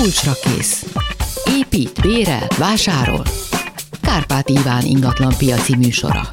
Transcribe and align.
Kulcsra 0.00 0.32
kész. 0.42 0.86
Épít, 1.58 2.00
bérel, 2.00 2.46
vásárol. 2.58 3.22
Kárpát 4.02 4.48
Iván 4.48 4.84
ingatlan 4.84 5.34
piaci 5.38 5.76
műsora. 5.76 6.28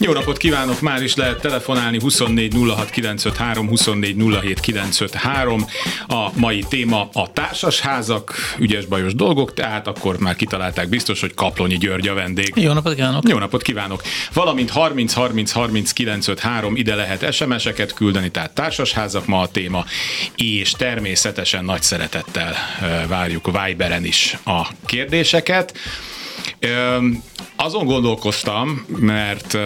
Jó 0.00 0.12
napot 0.12 0.36
kívánok, 0.36 0.80
már 0.80 1.02
is 1.02 1.16
lehet 1.16 1.40
telefonálni 1.40 2.00
24 2.00 2.54
06 2.54 2.90
953, 2.90 3.68
24 3.68 4.16
07 4.40 4.60
953. 4.60 5.64
A 6.08 6.28
mai 6.34 6.64
téma 6.68 7.08
a 7.12 7.32
társasházak, 7.32 8.34
ügyes 8.58 8.86
bajos 8.86 9.14
dolgok, 9.14 9.54
tehát 9.54 9.86
akkor 9.86 10.18
már 10.18 10.36
kitalálták 10.36 10.88
biztos, 10.88 11.20
hogy 11.20 11.34
Kaplonyi 11.34 11.78
György 11.78 12.08
a 12.08 12.14
vendég. 12.14 12.52
Jó 12.54 12.72
napot 12.72 12.94
kívánok! 12.94 13.28
Jó 13.28 13.38
napot 13.38 13.62
kívánok! 13.62 14.02
Valamint 14.32 14.70
30 14.70 15.12
30 15.12 15.52
30 15.52 15.92
953 15.92 16.76
ide 16.76 16.94
lehet 16.94 17.32
SMS-eket 17.32 17.94
küldeni, 17.94 18.30
tehát 18.30 18.50
társasházak 18.54 19.26
ma 19.26 19.40
a 19.40 19.48
téma, 19.48 19.84
és 20.36 20.70
természetesen 20.70 21.64
nagy 21.64 21.82
szeretettel 21.82 22.54
várjuk 23.08 23.50
Viberen 23.64 24.04
is 24.04 24.36
a 24.44 24.66
kérdéseket. 24.86 25.78
Azon 27.56 27.86
gondolkoztam, 27.86 28.84
mert 28.98 29.58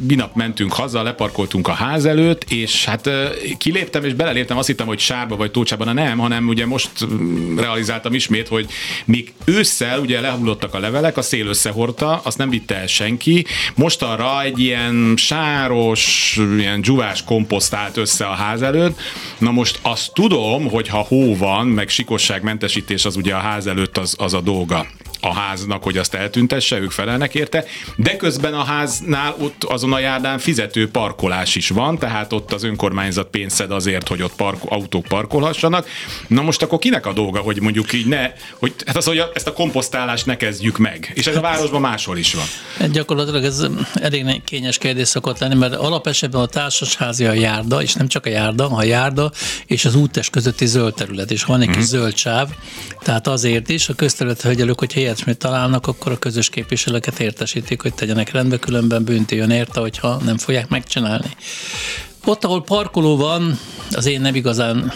minap 0.00 0.34
mentünk 0.34 0.72
haza, 0.72 1.02
leparkoltunk 1.02 1.68
a 1.68 1.72
ház 1.72 2.04
előtt, 2.04 2.44
és 2.50 2.84
hát 2.84 3.10
kiléptem 3.58 4.04
és 4.04 4.14
beleléptem, 4.14 4.56
azt 4.58 4.66
hittem, 4.66 4.86
hogy 4.86 4.98
sárba 4.98 5.36
vagy 5.36 5.50
tócsában, 5.50 5.94
nem, 5.94 6.18
hanem 6.18 6.48
ugye 6.48 6.66
most 6.66 6.90
realizáltam 7.56 8.14
ismét, 8.14 8.48
hogy 8.48 8.66
még 9.04 9.32
ősszel 9.44 9.98
ugye 9.98 10.20
lehullottak 10.20 10.74
a 10.74 10.78
levelek, 10.78 11.16
a 11.16 11.22
szél 11.22 11.46
összehordta, 11.46 12.20
azt 12.24 12.38
nem 12.38 12.50
vitte 12.50 12.74
el 12.74 12.86
senki, 12.86 13.46
most 13.74 14.02
arra 14.02 14.42
egy 14.42 14.58
ilyen 14.58 15.14
sáros, 15.16 16.36
ilyen 16.58 16.80
dzsuvás 16.80 17.24
komposzt 17.24 17.74
állt 17.74 17.96
össze 17.96 18.26
a 18.26 18.34
ház 18.34 18.62
előtt, 18.62 19.00
na 19.38 19.50
most 19.50 19.78
azt 19.82 20.12
tudom, 20.14 20.68
hogy 20.68 20.88
ha 20.88 20.98
hó 21.08 21.36
van, 21.36 21.66
meg 21.66 21.88
sikosságmentesítés 21.88 23.04
az 23.04 23.16
ugye 23.16 23.34
a 23.34 23.38
ház 23.38 23.66
előtt 23.66 23.98
az, 23.98 24.14
az 24.18 24.34
a 24.34 24.40
dolga 24.40 24.86
a 25.26 25.32
háznak, 25.32 25.82
hogy 25.82 25.98
azt 25.98 26.14
eltüntesse, 26.14 26.78
ők 26.78 26.90
felelnek 26.90 27.34
érte, 27.34 27.64
de 27.96 28.16
közben 28.16 28.54
a 28.54 28.64
háznál 28.64 29.34
ott 29.38 29.64
azon 29.64 29.92
a 29.92 29.98
járdán 29.98 30.38
fizető 30.38 30.90
parkolás 30.90 31.54
is 31.54 31.68
van, 31.68 31.98
tehát 31.98 32.32
ott 32.32 32.52
az 32.52 32.62
önkormányzat 32.64 33.28
pénzt 33.30 33.56
szed 33.56 33.70
azért, 33.70 34.08
hogy 34.08 34.22
ott 34.22 34.34
park, 34.36 34.58
autók 34.64 35.04
parkolhassanak. 35.04 35.88
Na 36.26 36.42
most 36.42 36.62
akkor 36.62 36.78
kinek 36.78 37.06
a 37.06 37.12
dolga, 37.12 37.38
hogy 37.38 37.60
mondjuk 37.60 37.92
így 37.92 38.06
ne, 38.06 38.32
hogy 38.58 38.74
hát 38.86 38.96
az, 38.96 39.06
hogy 39.06 39.22
ezt 39.34 39.46
a 39.46 39.52
komposztálást 39.52 40.26
ne 40.26 40.36
kezdjük 40.36 40.78
meg. 40.78 41.12
És 41.14 41.26
ez 41.26 41.36
a 41.36 41.40
városban 41.40 41.80
máshol 41.80 42.18
is 42.18 42.34
van. 42.34 42.44
Hát 42.78 42.90
gyakorlatilag 42.90 43.44
ez 43.44 43.66
elég 43.94 44.42
kényes 44.44 44.78
kérdés 44.78 45.08
szokott 45.08 45.38
lenni, 45.38 45.54
mert 45.54 45.74
alapesetben 45.74 46.40
a 46.40 46.46
társasházi 46.46 47.24
a 47.24 47.32
járda, 47.32 47.82
és 47.82 47.94
nem 47.94 48.08
csak 48.08 48.26
a 48.26 48.28
járda, 48.28 48.70
a 48.70 48.82
járda 48.82 49.32
és 49.66 49.84
az 49.84 49.94
úttest 49.94 50.30
közötti 50.30 50.66
zöld 50.66 50.94
terület, 50.94 51.30
és 51.30 51.44
van 51.44 51.60
egy 51.60 51.70
kis 51.70 51.76
mm. 51.76 51.80
zöld 51.80 52.16
sáv, 52.16 52.48
tehát 53.02 53.26
azért 53.26 53.68
is 53.68 53.88
a 53.88 53.94
közterülethegyelők, 53.94 54.78
hogy 54.78 54.92
ilyesmit 55.16 55.38
találnak, 55.38 55.86
akkor 55.86 56.12
a 56.12 56.18
közös 56.18 56.48
képviselőket 56.48 57.20
értesítik, 57.20 57.82
hogy 57.82 57.94
tegyenek 57.94 58.30
rendbe, 58.30 58.58
különben 58.58 59.04
bünti 59.04 59.36
jön 59.36 59.50
érte, 59.50 59.80
hogyha 59.80 60.20
nem 60.24 60.38
fogják 60.38 60.68
megcsinálni. 60.68 61.30
Ott, 62.24 62.44
ahol 62.44 62.62
parkoló 62.62 63.16
van, 63.16 63.58
az 63.92 64.06
én 64.06 64.20
nem 64.20 64.34
igazán 64.34 64.92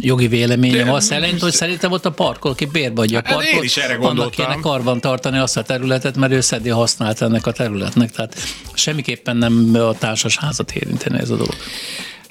jogi 0.00 0.28
véleményem 0.28 0.86
De, 0.86 0.92
azt 0.92 1.06
szerint, 1.06 1.40
hogy 1.40 1.52
szerintem 1.52 1.92
ott 1.92 2.04
a 2.04 2.10
parkol, 2.10 2.50
aki 2.50 2.64
bérbe 2.64 3.00
adja 3.00 3.18
a 3.18 3.22
parkot, 3.22 3.44
hát 3.44 3.52
én 3.52 3.62
is 3.62 3.76
erre 3.76 3.96
annak 3.96 4.30
kéne 4.30 4.56
karban 4.60 5.00
tartani 5.00 5.38
azt 5.38 5.56
a 5.56 5.62
területet, 5.62 6.16
mert 6.16 6.32
ő 6.32 6.40
szedi 6.40 6.68
használt 6.68 7.22
ennek 7.22 7.46
a 7.46 7.52
területnek. 7.52 8.10
Tehát 8.10 8.34
semmiképpen 8.74 9.36
nem 9.36 9.70
a 9.74 9.94
társas 9.98 10.36
házat 10.36 10.72
érinteni 10.72 11.18
ez 11.18 11.30
a 11.30 11.36
dolog. 11.36 11.54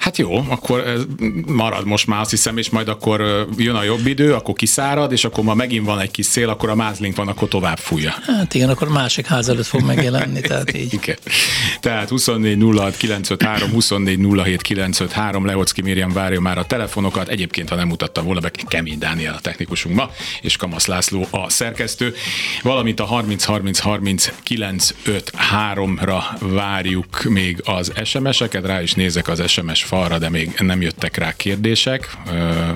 Hát 0.00 0.18
jó, 0.18 0.44
akkor 0.48 1.06
marad 1.46 1.86
most 1.86 2.06
már 2.06 2.20
azt 2.20 2.30
hiszem, 2.30 2.58
és 2.58 2.70
majd 2.70 2.88
akkor 2.88 3.46
jön 3.56 3.74
a 3.74 3.82
jobb 3.82 4.06
idő, 4.06 4.34
akkor 4.34 4.54
kiszárad, 4.54 5.12
és 5.12 5.24
akkor 5.24 5.44
ma 5.44 5.54
megint 5.54 5.86
van 5.86 6.00
egy 6.00 6.10
kis 6.10 6.26
szél, 6.26 6.48
akkor 6.48 6.68
a 6.68 6.74
mázlink 6.74 7.16
van, 7.16 7.28
akkor 7.28 7.48
tovább 7.48 7.78
fújja. 7.78 8.14
Hát 8.26 8.54
igen, 8.54 8.68
akkor 8.68 8.88
másik 8.88 9.26
ház 9.26 9.48
előtt 9.48 9.66
fog 9.66 9.82
megjelenni, 9.82 10.40
tehát 10.40 10.76
így. 10.76 10.92
Igen. 10.92 11.16
Tehát 11.80 12.08
24 12.08 12.62
06 12.76 12.96
953, 12.96 13.70
24 13.70 14.18
07 14.44 14.62
953, 14.62 15.46
Leocki 15.46 15.82
Miriam 15.82 16.12
várja 16.12 16.40
már 16.40 16.58
a 16.58 16.64
telefonokat, 16.64 17.28
egyébként 17.28 17.68
ha 17.68 17.74
nem 17.74 17.88
mutattam 17.88 18.24
volna 18.24 18.40
be, 18.40 18.50
Kemény 18.68 18.98
Dániel 18.98 19.34
a 19.34 19.40
technikusunk 19.40 19.94
ma, 19.94 20.10
és 20.40 20.56
Kamasz 20.56 20.86
László 20.86 21.26
a 21.30 21.50
szerkesztő, 21.50 22.14
valamint 22.62 23.00
a 23.00 23.04
30 23.04 23.44
30 23.44 23.78
30 23.78 24.32
953 24.42 25.98
ra 26.02 26.24
várjuk 26.40 27.22
még 27.22 27.60
az 27.64 27.92
SMS-eket, 28.04 28.66
rá 28.66 28.82
is 28.82 28.92
nézek 28.92 29.28
az 29.28 29.50
SMS 29.50 29.88
falra, 29.90 30.18
de 30.18 30.28
még 30.28 30.54
nem 30.58 30.80
jöttek 30.80 31.16
rá 31.16 31.36
kérdések. 31.36 32.16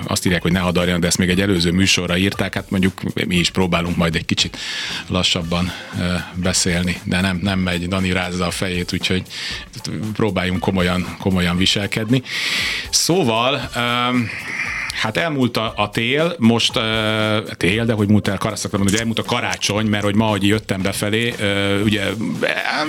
Azt 0.07 0.25
írják, 0.25 0.41
hogy 0.41 0.51
ne 0.51 0.59
hadarjon, 0.59 0.99
de 0.99 1.07
ezt 1.07 1.17
még 1.17 1.29
egy 1.29 1.41
előző 1.41 1.71
műsorra 1.71 2.17
írták, 2.17 2.53
hát 2.53 2.69
mondjuk 2.69 3.01
mi 3.27 3.35
is 3.35 3.49
próbálunk 3.49 3.95
majd 3.95 4.15
egy 4.15 4.25
kicsit 4.25 4.57
lassabban 5.07 5.71
beszélni, 6.33 6.99
de 7.03 7.21
nem, 7.21 7.39
nem 7.41 7.59
megy, 7.59 7.87
Dani 7.87 8.11
rázza 8.11 8.45
a 8.45 8.51
fejét, 8.51 8.93
úgyhogy 8.93 9.23
próbáljunk 10.13 10.59
komolyan, 10.59 11.15
komolyan 11.19 11.57
viselkedni. 11.57 12.23
Szóval 12.89 13.69
Hát 14.95 15.17
elmúlt 15.17 15.57
a, 15.57 15.73
a 15.75 15.89
tél, 15.89 16.35
most 16.39 16.75
uh, 16.75 16.83
tél, 17.57 17.85
de 17.85 17.93
hogy 17.93 18.07
múlt 18.07 18.27
el, 18.27 18.37
karaszakra 18.37 18.77
hogy 18.77 18.95
elmúlt 18.95 19.19
a 19.19 19.23
karácsony, 19.23 19.85
mert 19.85 20.03
hogy 20.03 20.15
ma, 20.15 20.25
hogy 20.25 20.47
jöttem 20.47 20.81
befelé, 20.81 21.33
uh, 21.39 21.83
ugye 21.83 22.03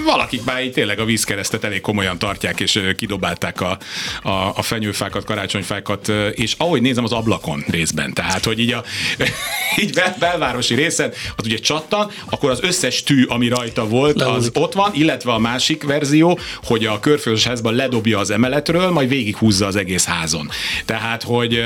valakik 0.04 0.44
már 0.44 0.62
így 0.62 0.72
tényleg 0.72 0.98
a 0.98 1.04
vízkeresztet 1.04 1.64
elég 1.64 1.80
komolyan 1.80 2.18
tartják, 2.18 2.60
és 2.60 2.74
uh, 2.74 2.92
kidobálták 2.92 3.60
a, 3.60 3.78
a, 4.22 4.30
a 4.30 4.62
fenyőfákat, 4.62 5.24
karácsonyfákat, 5.24 6.08
uh, 6.08 6.28
és 6.34 6.54
ahogy 6.58 6.80
nézem 6.80 7.04
az 7.04 7.12
ablakon 7.12 7.64
részben, 7.68 8.14
tehát, 8.14 8.44
hogy 8.44 8.58
így 8.58 8.72
a 8.72 8.84
így 9.82 9.92
bel, 9.92 10.16
belvárosi 10.18 10.74
részen, 10.74 11.12
az 11.36 11.44
ugye 11.44 11.58
csattan, 11.58 12.10
akkor 12.30 12.50
az 12.50 12.62
összes 12.62 13.02
tű, 13.02 13.24
ami 13.24 13.48
rajta 13.48 13.86
volt, 13.88 14.22
az 14.22 14.50
ott 14.54 14.72
van, 14.72 14.90
illetve 14.94 15.32
a 15.32 15.38
másik 15.38 15.82
verzió, 15.82 16.38
hogy 16.62 16.86
a 16.86 17.00
körfős 17.00 17.44
házban 17.44 17.74
ledobja 17.74 18.18
az 18.18 18.30
emeletről, 18.30 18.90
majd 18.90 19.08
végighúzza 19.08 19.66
az 19.66 19.76
egész 19.76 20.04
házon. 20.04 20.48
Tehát, 20.84 21.22
hogy 21.22 21.62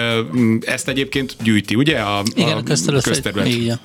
ezt 0.60 0.88
egyébként 0.88 1.36
gyűjti, 1.42 1.74
ugye? 1.74 1.98
A, 1.98 2.22
igen, 2.34 2.56
a 2.56 2.62
közterület. 2.62 3.04
közterület. 3.04 3.46
Igen. 3.46 3.80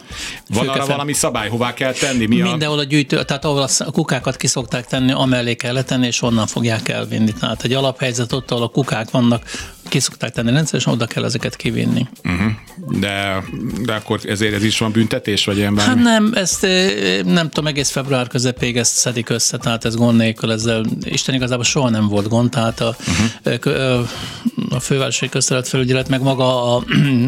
Van 0.50 0.67
arra 0.67 0.85
valami 0.85 1.13
szabály, 1.13 1.50
hová 1.50 1.73
kell 1.73 1.94
tenni? 1.94 2.25
Mi 2.25 2.41
Mindenhol 2.41 2.79
a... 2.79 2.83
gyűjtő, 2.83 3.23
tehát 3.23 3.45
ahol 3.45 3.67
a 3.78 3.91
kukákat 3.91 4.38
ki 4.38 4.47
szokták 4.47 4.85
tenni, 4.85 5.11
amellé 5.11 5.56
kell 5.56 5.73
letenni, 5.73 6.06
és 6.06 6.22
onnan 6.22 6.47
fogják 6.47 6.89
elvinni. 6.89 7.33
Tehát 7.39 7.63
egy 7.63 7.73
alaphelyzet 7.73 8.33
ott, 8.33 8.51
ahol 8.51 8.63
a 8.63 8.67
kukák 8.67 9.11
vannak, 9.11 9.44
ki 9.89 10.00
szokták 10.00 10.31
tenni 10.31 10.51
rendszeresen, 10.51 10.94
oda 10.94 11.06
kell 11.06 11.23
ezeket 11.23 11.56
kivinni. 11.56 12.07
Uh-huh. 12.23 12.51
De, 13.00 13.44
de 13.83 13.94
akkor 13.94 14.19
ezért 14.23 14.53
ez 14.53 14.63
is 14.63 14.77
van 14.77 14.91
büntetés, 14.91 15.45
vagy 15.45 15.57
ilyen 15.57 15.75
bármi? 15.75 15.94
Hát 15.94 16.03
nem, 16.03 16.31
ezt 16.35 16.67
nem 17.25 17.50
tudom, 17.50 17.67
egész 17.67 17.89
február 17.89 18.27
közepéig 18.27 18.77
ezt 18.77 18.95
szedik 18.95 19.29
össze, 19.29 19.57
tehát 19.57 19.85
ez 19.85 19.95
gond 19.95 20.17
nélkül, 20.17 20.51
ezzel 20.51 20.85
Isten 21.03 21.35
igazából 21.35 21.63
soha 21.63 21.89
nem 21.89 22.07
volt 22.07 22.27
gond, 22.27 22.50
tehát 22.50 22.79
a, 22.79 22.95
uh-huh. 23.45 24.07
a 24.69 24.79
fővárosi 24.79 25.29
közterület 25.29 25.67
felügyelet, 25.67 26.09
meg 26.09 26.22
maga 26.22 26.34
a, 26.40 26.84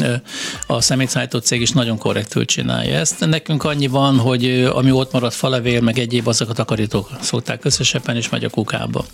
a 0.74 0.80
szemétszállító 0.80 1.38
cég 1.38 1.60
is 1.60 1.70
nagyon 1.70 1.98
korrektül 1.98 2.44
csinálja 2.44 2.94
ezt. 2.94 3.26
Nekünk 3.26 3.64
annyi 3.64 3.86
van, 3.86 4.18
hogy 4.18 4.70
ami 4.72 4.90
ott 4.90 5.12
maradt 5.12 5.34
falevél, 5.34 5.80
meg 5.80 5.98
egyéb 5.98 6.26
azokat 6.26 6.58
a 6.58 6.64
takarítók 6.68 7.10
szokták 7.20 7.64
összeseppen, 7.64 8.16
és 8.16 8.28
megy 8.28 8.44
a 8.44 8.50
kukába. 8.50 9.04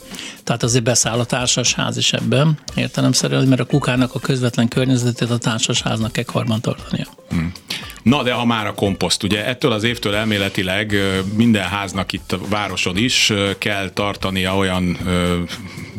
Tehát 0.45 0.63
azért 0.63 0.85
beszáll 0.85 1.19
a 1.19 1.25
társas 1.25 1.75
ház 1.75 1.97
is 1.97 2.13
ebben, 2.13 2.59
értelemszerűen 2.75 3.47
mert 3.47 3.61
a 3.61 3.65
kukának 3.65 4.15
a 4.15 4.19
közvetlen 4.19 4.69
környezetét 4.69 5.31
a 5.31 5.39
társasháznak 5.39 6.13
kell 6.13 6.25
karban 6.25 6.61
tartania. 6.61 7.07
Hmm. 7.29 7.53
Na, 8.05 8.23
de 8.23 8.33
ha 8.33 8.45
már 8.45 8.67
a 8.67 8.75
komposzt, 8.75 9.23
ugye 9.23 9.47
ettől 9.47 9.73
az 9.73 9.83
évtől 9.83 10.15
elméletileg 10.15 10.97
minden 11.37 11.63
háznak 11.63 12.13
itt 12.13 12.33
a 12.33 12.39
városon 12.49 12.97
is 12.97 13.33
kell 13.59 13.91
tartania 13.91 14.57
olyan, 14.57 14.99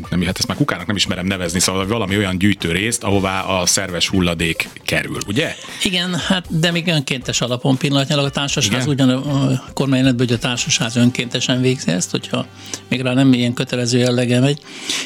nem, 0.09 0.21
hát 0.21 0.37
ezt 0.37 0.47
már 0.47 0.57
kukának 0.57 0.87
nem 0.87 0.95
ismerem 0.95 1.25
nevezni, 1.25 1.59
szóval 1.59 1.87
valami 1.87 2.17
olyan 2.17 2.37
gyűjtőrészt, 2.37 3.03
ahová 3.03 3.41
a 3.41 3.65
szerves 3.65 4.07
hulladék 4.07 4.69
kerül, 4.83 5.17
ugye? 5.27 5.55
Igen, 5.83 6.15
hát 6.15 6.59
de 6.59 6.71
még 6.71 6.87
önkéntes 6.87 7.41
alapon 7.41 7.77
pillanatnyilag 7.77 8.25
a 8.25 8.29
társasház, 8.29 8.87
ugyan 8.87 9.09
a 9.09 9.63
kormányrenetben, 9.73 10.27
hogy 10.27 10.35
a 10.35 10.39
társasház 10.39 10.95
önkéntesen 10.95 11.61
végzi 11.61 11.91
ezt, 11.91 12.11
hogyha 12.11 12.45
még 12.87 13.01
rá 13.01 13.13
nem 13.13 13.33
ilyen 13.33 13.53
kötelező 13.53 13.97
jellege 13.97 14.39
megy. 14.39 14.59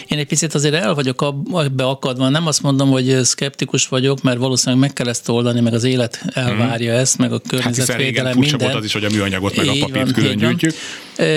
Én 0.07 0.17
egy 0.17 0.27
picit 0.27 0.53
azért 0.53 0.73
el 0.73 0.93
vagyok 0.93 1.21
abba 1.21 1.89
akadva, 1.89 2.29
nem 2.29 2.47
azt 2.47 2.61
mondom, 2.61 2.89
hogy 2.89 3.23
szkeptikus 3.23 3.87
vagyok, 3.87 4.21
mert 4.21 4.37
valószínűleg 4.37 4.81
meg 4.81 4.93
kell 4.93 5.07
ezt 5.07 5.29
oldani, 5.29 5.59
meg 5.59 5.73
az 5.73 5.83
élet 5.83 6.23
elvárja, 6.33 6.88
akarja 6.88 6.88
ezt, 6.93 7.17
meg 7.17 7.31
a 7.31 7.39
környezetvédelem 7.47 8.25
hát 8.25 8.35
minden. 8.35 8.57
volt 8.59 8.73
az 8.73 8.85
is, 8.85 8.93
hogy 8.93 9.03
a 9.03 9.09
műanyagot 9.09 9.55
meg 9.55 9.65
így 9.65 9.81
a 9.81 9.85
papírt 9.85 10.05
van, 10.05 10.13
külön 10.13 10.37
gyűjtjük. 10.37 10.73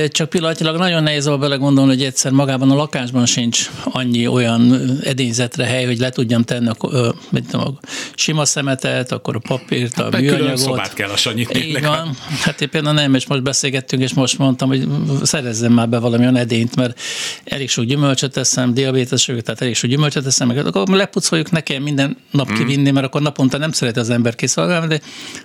Csak 0.09 0.29
pillanatilag 0.29 0.77
nagyon 0.77 1.03
nehéz 1.03 1.27
abba 1.27 1.39
belegondolni, 1.39 1.91
hogy 1.91 2.03
egyszer 2.03 2.33
magában 2.33 2.71
a 2.71 2.75
lakásban 2.75 3.27
sincs 3.27 3.71
annyi 3.85 4.27
olyan 4.27 4.91
edényzetre 5.05 5.65
hely, 5.65 5.85
hogy 5.85 5.99
le 5.99 6.11
tudjam 6.11 6.43
tenni 6.43 6.69
a, 6.69 7.15
mit 7.31 7.55
a 7.55 7.79
sima 8.15 8.45
szemetet, 8.45 9.13
akkor 9.13 9.37
a 9.37 9.39
papírt, 9.39 9.99
a 9.99 10.03
hát 10.03 10.21
műanyagot. 10.21 10.57
szobát 10.57 10.95
kell 10.95 11.11
a 11.11 11.17
Sanyit 11.17 11.57
Így 11.57 11.81
van. 11.81 12.17
Hát 12.41 12.61
én 12.61 12.71
például 12.71 12.95
nem, 12.95 13.15
és 13.15 13.27
most 13.27 13.43
beszélgettünk, 13.43 14.03
és 14.03 14.15
most 14.15 14.39
mondtam, 14.39 14.69
hogy 14.69 14.89
szerezzem 15.23 15.73
már 15.73 15.89
be 15.89 15.99
valami 15.99 16.23
olyan 16.23 16.37
edényt, 16.37 16.77
mert 16.77 17.01
elég 17.45 17.69
sok 17.69 17.85
gyümölcsöt 17.85 18.33
teszem, 18.33 18.75
diabétes 18.75 19.27
vagyok, 19.27 19.43
tehát 19.43 19.61
elég 19.61 19.75
sok 19.75 19.91
gyümölcsöt 19.91 20.25
teszem, 20.25 20.49
meg 20.49 20.67
akkor 20.67 20.89
lepucoljuk 20.89 21.51
nekem 21.51 21.83
minden 21.83 22.17
nap 22.31 22.47
hmm. 22.47 22.57
kivinni, 22.57 22.91
mert 22.91 23.07
akkor 23.07 23.23
naponta 23.23 23.59
nem 23.59 23.73
szereti 23.73 23.99
az 23.99 24.11
ember 24.11 24.35
kiszolgálni, 24.35 24.87
de 24.87 25.01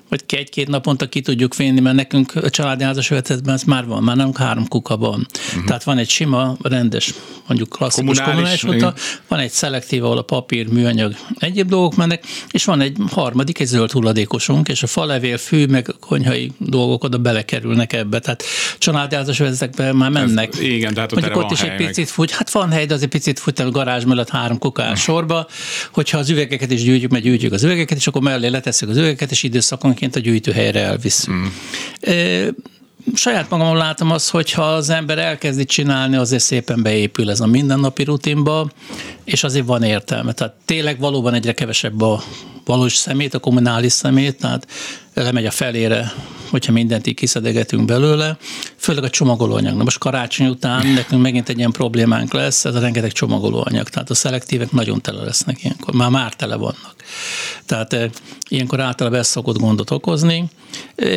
hogy 0.10 0.24
egy-két 0.28 0.68
naponta 0.68 1.08
ki 1.10 1.22
tudjuk 1.22 1.56
vinni, 1.56 1.80
mert 1.80 1.96
nekünk 1.96 2.36
a 2.36 2.50
családi 2.50 2.84
házas 2.84 3.12
ez 3.12 3.64
már 3.64 3.86
van, 3.86 4.04
már 4.04 4.16
nálunk 4.28 4.38
három 4.38 4.68
kuka 4.68 4.98
van. 4.98 5.28
Uh-huh. 5.50 5.66
Tehát 5.66 5.84
van 5.84 5.98
egy 5.98 6.10
sima, 6.10 6.58
rendes, 6.62 7.14
mondjuk 7.48 7.70
klasszikus 7.70 8.20
kommunális, 8.20 8.62
kommunális 8.62 9.02
van 9.28 9.40
egy 9.40 9.52
szelektív, 9.52 10.04
ahol 10.04 10.18
a 10.18 10.22
papír, 10.22 10.68
műanyag, 10.68 11.16
egyéb 11.38 11.70
dolgok 11.70 11.96
mennek, 11.96 12.24
és 12.52 12.66
van 12.66 12.82
egy 12.82 12.98
harmadik, 13.12 13.60
egy 13.60 13.68
zöld 13.68 13.92
hulladékosunk, 13.92 14.68
és 14.68 14.84
a 14.84 14.88
falevél, 14.88 15.38
fű, 15.38 15.66
meg 15.66 15.96
konyhai 16.00 16.52
dolgok 16.58 17.04
oda 17.04 17.18
belekerülnek 17.18 17.94
ebbe. 17.94 18.20
Tehát 18.20 18.44
családi 18.78 19.16
házas 19.16 19.40
övezetekbe 19.40 19.94
már 19.94 20.10
mennek. 20.10 20.54
Ez, 20.54 20.60
igen, 20.60 20.94
tehát 20.94 21.12
ott, 21.12 21.36
ott 21.36 21.52
is 21.52 21.62
egy 21.62 21.76
picit 21.76 22.10
fut, 22.10 22.32
hát 22.32 22.50
van 22.50 22.72
hely, 22.72 22.86
de 22.86 22.94
az 22.94 23.02
egy 23.02 23.10
picit 23.10 23.40
fut 23.40 23.60
a 23.60 23.70
garázs 23.70 24.04
mellett 24.04 24.30
három 24.30 24.58
kukás 24.58 25.02
sorba, 25.02 25.48
hogyha 25.92 26.18
az 26.18 26.30
üvegeket 26.30 26.72
is 26.72 26.84
gyűjtjük, 26.84 27.12
mert 27.12 27.24
gyűjtjük 27.24 27.54
az 27.54 27.64
üvegeket, 27.64 27.98
és 27.98 28.08
akkor 28.08 28.22
mellé 28.22 28.48
letesszük 28.48 28.90
az 28.90 28.98
üvegeket, 28.98 29.32
és 29.32 29.44
időszakonként 29.44 30.16
a 30.16 30.20
gyűjtőhelyre 30.20 30.80
elvisz. 30.80 31.28
Mm 31.30 31.46
saját 33.14 33.50
magamon 33.50 33.78
látom 33.78 34.12
azt, 34.12 34.30
hogy 34.30 34.52
ha 34.52 34.62
az 34.62 34.90
ember 34.90 35.18
elkezdi 35.18 35.66
csinálni, 35.66 36.16
azért 36.16 36.44
szépen 36.44 36.84
beépül 36.84 37.30
ez 37.30 37.40
a 37.40 37.46
mindennapi 37.48 38.04
rutinba, 38.04 38.70
és 39.24 39.44
azért 39.44 39.66
van 39.66 39.84
értelme. 39.84 40.32
Tehát 40.32 40.54
tényleg 40.66 41.00
valóban 41.00 41.34
egyre 41.34 41.54
kevesebb 41.54 42.02
a 42.02 42.24
valós 42.68 42.96
szemét, 42.96 43.34
a 43.34 43.40
kommunális 43.40 43.92
szemét, 43.92 44.38
tehát 44.38 44.68
lemegy 45.14 45.46
a 45.46 45.52
felére, 45.52 46.14
hogyha 46.50 46.72
mindent 46.72 47.08
így 47.08 47.14
kiszedegetünk 47.14 47.86
belőle, 47.86 48.38
főleg 48.78 49.04
a 49.04 49.10
csomagolóanyag. 49.10 49.76
Na 49.76 49.84
most 49.84 49.98
karácsony 49.98 50.48
után 50.48 50.88
nekünk 50.88 51.22
megint 51.22 51.50
egy 51.50 51.58
ilyen 51.58 51.72
problémánk 51.72 52.34
lesz, 52.34 52.66
ez 52.66 52.76
a 52.76 52.80
rengeteg 52.80 53.12
csomagolóanyag, 53.12 53.90
tehát 53.90 54.10
a 54.10 54.16
szelektívek 54.16 54.72
nagyon 54.72 55.02
tele 55.02 55.24
lesznek 55.24 55.64
ilyenkor, 55.64 55.94
már 55.94 56.10
már 56.10 56.34
tele 56.34 56.56
vannak. 56.56 56.96
Tehát 57.66 57.94
e, 57.94 58.10
ilyenkor 58.50 58.80
általában 58.80 59.20
ez 59.20 59.28
szokott 59.28 59.58
gondot 59.58 59.92
okozni. 59.92 60.46
E, 60.96 61.08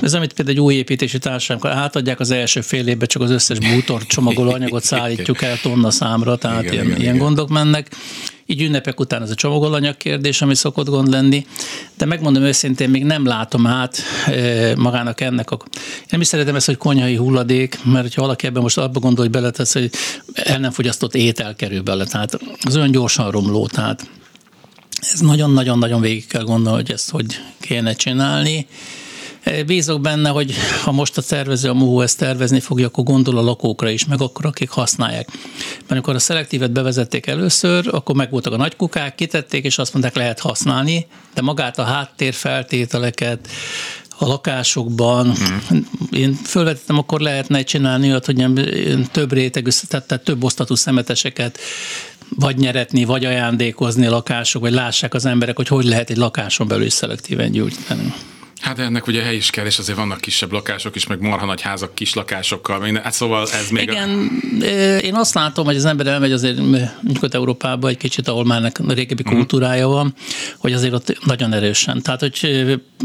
ez 0.00 0.14
amit 0.14 0.32
például 0.32 0.56
egy 0.56 0.62
új 0.62 0.74
építési 0.74 1.18
társaság, 1.18 1.64
átadják 1.64 2.20
az 2.20 2.30
első 2.30 2.60
fél 2.60 2.86
évben, 2.86 3.08
csak 3.08 3.22
az 3.22 3.30
összes 3.30 3.58
bútor 3.58 4.06
csomagolóanyagot 4.06 4.84
szállítjuk 4.84 5.42
el 5.42 5.60
tonna 5.60 5.90
számra, 5.90 6.36
tehát 6.36 6.62
igen, 6.62 6.72
ilyen, 6.72 6.86
igen, 6.86 7.00
ilyen 7.00 7.14
igen. 7.14 7.26
gondok 7.26 7.48
mennek. 7.48 7.90
Így 8.50 8.62
ünnepek 8.62 9.00
után 9.00 9.22
ez 9.22 9.30
a 9.30 9.34
csomagolanyag 9.34 9.96
kérdés, 9.96 10.42
ami 10.42 10.54
szokott 10.54 10.88
gond 10.88 11.08
lenni, 11.08 11.46
de 11.96 12.04
megmondom 12.04 12.42
őszintén, 12.42 12.90
még 12.90 13.04
nem 13.04 13.26
látom 13.26 13.66
át 13.66 13.98
e, 14.26 14.76
magának 14.76 15.20
ennek 15.20 15.50
a... 15.50 15.56
Én 15.74 16.06
nem 16.08 16.20
is 16.20 16.26
szeretem 16.26 16.54
ezt, 16.54 16.66
hogy 16.66 16.76
konyhai 16.76 17.16
hulladék, 17.16 17.78
mert 17.84 18.14
ha 18.14 18.20
valaki 18.20 18.46
ebben 18.46 18.62
most 18.62 18.78
abba 18.78 19.00
gondol, 19.00 19.24
hogy 19.24 19.32
beletesz, 19.32 19.72
hogy 19.72 19.90
el 20.34 20.58
nem 20.58 20.70
fogyasztott 20.70 21.14
étel 21.14 21.54
kerül 21.54 21.82
bele, 21.82 22.04
tehát 22.04 22.38
az 22.62 22.76
olyan 22.76 22.90
gyorsan 22.90 23.30
romló, 23.30 23.66
tehát 23.66 24.08
ez 25.00 25.20
nagyon-nagyon-nagyon 25.20 26.00
végig 26.00 26.26
kell 26.26 26.42
gondolni, 26.42 26.78
hogy 26.78 26.90
ezt 26.90 27.10
hogy 27.10 27.40
kéne 27.60 27.92
csinálni. 27.92 28.66
Bízok 29.66 30.00
benne, 30.00 30.28
hogy 30.28 30.54
ha 30.84 30.92
most 30.92 31.18
a 31.18 31.22
tervező, 31.22 31.68
a 31.68 31.74
MUHO 31.74 32.00
ezt 32.00 32.18
tervezni 32.18 32.60
fogja, 32.60 32.86
akkor 32.86 33.04
gondol 33.04 33.38
a 33.38 33.42
lakókra 33.42 33.90
is, 33.90 34.06
meg 34.06 34.20
akkor 34.20 34.46
akik 34.46 34.70
használják. 34.70 35.28
Mert 35.78 35.90
amikor 35.90 36.14
a 36.14 36.18
szelektívet 36.18 36.72
bevezették 36.72 37.26
először, 37.26 37.88
akkor 37.90 38.14
megvoltak 38.14 38.52
a 38.52 38.56
nagy 38.56 38.76
kukák, 38.76 39.14
kitették, 39.14 39.64
és 39.64 39.78
azt 39.78 39.92
mondták, 39.92 40.16
lehet 40.16 40.40
használni, 40.40 41.06
de 41.34 41.42
magát 41.42 41.78
a 41.78 41.82
háttérfeltételeket, 41.82 43.48
a 44.18 44.26
lakásokban. 44.26 45.26
Mm. 45.72 45.78
Én 46.10 46.34
fölvetettem, 46.34 46.98
akkor 46.98 47.20
lehetne 47.20 47.62
csinálni 47.62 48.08
olyat, 48.08 48.26
hogy 48.26 48.44
több 49.10 49.32
rétegű, 49.32 49.70
tehát, 49.88 50.06
tehát 50.06 50.24
több 50.24 50.44
osztatú 50.44 50.74
szemeteseket 50.74 51.58
vagy 52.36 52.56
nyeretni, 52.56 53.04
vagy 53.04 53.24
ajándékozni 53.24 54.06
lakások, 54.06 54.62
vagy 54.62 54.72
lássák 54.72 55.14
az 55.14 55.24
emberek, 55.24 55.56
hogy 55.56 55.68
hogy 55.68 55.84
lehet 55.84 56.10
egy 56.10 56.16
lakáson 56.16 56.68
belül 56.68 56.90
szelektíven 56.90 57.50
gyújtani. 57.50 58.12
Hát 58.60 58.78
ennek 58.78 59.06
ugye 59.06 59.22
hely 59.22 59.36
is 59.36 59.50
kell, 59.50 59.66
és 59.66 59.78
azért 59.78 59.98
vannak 59.98 60.20
kisebb 60.20 60.52
lakások 60.52 60.96
is, 60.96 61.06
meg 61.06 61.20
marha 61.20 61.46
nagy 61.46 61.60
házak 61.60 61.94
kis 61.94 62.14
lakásokkal. 62.14 63.00
Hát 63.02 63.12
szóval 63.12 63.48
ez 63.52 63.68
még... 63.70 63.82
Igen, 63.82 64.30
a... 64.60 64.64
én 64.98 65.14
azt 65.14 65.34
látom, 65.34 65.64
hogy 65.64 65.76
az 65.76 65.84
ember 65.84 66.06
elmegy 66.06 66.32
azért 66.32 66.58
nyugat 67.02 67.34
Európába 67.34 67.88
egy 67.88 67.96
kicsit, 67.96 68.28
ahol 68.28 68.44
már 68.44 68.72
a 68.88 68.92
régebbi 68.92 69.22
uh-huh. 69.22 69.36
kultúrája 69.36 69.88
van, 69.88 70.14
hogy 70.58 70.72
azért 70.72 70.92
ott 70.92 71.24
nagyon 71.24 71.52
erősen. 71.52 72.02
Tehát, 72.02 72.20
hogy 72.20 72.48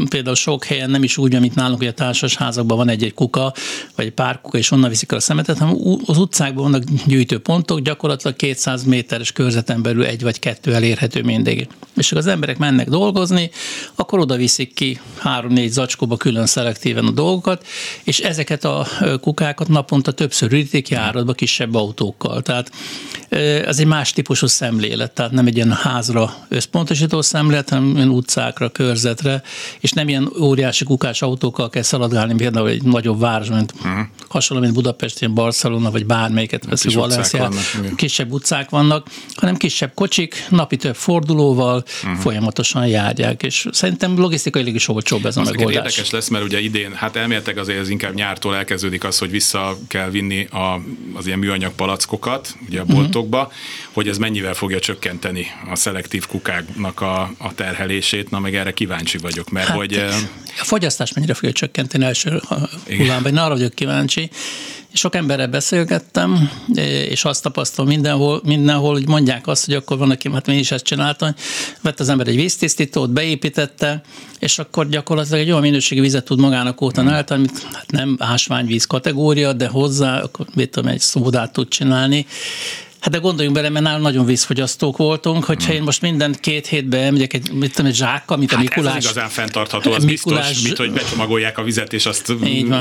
például 0.08 0.36
sok 0.36 0.64
helyen 0.64 0.90
nem 0.90 1.02
is 1.02 1.16
úgy, 1.16 1.40
mint 1.40 1.54
nálunk, 1.54 1.78
hogy 1.78 1.86
a 1.86 1.92
társas 1.92 2.36
házakban 2.36 2.76
van 2.76 2.88
egy-egy 2.88 3.14
kuka, 3.14 3.52
vagy 3.96 4.06
egy 4.06 4.12
pár 4.12 4.40
kuka, 4.40 4.58
és 4.58 4.70
onnan 4.70 4.90
viszik 4.90 5.12
el 5.12 5.18
a 5.18 5.20
szemetet, 5.20 5.58
hanem 5.58 5.76
az 6.06 6.18
utcákban 6.18 6.62
vannak 6.62 6.82
gyűjtőpontok, 7.06 7.80
gyakorlatilag 7.80 8.36
200 8.36 8.84
méteres 8.84 9.32
körzeten 9.32 9.82
belül 9.82 10.04
egy 10.04 10.22
vagy 10.22 10.38
kettő 10.38 10.74
elérhető 10.74 11.22
mindig. 11.22 11.68
És 11.96 12.12
az 12.12 12.26
emberek 12.26 12.58
mennek 12.58 12.88
dolgozni, 12.88 13.50
akkor 13.94 14.18
oda 14.18 14.36
viszik 14.36 14.74
ki 14.74 15.00
három 15.18 15.43
három-négy 15.44 15.72
zacskóba 15.72 16.16
külön 16.16 16.46
szelektíven 16.46 17.06
a 17.06 17.10
dolgokat, 17.10 17.66
és 18.04 18.18
ezeket 18.18 18.64
a 18.64 18.86
kukákat 19.20 19.68
naponta 19.68 20.12
többször 20.12 20.52
ürítik 20.52 20.88
járatba 20.88 21.32
kisebb 21.32 21.74
autókkal. 21.74 22.42
Tehát 22.42 22.70
ez 23.66 23.78
egy 23.78 23.86
más 23.86 24.12
típusú 24.12 24.46
szemlélet, 24.46 25.12
tehát 25.12 25.32
nem 25.32 25.46
egy 25.46 25.56
ilyen 25.56 25.72
házra 25.72 26.34
összpontosító 26.48 27.22
szemlélet, 27.22 27.68
hanem 27.68 27.96
ilyen 27.96 28.08
utcákra, 28.08 28.68
körzetre, 28.68 29.42
és 29.80 29.92
nem 29.92 30.08
ilyen 30.08 30.32
óriási 30.40 30.84
kukás 30.84 31.22
autókkal 31.22 31.70
kell 31.70 31.82
szaladgálni, 31.82 32.34
például 32.34 32.68
egy 32.68 32.82
nagyobb 32.82 33.20
város, 33.20 33.48
mint 33.48 33.72
uh-huh. 33.76 34.06
hasonló, 34.28 34.62
mint 34.62 34.74
Budapest, 34.74 35.20
ilyen 35.20 35.34
Barcelona, 35.34 35.90
vagy 35.90 36.06
bármelyiket 36.06 36.64
veszünk 36.64 36.94
Valencia, 36.94 37.50
kisebb 37.96 38.32
utcák 38.32 38.70
vannak, 38.70 39.06
hanem 39.34 39.56
kisebb 39.56 39.94
kocsik, 39.94 40.46
napi 40.50 40.76
több 40.76 40.96
fordulóval 40.96 41.84
uh-huh. 42.02 42.20
folyamatosan 42.20 42.86
járják, 42.86 43.42
és 43.42 43.68
szerintem 43.72 44.18
logisztikailag 44.18 44.74
is 44.74 44.88
olcsóbb 44.88 45.26
ez 45.26 45.33
a 45.36 45.42
megoldás. 45.42 45.74
Érdekes 45.74 46.10
lesz, 46.10 46.28
mert 46.28 46.44
ugye 46.44 46.60
idén, 46.60 46.92
hát 46.94 47.16
elméletek 47.16 47.56
azért 47.56 47.78
ez 47.78 47.88
inkább 47.88 48.14
nyártól 48.14 48.56
elkezdődik 48.56 49.04
az, 49.04 49.18
hogy 49.18 49.30
vissza 49.30 49.78
kell 49.88 50.10
vinni 50.10 50.44
a, 50.44 50.80
az 51.14 51.26
ilyen 51.26 51.38
műanyag 51.38 51.72
palackokat, 51.72 52.56
ugye 52.68 52.80
a 52.80 52.84
boltokba, 52.84 53.38
uh-huh. 53.38 53.52
hogy 53.92 54.08
ez 54.08 54.18
mennyivel 54.18 54.54
fogja 54.54 54.78
csökkenteni 54.78 55.46
a 55.70 55.76
szelektív 55.76 56.26
kukáknak 56.26 57.00
a, 57.00 57.32
a 57.38 57.54
terhelését, 57.54 58.30
na 58.30 58.38
meg 58.38 58.54
erre 58.54 58.72
kíváncsi 58.72 59.18
vagyok, 59.18 59.50
mert 59.50 59.66
hát, 59.66 59.76
hogy... 59.76 60.04
A 60.60 60.64
fogyasztás 60.64 61.12
mennyire 61.12 61.34
fogja 61.34 61.52
csökkenteni 61.52 62.04
első 62.04 62.42
hullámban, 62.86 63.32
én 63.32 63.38
arra 63.38 63.54
vagyok 63.54 63.74
kíváncsi, 63.74 64.30
sok 64.94 65.14
emberrel 65.14 65.46
beszélgettem, 65.46 66.50
és 67.08 67.24
azt 67.24 67.42
tapasztalom 67.42 67.90
mindenhol, 67.90 68.40
mindenhol, 68.44 68.92
hogy 68.92 69.08
mondják 69.08 69.46
azt, 69.46 69.64
hogy 69.64 69.74
akkor 69.74 69.98
van, 69.98 70.10
aki, 70.10 70.30
hát 70.32 70.48
én 70.48 70.58
is 70.58 70.70
ezt 70.70 70.84
csináltam, 70.84 71.34
vett 71.80 72.00
az 72.00 72.08
ember 72.08 72.28
egy 72.28 72.36
víztisztítót, 72.36 73.10
beépítette, 73.10 74.02
és 74.38 74.58
akkor 74.58 74.88
gyakorlatilag 74.88 75.40
egy 75.40 75.48
olyan 75.48 75.60
minőségi 75.60 76.00
vizet 76.00 76.24
tud 76.24 76.40
magának 76.40 76.80
óta 76.80 77.02
állítani, 77.02 77.40
amit 77.40 77.66
hát 77.72 77.90
nem 77.90 78.16
ásványvíz 78.18 78.84
kategória, 78.84 79.52
de 79.52 79.66
hozzá, 79.66 80.20
akkor 80.20 80.46
mit 80.54 80.70
tudom, 80.70 80.90
egy 80.90 81.00
szódát 81.00 81.52
tud 81.52 81.68
csinálni, 81.68 82.26
Hát 83.04 83.12
de 83.12 83.18
gondoljunk 83.18 83.56
bele, 83.56 83.68
mert 83.68 83.84
nálunk 83.84 84.02
nagyon 84.02 84.24
vízfogyasztók 84.24 84.96
voltunk, 84.96 85.44
hogyha 85.44 85.68
hmm. 85.68 85.76
én 85.76 85.82
most 85.82 86.00
minden 86.00 86.36
két 86.40 86.66
hétben 86.66 87.00
elmegyek 87.00 87.32
egy, 87.32 87.52
mit 87.52 87.70
tudom, 87.70 87.86
egy 87.86 87.96
zsákkal, 87.96 88.36
mint 88.36 88.52
a 88.52 88.56
hát 88.56 88.64
Mikulás. 88.64 88.96
ez 88.96 89.04
igazán 89.04 89.28
fenntartható, 89.28 89.92
az 89.92 90.04
Mikulás, 90.04 90.46
biztos, 90.46 90.62
mint 90.62 90.76
hogy 90.76 90.92
becsomagolják 90.92 91.58
a 91.58 91.62
vizet, 91.62 91.92
és 91.92 92.06
azt 92.06 92.32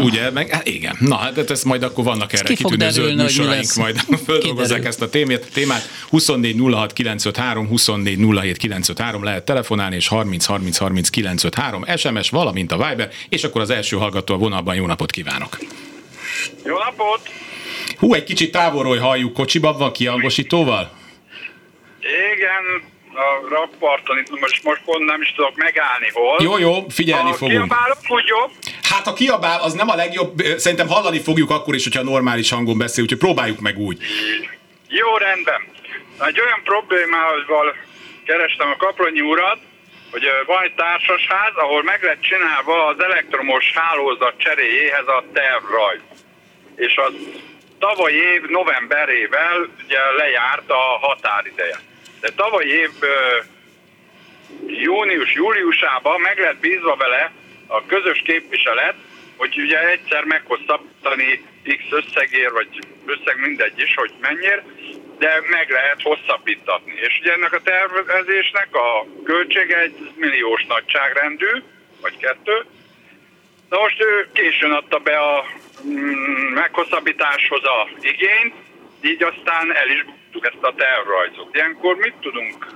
ugye, 0.03 0.31
meg 0.31 0.49
hát 0.49 0.67
igen. 0.67 0.95
Na, 0.99 1.15
hát 1.15 1.51
ez 1.51 1.63
majd 1.63 1.83
akkor 1.83 2.03
vannak 2.03 2.33
erre 2.33 2.53
kitűnő 2.53 2.89
zöld 2.89 3.15
műsoraink, 3.15 3.73
majd 3.75 3.99
földolgozzák 4.25 4.85
ezt 4.85 5.01
a 5.01 5.09
témát. 5.09 5.47
témát 5.53 5.89
24 6.09 6.59
06 6.71 6.93
953, 6.93 7.67
24 7.67 8.17
07 8.17 8.57
953, 8.57 9.23
lehet 9.23 9.45
telefonálni, 9.45 9.95
és 9.95 10.07
30 10.07 10.45
30 10.45 10.77
30 10.77 11.09
953, 11.09 11.85
SMS, 11.95 12.29
valamint 12.29 12.71
a 12.71 12.87
Viber, 12.87 13.09
és 13.29 13.43
akkor 13.43 13.61
az 13.61 13.69
első 13.69 13.97
hallgató 13.97 14.33
a 14.33 14.37
vonalban 14.37 14.75
jó 14.75 14.85
napot 14.85 15.11
kívánok! 15.11 15.57
Jó 16.65 16.77
napot! 16.77 17.21
Hú, 17.97 18.13
egy 18.13 18.23
kicsit 18.23 18.51
távolról 18.51 18.97
halljuk, 18.97 19.33
kocsiban 19.33 19.77
van 19.77 19.91
kiangosítóval? 19.91 20.91
Igen, 22.33 22.91
a 23.13 23.49
rakparton, 23.49 24.17
itt 24.17 24.39
most, 24.39 24.63
most 24.63 24.81
pont 24.85 25.05
nem 25.05 25.21
is 25.21 25.33
tudok 25.35 25.55
megállni 25.55 26.09
hol. 26.13 26.37
Jó, 26.41 26.57
jó, 26.57 26.89
figyelni 26.89 27.29
a 27.29 27.33
fogunk. 27.33 27.67
Kiabálok, 27.67 27.97
úgy 28.07 28.27
jobb? 28.27 28.51
Hát 28.81 29.07
a 29.07 29.13
kiabál, 29.13 29.61
az 29.61 29.73
nem 29.73 29.89
a 29.89 29.95
legjobb, 29.95 30.41
szerintem 30.57 30.87
hallani 30.87 31.19
fogjuk 31.19 31.49
akkor 31.49 31.75
is, 31.75 31.83
hogyha 31.83 32.03
normális 32.03 32.49
hangon 32.49 32.77
beszél, 32.77 33.03
úgyhogy 33.03 33.19
próbáljuk 33.19 33.59
meg 33.59 33.77
úgy. 33.77 33.97
Jó, 34.87 35.17
rendben. 35.17 35.61
Egy 36.19 36.39
olyan 36.39 36.61
problémával 36.63 37.75
kerestem 38.25 38.69
a 38.69 38.75
Kapronyi 38.75 39.21
urat, 39.21 39.59
hogy 40.11 40.23
van 40.45 40.63
egy 40.63 40.73
társasház, 40.75 41.55
ahol 41.55 41.83
meg 41.83 42.03
lett 42.03 42.21
csinálva 42.21 42.85
az 42.85 43.03
elektromos 43.03 43.71
hálózat 43.75 44.33
cseréjéhez 44.37 45.07
a 45.07 45.23
tervrajz. 45.33 46.01
és 46.75 46.95
az 46.95 47.13
tavaly 47.87 48.13
év 48.13 48.41
novemberével 48.41 49.67
ugye 49.83 49.99
lejárt 50.17 50.69
a 50.69 50.83
határideje. 51.01 51.79
De 52.21 52.29
tavaly 52.35 52.65
év 52.65 52.91
június-júliusában 54.67 56.21
meg 56.21 56.39
lett 56.39 56.59
bízva 56.59 56.95
vele 56.95 57.31
a 57.67 57.85
közös 57.85 58.21
képviselet, 58.25 58.95
hogy 59.37 59.59
ugye 59.59 59.89
egyszer 59.89 60.23
meghosszabbítani 60.23 61.45
X 61.63 61.83
összegér, 61.89 62.51
vagy 62.51 62.67
összeg 63.05 63.39
mindegy 63.39 63.79
is, 63.79 63.93
hogy 63.95 64.11
mennyire, 64.21 64.63
de 65.19 65.41
meg 65.49 65.69
lehet 65.69 66.01
hosszabbítatni. 66.01 66.93
És 66.93 67.19
ugye 67.21 67.33
ennek 67.33 67.53
a 67.53 67.61
tervezésnek 67.61 68.75
a 68.75 69.05
költsége 69.23 69.79
egy 69.79 70.11
milliós 70.15 70.65
nagyságrendű, 70.65 71.63
vagy 72.01 72.17
kettő. 72.17 72.65
Na 73.73 73.79
most 73.79 74.01
ő 74.01 74.29
későn 74.33 74.71
adta 74.71 74.99
be 74.99 75.17
a 75.19 75.45
mm, 75.85 76.53
meghosszabbításhoz 76.53 77.63
a 77.63 77.89
igényt, 78.01 78.53
így 79.01 79.23
aztán 79.23 79.75
el 79.75 79.89
is 79.89 80.05
ezt 80.41 80.63
a 80.63 80.73
tervrajzot. 80.77 81.55
Ilyenkor 81.55 81.95
mit 81.95 82.13
tudunk 82.21 82.67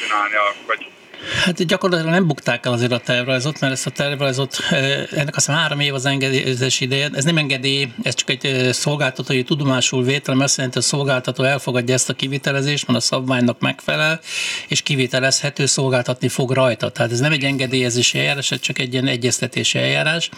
csinálni, 0.00 0.34
vagy 0.66 0.90
Hát 1.44 1.66
gyakorlatilag 1.66 2.12
nem 2.12 2.26
bukták 2.26 2.66
el 2.66 2.72
azért 2.72 2.92
a 2.92 2.98
tervrajzot, 2.98 3.60
mert 3.60 3.72
ezt 3.72 3.86
a 3.86 3.90
tervrajzot, 3.90 4.56
ennek 5.10 5.36
azt 5.36 5.46
három 5.46 5.80
év 5.80 5.94
az 5.94 6.06
engedélyezés 6.06 6.80
ideje, 6.80 7.08
ez 7.12 7.24
nem 7.24 7.36
engedély, 7.36 7.88
ez 8.02 8.14
csak 8.14 8.30
egy 8.30 8.68
szolgáltatói 8.72 9.42
tudomásul 9.42 10.04
vétel, 10.04 10.34
mert 10.34 10.48
azt 10.48 10.56
jelenti, 10.56 10.78
hogy 10.78 10.86
a 10.90 10.96
szolgáltató 10.96 11.44
elfogadja 11.44 11.94
ezt 11.94 12.08
a 12.08 12.12
kivitelezést, 12.12 12.86
mert 12.86 12.98
a 12.98 13.02
szabványnak 13.02 13.60
megfelel, 13.60 14.20
és 14.68 14.82
kivitelezhető 14.82 15.66
szolgáltatni 15.66 16.28
fog 16.28 16.50
rajta. 16.50 16.90
Tehát 16.90 17.12
ez 17.12 17.20
nem 17.20 17.32
egy 17.32 17.44
engedélyezési 17.44 18.18
eljárás, 18.18 18.50
ez 18.50 18.60
csak 18.60 18.78
egy 18.78 18.92
ilyen 18.92 19.06
egyeztetési 19.06 19.78
eljárás. 19.78 20.30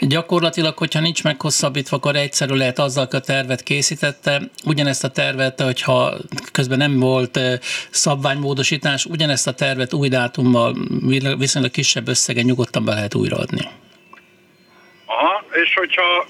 Gyakorlatilag, 0.00 0.78
hogyha 0.78 1.00
nincs 1.00 1.22
meghosszabbítva, 1.22 1.96
akkor 1.96 2.16
egyszerű 2.16 2.54
lehet 2.54 2.78
azzal, 2.78 3.06
hogy 3.10 3.20
a 3.20 3.24
tervet 3.24 3.62
készítette, 3.62 4.42
ugyanezt 4.64 5.04
a 5.04 5.08
tervet, 5.08 5.60
hogyha 5.60 6.16
közben 6.52 6.78
nem 6.78 6.98
volt 6.98 7.40
szabványmódosítás, 7.90 9.04
ugyanezt 9.04 9.46
a 9.46 9.52
tervet 9.52 9.92
új 9.92 10.05
új 10.06 10.12
dátummal 10.12 10.74
viszonylag 11.38 11.70
kisebb 11.70 12.08
összegen 12.08 12.44
nyugodtan 12.44 12.84
be 12.84 12.94
lehet 12.94 13.14
újraadni. 13.14 13.64
Aha, 15.06 15.44
és 15.52 15.74
hogyha, 15.74 16.26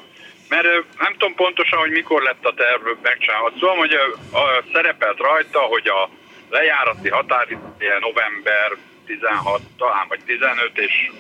mert 0.49 0.66
nem 0.99 1.12
tudom 1.12 1.35
pontosan, 1.35 1.78
hogy 1.78 1.90
mikor 1.90 2.23
lett 2.23 2.45
a 2.45 2.54
terv 2.54 2.85
megcsinálva. 3.02 3.52
Szóval, 3.61 3.76
hogy 3.76 3.92
a, 3.92 4.37
a, 4.38 4.64
szerepelt 4.73 5.18
rajta, 5.18 5.61
hogy 5.61 5.88
a 5.88 6.11
lejárati 6.50 7.09
határideje 7.09 7.99
november 8.00 8.68
16, 9.06 9.61
talán 9.78 10.06
vagy 10.09 10.21
15, 10.26 10.78
és 10.78 11.11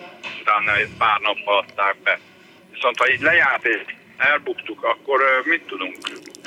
utána 0.40 0.72
pár 0.98 1.20
nap 1.20 1.38
adták 1.44 1.96
be. 2.02 2.18
Viszont 2.72 2.98
ha 2.98 3.10
így 3.10 3.20
lejárt 3.20 3.64
és 3.64 3.80
elbuktuk, 4.16 4.84
akkor 4.84 5.20
mit 5.44 5.62
tudunk 5.66 5.96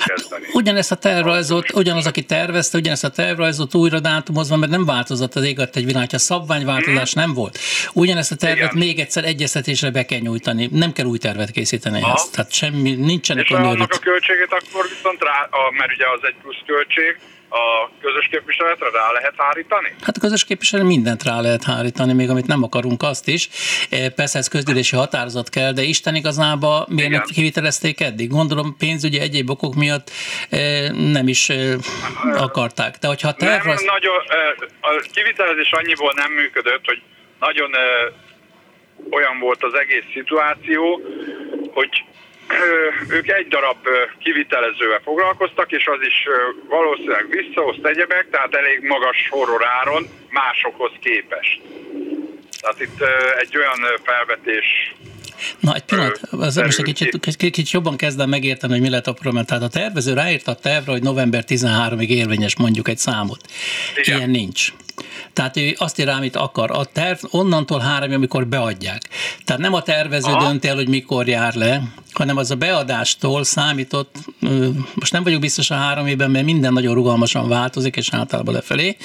kezdeni? 0.06 0.44
Hát, 0.44 0.54
ugyanezt 0.54 0.92
a 0.92 0.94
tervrajzot, 0.94 1.72
ugyanaz, 1.72 2.06
aki 2.06 2.22
tervezte, 2.22 2.78
ugyanezt 2.78 3.04
a 3.04 3.10
tervrajzot 3.10 3.74
újra 3.74 4.00
dátumozva, 4.00 4.56
mert 4.56 4.72
nem 4.72 4.84
változott 4.84 5.34
az 5.34 5.44
égat 5.44 5.76
egy 5.76 5.84
világ, 5.84 6.10
ha 6.10 6.18
szabványváltozás 6.18 7.12
hmm. 7.12 7.22
nem 7.22 7.34
volt. 7.34 7.58
Ugyanezt 7.92 8.32
a 8.32 8.36
tervet 8.36 8.72
Igen. 8.72 8.86
még 8.86 8.98
egyszer 8.98 9.24
egyeztetésre 9.24 9.90
be 9.90 10.04
kell 10.04 10.18
nyújtani. 10.18 10.68
Nem 10.72 10.92
kell 10.92 11.06
új 11.06 11.18
tervet 11.18 11.50
készíteni 11.50 12.02
Aha. 12.02 12.12
ezt. 12.12 12.32
Tehát 12.32 12.52
semmi, 12.52 12.94
nincsenek 12.94 13.44
És 13.44 13.50
annak 13.50 13.92
a 13.92 13.98
költségét 13.98 14.52
akkor 14.52 14.88
viszont 14.88 15.22
rá, 15.22 15.48
a, 15.50 15.70
mert 15.78 15.92
ugye 15.92 16.04
az 16.08 16.20
egy 16.22 16.34
plusz 16.42 16.62
költség, 16.66 17.18
a 17.50 17.90
közös 18.00 18.28
képviseletre 18.30 18.90
rá 18.90 19.12
lehet 19.12 19.34
hárítani? 19.36 19.94
Hát 20.02 20.16
a 20.16 20.20
közös 20.20 20.44
képviselet 20.44 20.86
mindent 20.86 21.22
rá 21.22 21.40
lehet 21.40 21.64
hárítani, 21.64 22.12
még 22.12 22.30
amit 22.30 22.46
nem 22.46 22.62
akarunk, 22.62 23.02
azt 23.02 23.28
is. 23.28 23.48
E, 23.90 24.10
persze 24.10 24.38
ez 24.38 24.48
közgyűlési 24.48 24.96
határozat 24.96 25.48
kell, 25.48 25.72
de 25.72 25.82
Isten 25.82 26.14
igazából 26.14 26.86
miért 26.88 27.10
nem 27.10 27.22
kivitelezték 27.22 28.00
eddig? 28.00 28.28
Gondolom 28.28 28.76
pénzügyi 28.78 29.20
egyéb 29.20 29.50
okok 29.50 29.74
miatt 29.74 30.10
e, 30.50 30.90
nem 30.92 31.28
is 31.28 31.48
e, 31.48 31.76
akarták. 32.36 32.96
De 32.96 33.06
hogyha 33.06 33.32
terv... 33.32 33.66
Nem, 33.66 33.76
nagyon, 33.84 34.18
a 34.80 35.04
kivitelezés 35.12 35.72
annyiból 35.72 36.12
nem 36.16 36.32
működött, 36.32 36.84
hogy 36.84 37.02
nagyon 37.40 37.70
olyan 39.10 39.38
volt 39.38 39.62
az 39.62 39.74
egész 39.74 40.04
szituáció, 40.12 41.00
hogy 41.72 42.04
ők 43.08 43.28
egy 43.28 43.48
darab 43.48 43.86
kivitelezővel 44.18 45.00
foglalkoztak, 45.04 45.72
és 45.72 45.86
az 45.86 46.06
is 46.06 46.26
valószínűleg 46.68 47.26
visszahozt 47.30 47.84
egyebek, 47.84 48.26
tehát 48.30 48.54
elég 48.54 48.82
magas 48.82 49.28
horror 49.30 49.64
áron 49.80 50.08
másokhoz 50.30 50.92
képest. 51.00 51.60
Tehát 52.60 52.80
itt 52.80 52.98
egy 53.40 53.56
olyan 53.56 53.78
felvetés 54.02 54.94
Na, 55.60 55.74
egy 55.74 55.82
pillanat, 55.82 56.20
az 56.30 56.56
most 56.56 56.78
egy 56.78 56.84
kicsit, 56.84 57.20
kicsit, 57.20 57.36
kicsit 57.36 57.70
jobban 57.70 57.96
kezdem 57.96 58.28
megérteni, 58.28 58.72
hogy 58.72 58.82
mi 58.82 58.88
lett 58.88 59.06
a 59.06 59.12
probléma. 59.12 59.44
Tehát 59.44 59.62
a 59.62 59.68
tervező 59.68 60.12
ráírta 60.12 60.50
a 60.50 60.54
tervre, 60.54 60.92
hogy 60.92 61.02
november 61.02 61.44
13-ig 61.48 62.08
érvényes 62.08 62.56
mondjuk 62.56 62.88
egy 62.88 62.98
számot. 62.98 63.40
Igen. 63.96 64.16
Ilyen 64.16 64.30
nincs. 64.30 64.72
Tehát 65.32 65.56
ő 65.56 65.74
azt 65.78 65.98
ír 65.98 66.08
amit 66.08 66.36
akar. 66.36 66.70
A 66.70 66.84
terv 66.84 67.18
onnantól 67.30 67.78
három, 67.78 68.12
amikor 68.12 68.46
beadják. 68.46 69.08
Tehát 69.44 69.62
nem 69.62 69.74
a 69.74 69.82
tervező 69.82 70.30
Aha. 70.30 70.46
dönt 70.46 70.64
el, 70.64 70.74
hogy 70.74 70.88
mikor 70.88 71.28
jár 71.28 71.54
le, 71.54 71.82
hanem 72.12 72.36
az 72.36 72.50
a 72.50 72.54
beadástól 72.54 73.44
számított, 73.44 74.16
most 74.94 75.12
nem 75.12 75.22
vagyok 75.22 75.40
biztos 75.40 75.70
a 75.70 75.74
három 75.74 76.06
évben, 76.06 76.30
mert 76.30 76.44
minden 76.44 76.72
nagyon 76.72 76.94
rugalmasan 76.94 77.48
változik, 77.48 77.96
és 77.96 78.08
általában 78.12 78.54
lefelé, 78.54 78.96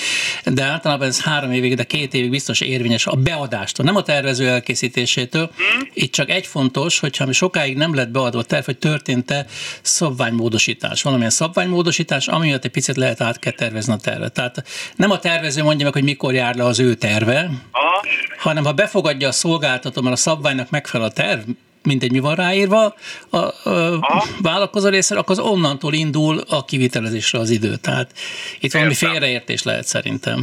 de 0.46 0.64
általában 0.64 1.08
ez 1.08 1.22
három 1.22 1.52
évig, 1.52 1.76
de 1.76 1.84
két 1.84 2.14
évig 2.14 2.30
biztos 2.30 2.62
érvényes 2.62 3.08
a 3.08 3.16
beadástól, 3.16 3.86
nem 3.86 3.96
a 3.96 4.02
tervező 4.02 4.48
elkészítésétől. 4.48 5.52
Itt 5.94 6.12
csak 6.12 6.30
egy 6.30 6.48
fontos, 6.48 7.00
hogyha 7.00 7.26
mi 7.26 7.34
sokáig 7.34 7.78
nem 7.78 7.96
lett 7.96 8.10
beadva 8.10 8.40
a 8.40 8.44
terv, 8.44 8.66
hogy 8.66 8.78
történt-e 8.78 9.46
szabványmódosítás, 9.82 11.02
valamilyen 11.02 11.32
szabványmódosítás, 11.32 12.28
amiatt 12.28 12.64
egy 12.66 12.72
picit 12.72 12.96
lehet 12.96 13.22
át 13.22 13.40
kell 13.40 13.54
tervezni 13.54 13.94
a 13.94 13.98
tervet. 13.98 14.34
Tehát 14.34 14.64
nem 14.96 15.12
a 15.12 15.20
tervező 15.20 15.64
mondja 15.64 15.85
meg, 15.86 15.94
hogy 15.94 16.04
mikor 16.04 16.34
jár 16.34 16.56
le 16.56 16.64
az 16.64 16.80
ő 16.80 16.94
terve, 16.94 17.50
Aha. 17.72 18.06
hanem 18.38 18.64
ha 18.64 18.74
befogadja 18.74 19.28
a 19.28 19.32
szolgáltató, 19.32 20.02
mert 20.02 20.16
a 20.16 20.20
szabványnak 20.20 20.70
megfelel 20.70 21.08
a 21.08 21.12
terv, 21.12 21.40
mindegy, 21.84 22.12
mi 22.12 22.20
van 22.20 22.36
ráírva 22.36 22.96
a, 23.30 23.38
a 23.38 24.24
vállalkozó 24.42 24.90
részéről, 24.90 25.24
akkor 25.24 25.40
az 25.40 25.46
onnantól 25.46 25.94
indul 25.94 26.42
a 26.50 26.66
kivitelezésre 26.66 27.40
az 27.40 27.50
idő. 27.50 27.76
Tehát 27.76 28.12
itt 28.60 28.72
valami 28.72 28.92
Értem. 28.92 29.10
félreértés 29.10 29.64
lehet 29.64 29.86
szerintem. 29.86 30.40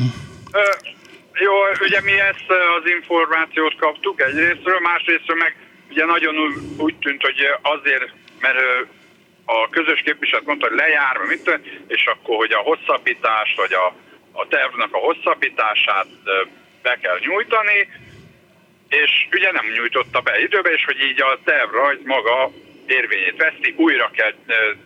Ö, 0.53 0.63
jó, 1.33 1.53
ugye 1.81 2.01
mi 2.01 2.13
ezt 2.13 2.49
az 2.79 2.91
információt 3.01 3.77
kaptuk 3.77 4.21
egyrésztről, 4.21 4.81
másrésztről 4.81 5.37
meg 5.37 5.57
ugye 5.91 6.05
nagyon 6.05 6.35
úgy 6.77 6.95
tűnt, 6.95 7.23
hogy 7.23 7.41
azért, 7.63 8.13
mert 8.41 8.59
a 9.45 9.69
közös 9.71 10.01
képviselet 10.05 10.47
mondta, 10.47 10.69
hogy 10.69 10.77
lejár, 10.77 11.17
mit, 11.29 11.61
és 11.87 12.07
akkor, 12.07 12.37
hogy 12.37 12.53
a 12.53 12.59
hosszabbítás, 12.59 13.55
vagy 13.57 13.73
a, 13.73 13.95
a 14.33 14.47
tervnek 14.49 14.89
a 14.93 14.99
hosszabbítását 14.99 16.07
be 16.83 16.99
kell 17.03 17.19
nyújtani, 17.19 17.89
és 18.89 19.11
ugye 19.33 19.53
nem 19.53 19.67
nyújtotta 19.77 20.21
be 20.21 20.41
időbe, 20.41 20.71
és 20.71 20.85
hogy 20.85 21.01
így 21.01 21.21
a 21.23 21.39
tervrajz 21.45 21.99
maga 22.05 22.51
érvényét 22.87 23.37
veszti, 23.37 23.75
újra 23.77 24.11
kell 24.13 24.33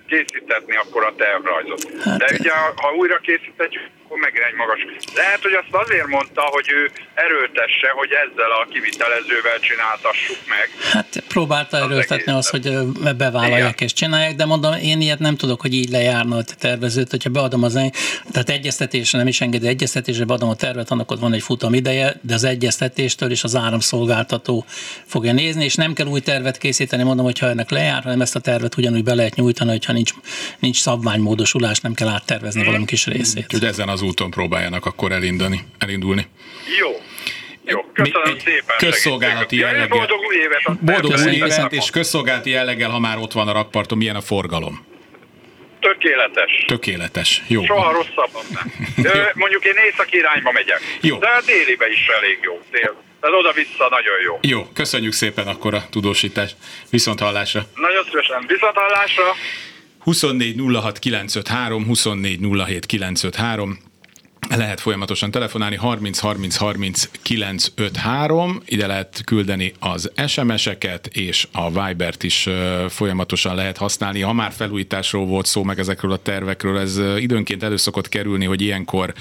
készítetni 0.08 0.76
akkor 0.76 1.04
a 1.04 1.14
tervrajzot. 1.14 1.82
Hát, 2.04 2.18
De 2.18 2.26
ugye, 2.38 2.52
ha 2.76 2.94
újra 2.94 3.18
készítetjük, 3.18 3.90
akkor 4.06 4.18
megint 4.18 4.44
egy 4.44 4.54
magas. 4.54 4.80
Lehet, 5.14 5.42
hogy 5.42 5.52
azt 5.52 5.84
azért 5.84 6.06
mondta, 6.06 6.40
hogy 6.40 6.68
ő 6.70 6.90
erőltesse, 7.14 7.88
hogy 7.94 8.10
ezzel 8.10 8.50
a 8.60 8.66
kivitelezővel 8.72 9.58
csináltassuk 9.58 10.36
meg. 10.48 10.66
Hát 10.92 11.22
próbálta 11.28 11.76
erőltetni 11.76 12.32
azt, 12.32 12.50
hogy 12.50 12.66
bevállalják 13.16 13.58
Igen. 13.58 13.88
és 13.88 13.92
csinálják, 13.92 14.34
de 14.34 14.44
mondom, 14.44 14.72
én 14.72 15.00
ilyet 15.00 15.18
nem 15.18 15.36
tudok, 15.36 15.60
hogy 15.60 15.74
így 15.74 15.88
lejárna 15.88 16.36
a 16.36 16.44
tervezőt, 16.58 17.10
hogyha 17.10 17.30
beadom 17.30 17.62
az 17.62 17.74
tehát 18.30 18.50
egyeztetésre 18.50 19.18
nem 19.18 19.26
is 19.26 19.40
engedi 19.40 19.66
egyeztetésre, 19.66 20.24
beadom 20.24 20.48
a 20.48 20.54
tervet, 20.54 20.90
annak 20.90 21.10
ott 21.10 21.20
van 21.20 21.32
egy 21.32 21.42
futam 21.42 21.74
ideje, 21.74 22.14
de 22.22 22.34
az 22.34 22.44
egyeztetéstől 22.44 23.30
is 23.30 23.44
az 23.44 23.56
áramszolgáltató 23.56 24.64
fogja 25.06 25.32
nézni, 25.32 25.64
és 25.64 25.74
nem 25.74 25.92
kell 25.92 26.06
új 26.06 26.20
tervet 26.20 26.58
készíteni, 26.58 27.02
mondom, 27.02 27.24
hogy 27.24 27.38
ha 27.38 27.48
ennek 27.48 27.70
lejár, 27.70 28.02
hanem 28.02 28.20
ezt 28.20 28.36
a 28.36 28.40
tervet 28.40 28.76
ugyanúgy 28.76 29.04
be 29.04 29.14
lehet 29.14 29.34
nyújtani, 29.34 29.70
hogyha 29.70 29.92
nincs, 29.92 30.12
nincs 30.58 30.80
szabványmódosulás, 30.80 31.80
nem 31.80 31.94
kell 31.94 32.08
áttervezni 32.08 32.60
hmm. 32.60 32.68
valami 32.68 32.84
kis 32.84 33.06
részét. 33.06 33.44
Úgyhogy 33.44 33.64
ezen 33.64 33.88
az 33.88 33.95
úton 34.02 34.30
próbáljanak 34.30 34.86
akkor 34.86 35.12
elindulni, 35.12 35.60
elindulni. 35.78 36.26
Jó. 36.80 37.00
Jó, 37.64 37.84
köszönöm 37.92 38.32
Mi, 38.32 38.38
szépen. 38.44 38.76
Közszolgálati 38.78 39.56
jelleggel. 39.56 39.88
Boldog 39.88 40.20
új 40.28 40.36
évet. 40.36 40.78
Boldog 40.80 41.12
új 41.26 41.32
évet, 41.32 41.72
és 41.72 41.90
közszolgálati 41.90 42.50
jelleggel, 42.50 42.90
ha 42.90 42.98
már 42.98 43.18
ott 43.18 43.32
van 43.32 43.48
a 43.48 43.52
rakparton, 43.52 43.98
milyen 43.98 44.16
a 44.16 44.20
forgalom? 44.20 44.86
Tökéletes. 45.80 46.64
Tökéletes. 46.66 47.42
Jó. 47.46 47.64
Soha 47.64 47.92
rosszabb 47.92 48.30
nem. 48.52 48.72
Mondjuk 49.34 49.64
én 49.64 49.74
északi 49.90 50.16
irányba 50.16 50.52
megyek. 50.52 50.80
Jó. 51.00 51.18
De 51.18 51.26
a 51.26 51.40
délibe 51.46 51.88
is 51.88 52.06
elég 52.06 52.38
jó. 52.42 52.60
Dél. 52.70 53.04
Tehát 53.20 53.36
oda-vissza 53.38 53.88
nagyon 53.90 54.20
jó. 54.24 54.38
Jó, 54.42 54.66
köszönjük 54.74 55.12
szépen 55.12 55.46
akkor 55.46 55.74
a 55.74 55.88
tudósítást. 55.90 56.56
Viszont 56.90 57.20
hallásra. 57.20 57.62
Nagyon 57.74 58.04
szívesen. 58.04 58.44
Viszont 58.46 58.76
hallásra. 58.76 59.34
24 60.06 60.56
06 60.56 60.98
953, 60.98 61.84
24 61.84 62.40
07 62.40 62.86
953, 62.86 63.78
lehet 64.48 64.80
folyamatosan 64.80 65.30
telefonálni 65.30 65.76
30 65.76 66.18
30 66.18 66.56
30 66.56 67.08
953, 67.22 68.62
ide 68.64 68.86
lehet 68.86 69.22
küldeni 69.24 69.72
az 69.78 70.10
SMS-eket, 70.26 71.06
és 71.06 71.48
a 71.52 71.70
Vibert 71.70 72.22
is 72.22 72.48
folyamatosan 72.88 73.54
lehet 73.54 73.76
használni. 73.76 74.20
Ha 74.20 74.32
már 74.32 74.52
felújításról 74.52 75.26
volt 75.26 75.46
szó, 75.46 75.62
meg 75.62 75.78
ezekről 75.78 76.12
a 76.12 76.22
tervekről, 76.22 76.78
ez 76.78 77.00
időnként 77.18 77.62
előszokott 77.62 78.08
kerülni, 78.08 78.44
hogy 78.44 78.60
ilyenkor 78.60 79.14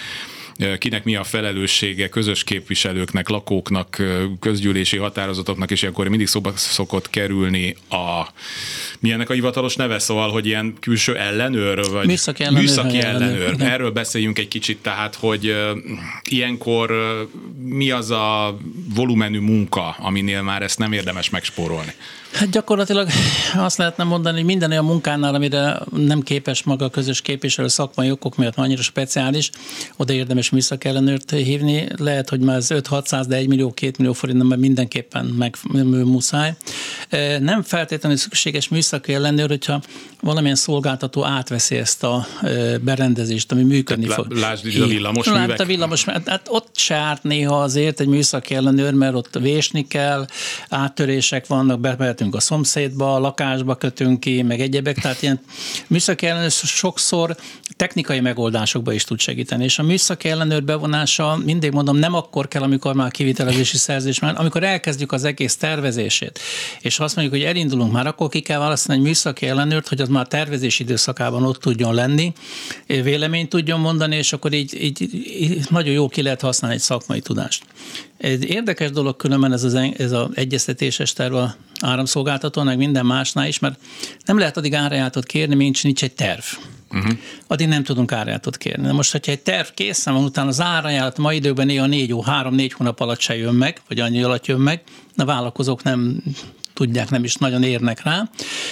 kinek 0.78 1.04
mi 1.04 1.16
a 1.16 1.24
felelőssége 1.24 2.10
közös 2.10 2.44
képviselőknek, 2.44 3.30
lakóknak, 3.30 4.02
közgyűlési 4.40 4.98
határozatoknak, 4.98 5.72
és 5.72 5.82
ilyenkor 5.82 6.08
mindig 6.08 6.28
szóba 6.28 6.52
szokott 6.56 7.10
kerülni 7.10 7.76
a 7.90 8.28
mi 9.00 9.12
ennek 9.12 9.30
a 9.30 9.34
hivatalos 9.34 9.76
neve, 9.76 10.00
szóval, 10.00 10.30
hogy 10.30 10.46
ilyen 10.46 10.76
külső 10.80 11.18
ellenőr, 11.18 11.90
vagy 11.92 12.06
műszaki 12.06 12.44
ellenőr. 12.44 12.62
Műszaki 12.62 13.00
ellenőr. 13.00 13.42
ellenőr. 13.42 13.62
Erről 13.62 13.92
beszéljünk 13.92 14.40
egy 14.40 14.48
kicsit, 14.48 14.78
tehát, 14.78 15.16
hogy 15.16 15.56
ilyenkor 16.30 16.94
mi 17.64 17.92
az 17.92 18.12
a 18.12 18.58
volumenű 18.96 19.40
munka, 19.40 19.96
aminél 20.00 20.42
már 20.42 20.62
ezt 20.62 20.80
nem 20.80 20.92
érdemes 20.92 21.30
megspórolni? 21.30 21.94
Hát 22.32 22.50
gyakorlatilag 22.50 23.08
azt 23.56 23.78
lehetne 23.78 24.04
mondani, 24.04 24.36
hogy 24.36 24.46
minden 24.46 24.72
olyan 24.72 24.86
munkánál, 24.86 25.36
amire 25.36 25.80
nem 25.92 26.22
képes 26.22 26.64
maga 26.64 26.86
a 26.86 26.90
közös 26.90 27.22
képviselő 27.22 27.68
szakmai 27.68 28.12
okok 28.12 28.36
miatt 28.36 28.56
annyira 28.56 28.82
speciális, 28.82 29.50
oda 29.98 30.14
érdemes 30.14 30.45
műszakellenőrt 30.50 31.32
hívni. 31.32 31.88
Lehet, 31.98 32.30
hogy 32.30 32.40
már 32.40 32.56
ez 32.58 32.68
5-600, 32.70 33.26
de 33.28 33.36
1 33.36 33.48
millió, 33.48 33.74
2 33.74 33.94
millió 33.98 34.14
forint, 34.14 34.48
nem 34.48 34.60
mindenképpen 34.60 35.26
meg 35.26 35.58
muszáj. 36.04 36.54
Nem 37.40 37.62
feltétlenül 37.62 38.18
szükséges 38.18 38.68
műszaki 38.68 39.14
ellenőr, 39.14 39.50
hogyha 39.50 39.82
valamilyen 40.22 40.56
szolgáltató 40.56 41.26
átveszi 41.26 41.76
ezt 41.76 42.04
a 42.04 42.28
berendezést, 42.82 43.52
ami 43.52 43.64
működni 43.64 44.06
Tehát 44.06 44.24
fog. 44.24 44.32
Lásd 44.32 44.82
a 44.82 44.86
villamos 44.88 45.30
művek. 45.30 45.60
a 45.60 45.66
villamos, 45.66 46.06
hát 46.06 46.48
ott 46.48 46.78
se 46.78 46.96
árt 46.96 47.24
néha 47.24 47.62
azért 47.62 48.00
egy 48.00 48.08
műszaki 48.08 48.56
ellenőr, 48.56 48.94
mert 48.94 49.16
ott 49.16 49.38
vésni 49.40 49.88
kell, 49.88 50.26
áttörések 50.70 51.48
vannak, 51.48 51.80
bemehetünk 51.80 52.36
a 52.36 52.40
szomszédba, 52.40 53.16
a 53.16 53.20
lakásba 53.20 53.76
kötünk 53.76 54.20
ki, 54.20 54.42
meg 54.42 54.62
egyebek, 54.62 55.00
tehát 55.00 55.22
ilyen 55.22 55.40
műszaki 55.88 56.26
ellenőr 56.26 56.52
sokszor 56.52 57.36
technikai 57.76 58.20
megoldásokba 58.20 58.94
is 58.94 59.04
tud 59.04 59.20
segíteni, 59.20 59.64
és 59.64 59.80
a 59.80 59.84
műszaki 59.84 60.30
ellenőr 60.36 60.64
bevonása 60.64 61.40
mindig 61.46 61.72
mondom, 61.72 61.98
nem 61.98 62.14
akkor 62.14 62.48
kell, 62.48 62.62
amikor 62.62 62.94
már 62.94 63.08
a 63.08 63.10
kivitelezési 63.10 63.78
szerzés 63.78 64.20
már, 64.20 64.34
amikor 64.38 64.64
elkezdjük 64.64 65.12
az 65.12 65.24
egész 65.24 65.56
tervezését, 65.56 66.40
és 66.80 67.00
azt 67.00 67.16
mondjuk, 67.16 67.38
hogy 67.38 67.48
elindulunk 67.48 67.92
már, 67.92 68.08
akkor 68.08 68.30
ki 68.30 68.40
kell 68.40 68.60
választani 68.60 68.98
egy 68.98 69.04
műszaki 69.04 69.46
ellenőrt, 69.48 69.88
hogy 69.88 70.02
az 70.02 70.08
már 70.08 70.28
tervezés 70.28 70.80
időszakában 70.80 71.44
ott 71.44 71.60
tudjon 71.60 71.94
lenni, 71.94 72.34
véleményt 72.88 73.50
tudjon 73.50 73.80
mondani, 73.80 74.16
és 74.16 74.34
akkor 74.34 74.54
így, 74.54 74.84
így, 74.84 75.02
így 75.42 75.66
nagyon 75.70 75.94
jó 75.94 76.08
ki 76.08 76.22
lehet 76.22 76.42
használni 76.42 76.76
egy 76.76 76.82
szakmai 76.82 77.20
tudást. 77.20 77.64
Egy 78.18 78.50
érdekes 78.50 78.92
dolog 78.92 79.16
különben 79.16 79.54
ez 79.54 79.64
az 79.64 79.74
ez 79.98 80.12
a 80.12 80.30
egyeztetéses 80.34 81.14
terv 81.14 81.34
a 81.34 81.56
áramszolgáltatónak, 81.82 82.78
minden 82.78 83.06
másnál 83.06 83.48
is, 83.48 83.60
mert 83.60 83.80
nem 84.26 84.38
lehet 84.38 84.58
addig 84.58 84.74
árajátot 84.74 85.26
kérni, 85.26 85.56
mint 85.56 85.84
nincs 85.84 86.04
egy 86.04 86.14
terv. 86.14 86.44
Uh-huh. 86.92 87.18
Addig 87.48 87.68
nem 87.68 87.84
tudunk 87.84 88.12
árajánlatot 88.12 88.58
kérni. 88.58 88.84
De 88.86 88.94
most, 88.94 89.12
hogyha 89.12 89.32
egy 89.32 89.42
terv 89.42 89.68
készen 89.68 90.14
van, 90.14 90.24
utána 90.24 90.48
az 90.48 90.62
árajánlat 90.62 91.18
ma 91.18 91.34
időben 91.34 91.66
néha 91.66 91.86
négy, 91.86 92.14
három-négy 92.26 92.74
hónap 92.74 93.00
alatt 93.00 93.20
se 93.20 93.38
jön 93.38 93.54
meg, 93.54 93.82
vagy 93.88 94.00
annyi 94.00 94.24
alatt 94.24 94.46
jön 94.46 94.60
meg, 94.60 94.84
a 95.16 95.26
vállalkozók 95.26 95.84
nem 95.84 96.24
tudják, 96.76 97.10
nem 97.10 97.24
is 97.24 97.36
nagyon 97.36 97.64
érnek 97.64 98.04
rá, 98.04 98.30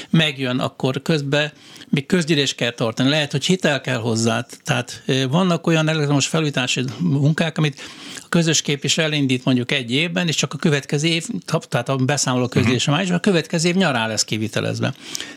megjön, 0.10 0.60
akkor 0.60 1.02
közben 1.02 1.52
még 1.90 2.06
közgyűlés 2.06 2.56
kell 2.56 2.72
tartani, 2.72 3.10
lehet, 3.10 3.32
hogy 3.32 3.46
hitel 3.46 3.82
kell 3.82 3.98
hozzá. 3.98 4.46
Tehát 4.64 5.04
vannak 5.30 5.68
olyan 5.68 5.88
elektromos 5.88 6.28
felújítási 6.28 6.84
munkák, 7.00 7.58
amit 7.58 7.82
a 8.18 8.30
közös 8.30 8.62
képvis 8.62 8.98
elindít 8.98 9.46
mondjuk 9.46 9.72
egy 9.72 9.92
évben, 9.92 10.28
és 10.28 10.36
csak 10.36 10.54
a 10.54 10.58
következő 10.58 11.08
év, 11.08 11.28
tehát 11.70 11.90
a 11.90 11.96
beszámoló 11.96 12.48
közgyűlés 12.48 12.88
uh-huh. 12.88 13.14
a 13.14 13.20
következő 13.20 13.68
év 13.68 13.76
nyará 13.76 14.08
lesz 14.08 14.24
kivitelezve. 14.24 14.94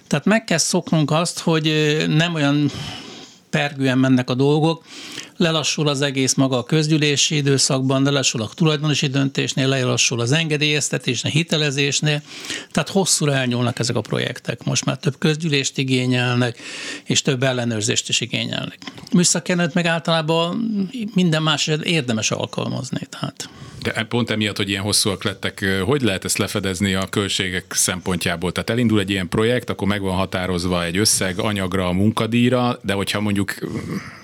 Tehát 0.06 0.24
meg 0.24 0.44
kell 0.44 0.58
szoknunk 0.58 1.10
azt, 1.10 1.38
hogy 1.38 1.96
nem 2.08 2.34
olyan 2.34 2.70
pergően 3.50 3.98
mennek 3.98 4.30
a 4.30 4.34
dolgok, 4.34 4.84
lelassul 5.36 5.88
az 5.88 6.00
egész 6.00 6.34
maga 6.34 6.58
a 6.58 6.62
közgyűlési 6.62 7.36
időszakban, 7.36 8.02
lelassul 8.02 8.42
a 8.42 8.50
tulajdonosi 8.54 9.06
döntésnél, 9.06 9.68
lelassul 9.68 10.20
az 10.20 10.32
engedélyeztetésnél, 10.32 11.32
hitelezésnél, 11.32 12.22
tehát 12.70 12.88
hosszúra 12.88 13.32
elnyúlnak 13.32 13.78
ezek 13.78 13.96
a 13.96 14.00
projektek. 14.00 14.64
Most 14.64 14.84
már 14.84 14.96
több 14.96 15.18
közgyűlést 15.18 15.78
igényelnek, 15.78 16.58
és 17.04 17.22
több 17.22 17.42
ellenőrzést 17.42 18.08
is 18.08 18.20
igényelnek. 18.20 18.78
Műszakenőt 19.12 19.74
meg 19.74 19.86
általában 19.86 20.56
minden 21.14 21.42
más 21.42 21.66
érdemes 21.82 22.30
alkalmazni. 22.30 23.06
Tehát. 23.10 23.48
De 23.94 24.04
pont 24.04 24.30
emiatt, 24.30 24.56
hogy 24.56 24.68
ilyen 24.68 24.82
hosszúak 24.82 25.24
lettek, 25.24 25.64
hogy 25.84 26.02
lehet 26.02 26.24
ezt 26.24 26.38
lefedezni 26.38 26.94
a 26.94 27.06
költségek 27.06 27.64
szempontjából? 27.68 28.52
Tehát 28.52 28.70
elindul 28.70 29.00
egy 29.00 29.10
ilyen 29.10 29.28
projekt, 29.28 29.70
akkor 29.70 29.88
meg 29.88 30.00
van 30.00 30.16
határozva 30.16 30.84
egy 30.84 30.96
összeg 30.96 31.38
anyagra, 31.38 31.86
a 31.86 31.92
munkadíjra, 31.92 32.78
de 32.82 32.92
hogyha 32.92 33.20
mondjuk, 33.20 33.54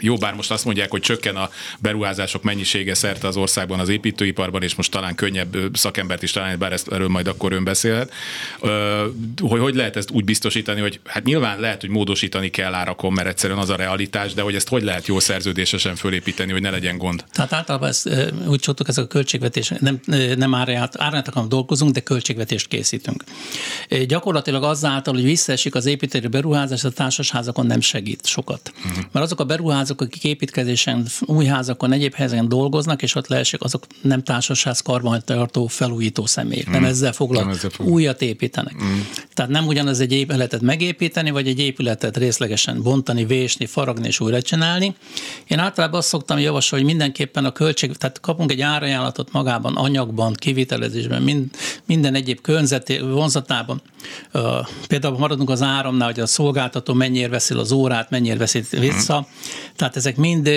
jó, 0.01 0.17
bár 0.17 0.35
most 0.35 0.51
azt 0.51 0.65
mondják, 0.65 0.91
hogy 0.91 1.01
csökken 1.01 1.37
a 1.37 1.51
beruházások 1.79 2.43
mennyisége 2.43 2.95
szerte 2.95 3.27
az 3.27 3.37
országban 3.37 3.81
az 3.81 3.89
építőiparban, 3.89 4.63
és 4.63 4.75
most 4.75 4.91
talán 4.91 5.15
könnyebb 5.15 5.57
szakembert 5.73 6.23
is 6.23 6.31
találni, 6.31 6.57
bár 6.57 6.73
ezt 6.73 6.93
erről 6.93 7.09
majd 7.09 7.27
akkor 7.27 7.53
ön 7.53 7.65
beszélhet, 7.65 8.13
hogy 9.41 9.61
hogy 9.61 9.75
lehet 9.75 9.97
ezt 9.97 10.11
úgy 10.11 10.25
biztosítani, 10.25 10.81
hogy 10.81 11.01
hát 11.05 11.25
nyilván 11.25 11.61
lehet, 11.61 11.81
hogy 11.81 11.91
módosítani 11.91 12.51
kell 12.51 12.75
árakon, 12.75 13.13
mert 13.13 13.29
egyszerűen 13.29 13.59
az 13.59 13.71
a 13.71 13.77
realitás, 13.77 14.35
de 14.35 14.43
hogy 14.43 14.55
ezt 14.55 14.69
hogy 14.69 14.83
lehet 14.83 15.07
jó 15.07 15.19
szerződésesen 15.19 15.97
fölépíteni, 15.97 16.53
hogy 16.53 16.61
ne 16.61 16.71
legyen 16.71 16.99
gond? 16.99 17.25
Tehát 17.33 17.53
általában 17.53 17.89
ezt, 17.89 18.11
úgy 18.47 18.61
csodtuk 18.61 18.89
ezek 18.89 19.05
a 19.05 19.07
költségvetés, 19.07 19.52
nem, 19.79 20.01
nem 20.37 20.55
árját, 20.55 21.01
árját 21.01 21.49
dolgozunk, 21.49 21.93
de 21.93 22.01
költségvetést 22.01 22.69
készítünk. 22.69 23.25
Gyakorlatilag 24.07 24.63
azáltal, 24.63 25.15
hogy 25.15 25.25
visszaesik 25.25 25.75
az 25.75 25.87
építői 25.87 26.27
beruházás, 26.27 26.85
a 26.85 26.91
társasházakon 26.91 27.67
nem 27.67 27.81
segít 27.81 28.27
sokat. 28.27 28.73
Uh-huh. 28.77 29.05
Mert 29.13 29.25
azok 29.25 29.41
a 29.41 29.45
beruházók, 29.45 30.01
akik 30.01 30.25
építkezésen 30.25 31.07
új 31.21 31.45
házakon, 31.45 31.93
egyéb 31.93 32.15
helyeken 32.15 32.49
dolgoznak, 32.49 33.03
és 33.03 33.15
ott 33.15 33.27
leesik, 33.27 33.63
azok 33.63 33.87
nem 34.01 34.23
társasház 34.23 34.81
karbantartó 34.81 35.67
felújító 35.67 36.27
személyek, 36.27 36.69
mm. 36.69 36.73
nem 36.73 36.85
ezzel 36.85 37.13
foglalkoznak, 37.13 37.81
újat 37.81 38.23
építenek. 38.23 38.75
Mm. 38.85 39.01
Tehát 39.35 39.51
nem 39.51 39.67
ugyanaz 39.67 40.01
egy 40.01 40.13
épületet 40.13 40.61
megépíteni, 40.61 41.31
vagy 41.31 41.49
egy 41.49 41.59
épületet 41.59 42.17
részlegesen 42.17 42.83
bontani, 42.83 43.25
vésni, 43.25 43.67
faragni 43.67 44.07
és 44.07 44.21
újra 44.21 44.43
csinálni. 44.43 44.95
Én 45.47 45.59
általában 45.59 45.99
azt 45.99 46.09
szoktam 46.09 46.39
javasolni, 46.39 46.85
hogy 46.85 46.95
mindenképpen 46.95 47.45
a 47.45 47.53
költség, 47.53 47.97
tehát 47.97 48.21
kapunk 48.21 48.51
egy 48.53 48.61
árajánlatot 48.61 49.32
magában, 49.33 49.77
anyagban, 49.77 50.35
kivitelezésben, 50.35 51.23
mind, 51.23 51.51
minden 51.87 52.15
egyéb 52.15 52.41
környezeti 52.41 52.99
vonzatában. 52.99 53.83
Például 54.89 55.19
maradunk 55.19 55.51
az 55.51 55.63
áramnál, 55.63 56.09
hogy 56.09 56.21
a 56.21 56.27
szolgáltató 56.27 56.95
mennyire 56.95 57.29
veszi 57.29 57.55
az 57.55 57.73
órát, 57.73 58.11
mennyire 58.11 58.37
veszi 58.37 58.63
vissza. 58.71 59.19
Mm. 59.19 59.33
Tehát 59.77 59.97
ezek 59.97 60.17
mind 60.17 60.51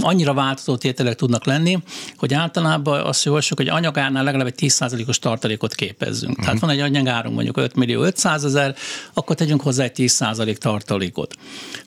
annyira 0.00 0.34
változó 0.34 0.76
tételek 0.76 1.14
tudnak 1.14 1.46
lenni, 1.46 1.78
hogy 2.16 2.34
általában 2.34 3.00
azt 3.00 3.24
javasljuk, 3.24 3.58
hogy 3.58 3.68
anyagárnál 3.68 4.24
legalább 4.24 4.46
egy 4.46 4.54
10%-os 4.58 5.18
tartalékot 5.18 5.74
képezzünk. 5.74 6.30
Uh-huh. 6.30 6.44
Tehát 6.44 6.60
van 6.60 6.70
egy 6.70 6.80
anyagárunk 6.80 7.34
mondjuk 7.34 7.56
5 7.56 7.74
millió 7.74 8.02
500 8.02 8.44
ezer, 8.44 8.74
akkor 9.12 9.36
tegyünk 9.36 9.60
hozzá 9.60 9.84
egy 9.84 9.92
10% 9.96 10.56
tartalékot. 10.56 11.34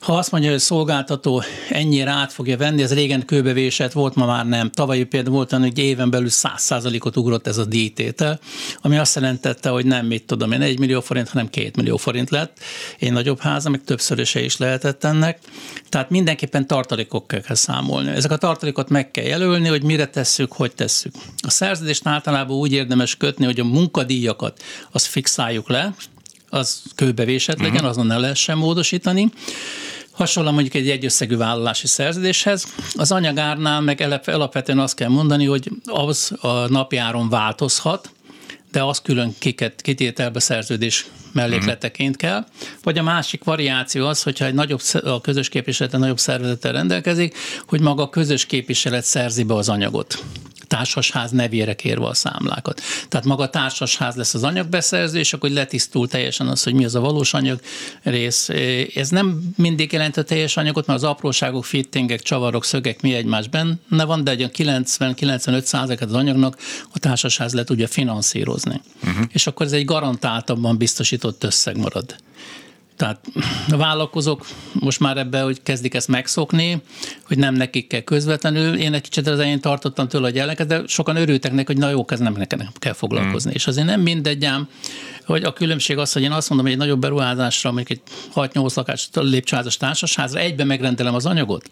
Ha 0.00 0.16
azt 0.16 0.30
mondja, 0.30 0.50
hogy 0.50 0.58
a 0.58 0.62
szolgáltató 0.62 1.42
ennyire 1.70 2.10
át 2.10 2.32
fogja 2.32 2.56
venni, 2.56 2.82
ez 2.82 2.94
régen 2.94 3.24
kőbevésett 3.24 3.92
volt, 3.92 4.14
ma 4.14 4.26
már 4.26 4.46
nem. 4.46 4.70
Tavalyi 4.70 5.04
például 5.04 5.34
volt 5.34 5.50
hogy 5.52 5.72
éven 5.92 6.10
belül 6.10 6.28
100%-ot 6.30 7.16
ugrott 7.16 7.46
ez 7.46 7.58
a 7.58 7.64
díjtétel, 7.64 8.40
ami 8.80 8.98
azt 8.98 9.14
jelentette, 9.14 9.68
hogy 9.68 9.86
nem, 9.86 10.06
mit 10.06 10.24
tudom 10.24 10.52
én, 10.52 10.60
1 10.60 10.78
millió 10.78 11.00
forint, 11.00 11.28
hanem 11.28 11.50
2 11.50 11.70
millió 11.76 11.96
forint 11.96 12.30
lett. 12.30 12.58
Én 12.98 13.12
nagyobb 13.12 13.40
háza, 13.40 13.70
meg 13.70 13.84
többszöröse 13.84 14.44
is 14.44 14.56
lehetett 14.56 15.04
ennek. 15.04 15.38
Tehát 15.88 16.10
mindenképpen 16.10 16.66
tartalékok 16.66 17.26
kell 17.26 17.54
számolni. 17.54 18.10
Ezek 18.10 18.30
a 18.30 18.36
tartalékot 18.36 18.88
meg 18.88 19.10
kell 19.10 19.24
jelölni, 19.24 19.68
hogy 19.68 19.82
mire 19.82 20.06
tesszük, 20.06 20.52
hogy 20.52 20.74
tesszük. 20.74 21.14
A 21.36 21.50
szerződést 21.50 22.06
általában 22.06 22.56
úgy 22.56 22.72
érdemes 22.72 23.16
kötni, 23.16 23.44
hogy 23.44 23.60
a 23.60 23.64
munkadíjakat 23.64 24.62
azt 24.90 25.06
fixáljuk 25.06 25.68
le, 25.68 25.94
az 26.48 26.82
kőbevésett 26.94 27.58
legyen, 27.58 27.74
uh-huh. 27.74 27.88
azon 27.88 28.06
ne 28.06 28.18
lehessen 28.18 28.58
módosítani. 28.58 29.30
Hasonlóan 30.12 30.54
mondjuk 30.54 30.74
egy 30.74 30.90
egyösszegű 30.90 31.36
vállalási 31.36 31.86
szerződéshez. 31.86 32.74
Az 32.94 33.12
anyagárnál 33.12 33.80
meg 33.80 34.20
alapvetően 34.24 34.78
azt 34.78 34.94
kell 34.94 35.08
mondani, 35.08 35.44
hogy 35.44 35.70
az 35.84 36.32
a 36.40 36.68
napjáron 36.68 37.28
változhat, 37.28 38.10
de 38.72 38.82
az 38.82 39.00
külön 39.00 39.34
kiket, 39.38 39.82
kitételbe 39.82 40.40
szerződés 40.40 41.06
mellékleteként 41.32 42.16
kell. 42.16 42.46
Vagy 42.82 42.98
a 42.98 43.02
másik 43.02 43.44
variáció 43.44 44.06
az, 44.06 44.22
hogyha 44.22 44.44
egy 44.44 44.54
nagyobb, 44.54 44.80
a 45.04 45.20
közös 45.20 45.48
képviselet 45.48 45.92
nagyobb 45.92 46.18
szervezettel 46.18 46.72
rendelkezik, 46.72 47.36
hogy 47.66 47.80
maga 47.80 48.02
a 48.02 48.08
közös 48.08 48.46
képviselet 48.46 49.04
szerzi 49.04 49.42
be 49.42 49.54
az 49.54 49.68
anyagot. 49.68 50.24
Társasház 50.66 51.30
nevére 51.30 51.74
kérve 51.74 52.06
a 52.06 52.14
számlákat. 52.14 52.80
Tehát 53.08 53.26
maga 53.26 53.42
a 53.42 53.50
társasház 53.50 54.14
lesz 54.14 54.34
az 54.34 54.42
anyagbeszerző, 54.42 55.18
és 55.18 55.32
akkor 55.32 55.50
letisztul 55.50 56.08
teljesen 56.08 56.48
az, 56.48 56.62
hogy 56.62 56.74
mi 56.74 56.84
az 56.84 56.94
a 56.94 57.00
valós 57.00 57.34
anyag 57.34 57.60
rész. 58.02 58.48
Ez 58.94 59.08
nem 59.08 59.54
mindig 59.56 59.92
jelent 59.92 60.16
a 60.16 60.22
teljes 60.22 60.56
anyagot, 60.56 60.86
mert 60.86 60.98
az 61.02 61.08
apróságok, 61.08 61.64
fittingek, 61.64 62.22
csavarok, 62.22 62.64
szögek 62.64 63.02
mi 63.02 63.14
egymás 63.14 63.48
benne 63.48 64.04
van, 64.04 64.24
de 64.24 64.30
egy 64.30 64.50
90-95 64.56 65.62
százalék 65.62 66.00
az 66.00 66.12
anyagnak 66.12 66.56
a 66.92 66.98
társasház 66.98 67.52
le 67.52 67.64
tudja 67.64 67.86
finanszírozni. 67.86 68.80
Uh-huh. 69.04 69.24
És 69.32 69.46
akkor 69.46 69.66
ez 69.66 69.72
egy 69.72 69.84
garantáltabban 69.84 70.76
biztosított 70.76 71.44
összeg 71.44 71.76
marad. 71.76 72.16
Tehát 73.02 73.20
a 73.70 73.76
vállalkozók 73.76 74.46
most 74.72 75.00
már 75.00 75.16
ebbe, 75.16 75.40
hogy 75.40 75.62
kezdik 75.62 75.94
ezt 75.94 76.08
megszokni, 76.08 76.82
hogy 77.26 77.38
nem 77.38 77.54
nekik 77.54 77.86
kell 77.86 78.00
közvetlenül. 78.00 78.74
Én 78.74 78.94
egy 78.94 79.00
kicsit 79.00 79.26
az 79.26 79.32
elején 79.32 79.60
tartottam 79.60 80.08
tőle, 80.08 80.24
hogy 80.24 80.38
ellenket, 80.38 80.66
de 80.66 80.82
sokan 80.86 81.16
örültek 81.16 81.52
neki, 81.52 81.64
hogy 81.66 81.76
na 81.76 81.90
jó, 81.90 82.04
ez 82.08 82.18
nem 82.18 82.32
nekem 82.32 82.68
kell 82.78 82.92
foglalkozni. 82.92 83.50
Mm. 83.50 83.54
És 83.54 83.66
azért 83.66 83.86
nem 83.86 84.00
mindegy 84.00 84.44
ám, 84.44 84.68
hogy 85.24 85.44
a 85.44 85.52
különbség 85.52 85.98
az, 85.98 86.12
hogy 86.12 86.22
én 86.22 86.32
azt 86.32 86.48
mondom, 86.48 86.66
hogy 86.66 86.76
egy 86.76 86.82
nagyobb 86.82 87.00
beruházásra, 87.00 87.72
mondjuk 87.72 87.98
egy 87.98 88.02
6-8 88.34 88.74
lakás 88.74 89.08
lépcsőházas 89.12 89.76
társasházra 89.76 90.40
egybe 90.40 90.64
megrendelem 90.64 91.14
az 91.14 91.26
anyagot, 91.26 91.68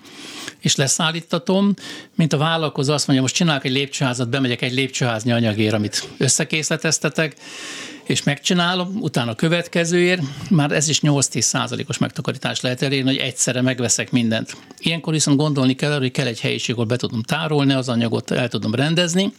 és 0.61 0.77
leszállítatom, 0.77 1.75
mint 2.15 2.33
a 2.33 2.37
vállalkozó 2.37 2.93
azt 2.93 3.07
mondja, 3.07 3.25
most 3.25 3.35
csinálok 3.35 3.65
egy 3.65 3.73
lépcsőházat, 3.73 4.29
bemegyek 4.29 4.63
egy 4.63 4.75
lépcsőházni 4.75 5.33
anyagért, 5.33 5.75
amit 5.75 6.09
összekészleteztetek, 6.19 7.37
és 8.11 8.23
megcsinálom, 8.23 8.97
utána 9.01 9.31
a 9.31 9.35
következőért, 9.35 10.23
már 10.51 10.73
ez 10.73 10.89
is 10.89 11.01
8-10 11.03 11.41
százalékos 11.41 11.99
megtakarítás 11.99 12.61
lehet 12.61 12.83
elérni, 12.83 13.11
hogy 13.11 13.21
egyszerre 13.27 13.63
megveszek 13.63 14.11
mindent. 14.11 14.57
Ilyenkor 14.79 15.13
viszont 15.13 15.37
gondolni 15.37 15.75
kell, 15.75 15.99
hogy 15.99 16.11
kell 16.11 16.27
egy 16.27 16.41
helyiség, 16.41 16.75
ahol 16.75 16.87
be 16.87 16.97
tudom 16.97 17.23
tárolni 17.23 17.73
az 17.73 17.89
anyagot, 17.89 18.31
el 18.31 18.49
tudom 18.49 18.75
rendezni, 18.75 19.33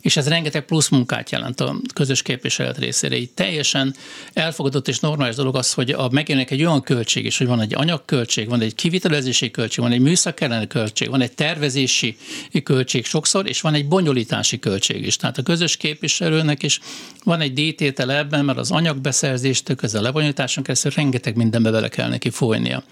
és 0.00 0.16
ez 0.16 0.28
rengeteg 0.28 0.64
plusz 0.64 0.88
munkát 0.88 1.30
jelent 1.30 1.60
a 1.60 1.76
közös 1.94 2.22
képviselet 2.22 2.78
részére. 2.78 3.16
Így 3.16 3.30
teljesen 3.30 3.94
elfogadott 4.32 4.88
és 4.88 5.00
normális 5.00 5.34
dolog 5.34 5.56
az, 5.56 5.72
hogy 5.72 5.90
a 5.90 6.08
megjelenik 6.12 6.50
egy 6.50 6.64
olyan 6.64 6.82
költség 6.82 7.24
is, 7.24 7.38
hogy 7.38 7.46
van 7.46 7.60
egy 7.60 7.74
anyagköltség, 7.74 8.48
van 8.48 8.60
egy 8.60 8.74
kivitelezési 8.74 9.50
költség, 9.50 9.84
van 9.84 9.92
egy 9.92 10.00
műszak 10.00 10.40
elleni 10.40 10.66
költség, 10.66 11.10
van 11.10 11.20
egy 11.20 11.32
tervezési 11.32 12.16
költség 12.62 13.04
sokszor, 13.04 13.48
és 13.48 13.60
van 13.60 13.74
egy 13.74 13.88
bonyolítási 13.88 14.58
költség 14.58 15.06
is. 15.06 15.16
Tehát 15.16 15.38
a 15.38 15.42
közös 15.42 15.76
képviselőnek 15.76 16.62
is 16.62 16.80
van 17.24 17.40
egy 17.40 17.52
díjtétel 17.52 18.12
ebben, 18.12 18.44
mert 18.44 18.58
az 18.58 18.70
anyagbeszerzést, 18.70 19.74
közben 19.74 20.00
a 20.00 20.04
lebonyolításon 20.04 20.62
keresztül 20.64 20.92
rengeteg 20.94 21.36
mindenbe 21.36 21.70
bele 21.70 21.88
kell 21.88 22.08
neki 22.08 22.30
folynia. 22.30 22.82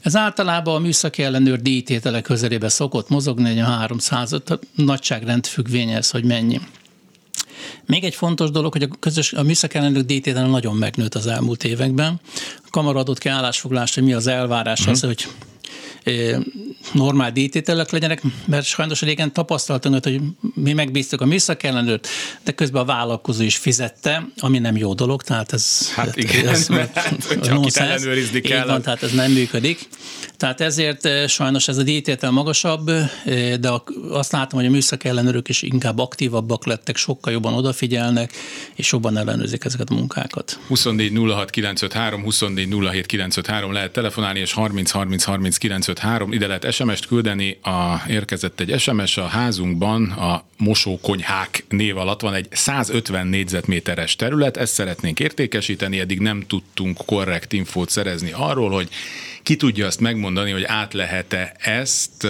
Ez 0.00 0.16
általában 0.16 0.74
a 0.74 0.78
műszaki 0.78 1.22
ellenőr 1.22 1.62
díjtétele 1.62 2.20
közelébe 2.20 2.68
szokott 2.68 3.08
mozogni, 3.08 3.48
egy 3.48 3.58
300 3.58 4.34
nagyságrend 4.74 5.46
függvénye 5.46 6.02
hogy 6.10 6.24
mennyi 6.24 6.43
ennyi. 6.44 6.60
Még 7.86 8.04
egy 8.04 8.14
fontos 8.14 8.50
dolog, 8.50 8.72
hogy 8.72 8.82
a, 8.82 8.88
közös, 9.00 9.32
a 9.32 9.42
műszakellenők 9.42 10.06
díjtétele 10.06 10.46
nagyon 10.46 10.76
megnőtt 10.76 11.14
az 11.14 11.26
elmúlt 11.26 11.64
években. 11.64 12.20
A 12.56 12.70
kamara 12.70 12.98
adott 12.98 13.18
ki 13.18 13.28
állásfoglalást, 13.28 13.94
hogy 13.94 14.02
mi 14.02 14.12
az 14.12 14.26
elvárás 14.26 14.78
uh-huh. 14.78 14.94
az, 14.94 15.00
hogy 15.00 15.26
normál 16.92 17.32
díjtételek 17.32 17.90
legyenek, 17.90 18.22
mert 18.46 18.64
sajnos 18.64 19.00
régen 19.00 19.32
tapasztaltunk, 19.32 20.04
hogy 20.04 20.20
mi 20.54 20.72
megbíztuk 20.72 21.20
a 21.20 21.24
műszakellenőrt, 21.24 22.08
de 22.44 22.52
közben 22.52 22.82
a 22.82 22.84
vállalkozó 22.84 23.42
is 23.42 23.56
fizette, 23.56 24.28
ami 24.38 24.58
nem 24.58 24.76
jó 24.76 24.94
dolog, 24.94 25.22
tehát 25.22 25.52
ez... 25.52 25.92
Hát 25.92 26.16
igen, 26.16 26.48
ez, 26.48 26.68
mert 26.78 26.98
hát, 26.98 27.38
akit 27.50 27.76
ellenőrizni 27.76 28.40
kell. 28.40 28.66
Van, 28.66 28.82
tehát 28.82 29.02
ez 29.02 29.12
nem 29.12 29.32
működik. 29.32 29.88
Tehát 30.36 30.60
ezért 30.60 31.28
sajnos 31.28 31.68
ez 31.68 31.76
a 31.76 31.82
díjtétel 31.82 32.30
magasabb, 32.30 32.90
de 33.60 33.70
azt 34.10 34.32
látom, 34.32 34.58
hogy 34.58 34.68
a 34.68 34.72
műszak 34.72 35.04
ellenőrök 35.04 35.48
is 35.48 35.62
inkább 35.62 35.98
aktívabbak 35.98 36.66
lettek, 36.66 36.96
sokkal 36.96 37.32
jobban 37.32 37.54
odafigyelnek, 37.54 38.32
és 38.74 38.92
jobban 38.92 39.16
ellenőrzik 39.16 39.64
ezeket 39.64 39.90
a 39.90 39.94
munkákat. 39.94 40.58
24 40.66 41.12
06 41.16 41.50
953, 41.50 42.22
24 42.22 42.68
07 42.68 43.06
953 43.06 43.72
lehet 43.72 43.92
telefonálni, 43.92 44.38
és 44.38 44.52
30 44.52 44.90
30 44.90 45.24
30 45.24 45.58
953 45.94 46.32
ide 46.32 46.46
lehet 46.46 46.72
SMS-t 46.72 47.06
küldeni. 47.06 47.58
A, 47.62 48.02
érkezett 48.08 48.60
egy 48.60 48.80
SMS 48.80 49.16
a 49.16 49.26
házunkban, 49.26 50.10
a 50.10 50.44
mosókonyhák 50.58 51.64
név 51.68 51.96
alatt 51.96 52.20
van 52.20 52.34
egy 52.34 52.46
150 52.50 53.26
négyzetméteres 53.26 54.16
terület, 54.16 54.56
ezt 54.56 54.72
szeretnénk 54.72 55.20
értékesíteni, 55.20 56.00
eddig 56.00 56.20
nem 56.20 56.44
tudtunk 56.46 56.98
korrekt 57.06 57.52
infót 57.52 57.90
szerezni 57.90 58.30
arról, 58.32 58.70
hogy 58.70 58.88
ki 59.42 59.56
tudja 59.56 59.86
azt 59.86 60.00
megmondani, 60.00 60.50
hogy 60.50 60.64
át 60.64 60.92
lehet-e 60.92 61.54
ezt 61.58 62.26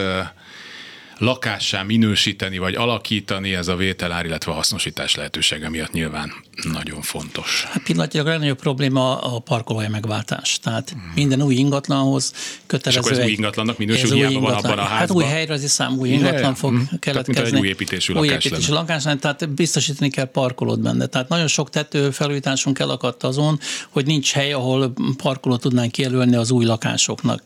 lakássá 1.19 1.83
minősíteni 1.83 2.59
vagy 2.59 2.75
alakítani, 2.75 3.55
ez 3.55 3.69
a 3.69 3.77
vételár, 3.77 4.25
illetve 4.25 4.53
a 4.53 4.55
hasznosítás 4.55 5.15
lehetősége 5.15 5.69
miatt 5.69 5.93
nyilván 5.93 6.33
nagyon 6.63 7.03
fontos. 7.03 7.65
Hát 7.71 7.83
pillanatilag 7.83 8.27
a 8.27 8.31
legnagyobb 8.31 8.59
probléma 8.59 9.21
a 9.21 9.39
parkolóhely 9.39 9.89
megváltás. 9.89 10.59
Tehát 10.63 10.91
hmm. 10.91 11.13
minden 11.15 11.43
új 11.43 11.55
ingatlanhoz 11.55 12.33
kötelező. 12.67 13.01
És 13.01 13.07
akkor 13.07 13.19
ez 13.19 13.25
új 13.25 13.33
ingatlannak 13.33 13.79
minősül, 13.79 14.13
hiába 14.13 14.33
ingatlan. 14.33 14.63
van 14.63 14.71
abban 14.71 14.79
a 14.79 14.89
házban. 14.89 14.99
Hát 14.99 15.11
új 15.11 15.25
helyre 15.25 15.59
szám 15.59 15.99
új 15.99 16.09
ingatlan 16.09 16.41
yeah. 16.41 16.55
fog 16.55 16.71
hmm. 16.71 16.89
keletkezni. 16.99 17.43
Tehát, 17.43 17.61
új 17.61 17.69
építésű 17.69 18.13
lakás. 18.13 18.31
Új 18.31 18.35
építésű 18.35 18.73
lakás, 18.73 19.03
tehát 19.03 19.49
biztosítani 19.49 20.11
kell 20.11 20.25
parkolót 20.25 20.81
benne. 20.81 21.07
Tehát 21.07 21.29
nagyon 21.29 21.47
sok 21.47 21.71
tető 21.71 22.11
felújításunk 22.11 22.79
elakadt 22.79 23.23
azon, 23.23 23.59
hogy 23.91 24.07
nincs 24.07 24.33
hely, 24.33 24.53
ahol 24.53 24.93
parkolót 25.17 25.61
tudnánk 25.61 25.93
kijelölni 25.93 26.37
az 26.37 26.51
új 26.51 26.65
lakásoknak. 26.65 27.43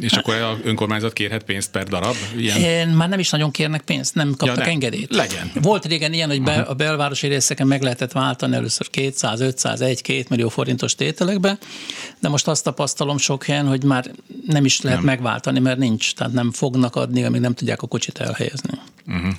És 0.00 0.12
akkor 0.12 0.34
a 0.34 0.58
önkormányzat 0.64 1.12
kérhet 1.12 1.42
pénzt 1.42 1.70
per 1.70 1.84
darab? 1.84 2.14
Ilyen? 2.36 2.88
Már 2.88 3.08
nem 3.08 3.18
is 3.18 3.30
nagyon 3.30 3.50
kérnek 3.50 3.82
pénzt, 3.82 4.14
nem 4.14 4.28
kaptak 4.28 4.46
ja, 4.46 4.54
nem. 4.54 4.68
engedélyt. 4.68 5.14
Legyen. 5.14 5.50
Volt 5.62 5.84
régen 5.84 6.12
ilyen, 6.12 6.28
hogy 6.28 6.42
be, 6.42 6.60
a 6.60 6.74
belvárosi 6.74 7.26
részeken 7.26 7.66
meg 7.66 7.82
lehetett 7.82 8.12
váltani 8.12 8.56
először 8.56 8.90
200, 8.90 9.40
500, 9.40 9.80
1, 9.80 10.02
2 10.02 10.24
millió 10.28 10.48
forintos 10.48 10.94
tételekbe, 10.94 11.58
de 12.18 12.28
most 12.28 12.48
azt 12.48 12.64
tapasztalom 12.64 13.18
sok 13.18 13.44
helyen, 13.44 13.66
hogy 13.66 13.84
már 13.84 14.10
nem 14.46 14.64
is 14.64 14.80
lehet 14.80 14.98
nem. 14.98 15.06
megváltani, 15.06 15.58
mert 15.58 15.78
nincs, 15.78 16.14
tehát 16.14 16.32
nem 16.32 16.52
fognak 16.52 16.96
adni, 16.96 17.24
amíg 17.24 17.40
nem 17.40 17.54
tudják 17.54 17.82
a 17.82 17.86
kocsit 17.86 18.18
elhelyezni. 18.18 18.78
Uh-huh. 19.06 19.32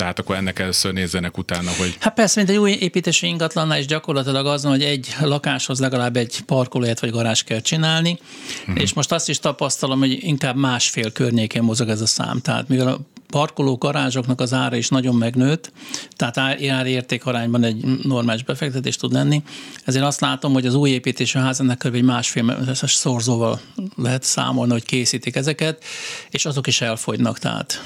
Tehát 0.00 0.18
akkor 0.18 0.36
ennek 0.36 0.58
először 0.58 0.92
nézzenek 0.92 1.38
utána, 1.38 1.70
hogy... 1.78 1.96
Hát 2.00 2.14
persze, 2.14 2.38
mint 2.38 2.50
egy 2.50 2.56
új 2.56 2.70
építési 2.70 3.26
ingatlannál 3.26 3.78
is 3.78 3.86
gyakorlatilag 3.86 4.46
az, 4.46 4.64
hogy 4.64 4.82
egy 4.82 5.14
lakáshoz 5.20 5.80
legalább 5.80 6.16
egy 6.16 6.40
parkolóját 6.40 7.00
vagy 7.00 7.10
garázs 7.10 7.42
kell 7.42 7.60
csinálni, 7.60 8.18
uh-huh. 8.60 8.82
és 8.82 8.92
most 8.92 9.12
azt 9.12 9.28
is 9.28 9.38
tapasztalom, 9.38 9.98
hogy 9.98 10.24
inkább 10.24 10.56
másfél 10.56 11.12
környékén 11.12 11.62
mozog 11.62 11.88
ez 11.88 12.00
a 12.00 12.06
szám. 12.06 12.40
Tehát 12.40 12.68
mivel 12.68 12.88
a 12.88 12.98
parkoló 13.26 13.76
garázsoknak 13.76 14.40
az 14.40 14.52
ára 14.52 14.76
is 14.76 14.88
nagyon 14.88 15.14
megnőtt, 15.14 15.72
tehát 16.16 16.38
ár 16.38 16.86
érték 16.86 17.26
arányban 17.26 17.64
egy 17.64 17.84
normális 18.02 18.42
befektetés 18.42 18.96
tud 18.96 19.12
lenni. 19.12 19.42
Ezért 19.84 20.04
azt 20.04 20.20
látom, 20.20 20.52
hogy 20.52 20.66
az 20.66 20.74
új 20.74 20.90
építésű 20.90 21.38
házannak 21.38 21.78
kb. 21.78 21.94
egy 21.94 22.02
másfél 22.02 22.74
szorzóval 22.74 23.60
lehet 23.96 24.22
számolni, 24.22 24.72
hogy 24.72 24.84
készítik 24.84 25.36
ezeket, 25.36 25.84
és 26.30 26.44
azok 26.44 26.66
is 26.66 26.80
elfogynak. 26.80 27.38
Tehát. 27.38 27.82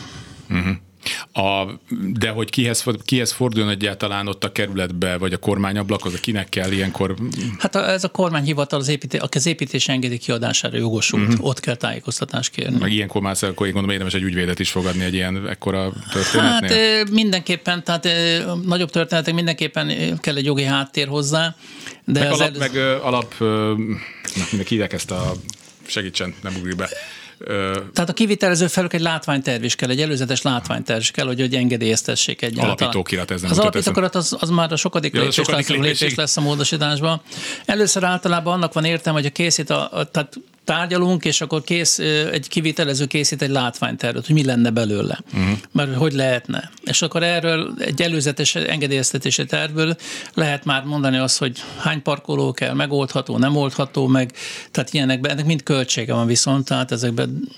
Uh-huh. 0.51 0.77
A, 1.33 1.65
de 2.13 2.29
hogy 2.29 2.51
kihez, 2.51 2.85
kihez 3.05 3.33
forduljon 3.33 3.71
egyáltalán 3.71 4.27
ott 4.27 4.45
a 4.45 4.53
kerületbe, 4.53 5.17
vagy 5.17 5.33
a 5.33 5.37
kormányablakhoz, 5.37 6.21
kinek 6.21 6.49
kell 6.49 6.73
ilyenkor? 6.73 7.15
Hát 7.59 7.75
a, 7.75 7.91
ez 7.91 8.05
a 8.05 8.09
kormányhivatal, 8.09 8.81
az 8.81 8.89
építés, 8.89 9.21
aki 9.21 9.39
az 9.39 9.47
építés 9.47 9.89
engedi 9.89 10.19
kiadására 10.19 10.77
jogosult, 10.77 11.29
uh-huh. 11.29 11.47
ott 11.47 11.61
kell 11.61 11.75
tájékoztatást 11.75 12.51
kérni. 12.51 12.79
Meg 12.79 12.93
ilyenkor 12.93 13.23
már 13.23 13.37
akkor 13.41 13.67
én 13.67 13.73
gondolom 13.73 13.91
érdemes 13.91 14.15
egy 14.15 14.23
ügyvédet 14.23 14.59
is 14.59 14.71
fogadni 14.71 15.05
egy 15.05 15.15
ilyen 15.15 15.49
ekkora 15.49 15.93
történetnél? 16.13 16.97
Hát 16.97 17.11
mindenképpen, 17.11 17.85
tehát 17.85 18.09
nagyobb 18.65 18.91
történetek 18.91 19.35
mindenképpen 19.35 20.19
kell 20.21 20.37
egy 20.37 20.45
jogi 20.45 20.65
háttér 20.65 21.09
hozzá. 21.09 21.57
De 22.05 22.21
meg, 22.21 22.33
alap, 22.33 22.41
el... 22.41 22.59
meg 22.59 22.77
alap, 23.03 23.35
na, 23.39 24.63
hívják 24.69 24.93
ezt 24.93 25.11
a 25.11 25.33
segítsen, 25.87 26.35
nem 26.43 26.55
ugrik 26.59 26.77
be 26.77 26.89
tehát 27.93 28.09
a 28.09 28.13
kivitelező 28.13 28.67
felük 28.67 28.93
egy 28.93 29.01
látványterv 29.01 29.65
is 29.65 29.75
kell, 29.75 29.91
egy 29.91 30.01
előzetes 30.01 30.43
látványterv 30.43 31.01
is 31.01 31.11
kell, 31.11 31.27
hogy, 31.27 31.41
hogy 31.41 31.55
engedélyeztessék 31.55 32.43
egy 32.43 32.59
Alapítókirat 32.59 33.31
ez 33.31 33.41
nem 33.41 33.51
Az 33.51 33.59
alapítókirat 33.59 34.15
az, 34.15 34.37
az 34.41 34.51
már 34.51 34.73
a 34.73 34.77
sokadik 34.77 35.15
ja, 35.15 35.21
lépés, 35.21 35.35
sokadik 35.35 35.69
lesz, 35.69 35.79
lépés. 36.01 36.15
lesz 36.15 36.37
a 36.37 36.41
módosításban. 36.41 37.21
Először 37.65 38.05
általában 38.05 38.55
annak 38.55 38.73
van 38.73 38.85
értelme, 38.85 39.19
hogy 39.19 39.29
a 39.29 39.33
készít, 39.33 39.71
a, 39.71 39.89
a, 39.93 40.05
tehát 40.11 40.39
tárgyalunk, 40.65 41.25
és 41.25 41.41
akkor 41.41 41.63
kész, 41.63 41.99
egy 42.33 42.49
kivitelező 42.49 43.07
készít 43.07 43.43
egy 43.43 43.51
látványtervet, 43.51 44.27
hogy 44.27 44.35
mi 44.35 44.45
lenne 44.45 44.71
belőle, 44.71 45.19
uh-huh. 45.35 45.59
mert 45.73 45.95
hogy 45.95 46.13
lehetne. 46.13 46.71
És 46.83 47.03
akkor 47.03 47.23
erről 47.23 47.75
egy 47.79 48.03
előzetes 48.03 48.55
engedélyeztetési 48.55 49.45
tervből 49.45 49.97
lehet 50.35 50.65
már 50.65 50.85
mondani 50.85 51.17
azt, 51.17 51.39
hogy 51.39 51.63
hány 51.79 52.03
parkoló 52.03 52.53
kell, 52.53 52.75
megoldható, 52.75 53.39
nem 53.39 53.57
oldható 53.57 54.07
meg, 54.07 54.33
tehát 54.71 54.93
ilyenekben, 54.93 55.31
ennek 55.31 55.47
mind 55.47 55.63
költsége 55.63 56.15
van 56.15 56.27
viszont, 56.27 56.65
tehát 56.65 56.93
ezekben 56.93 57.49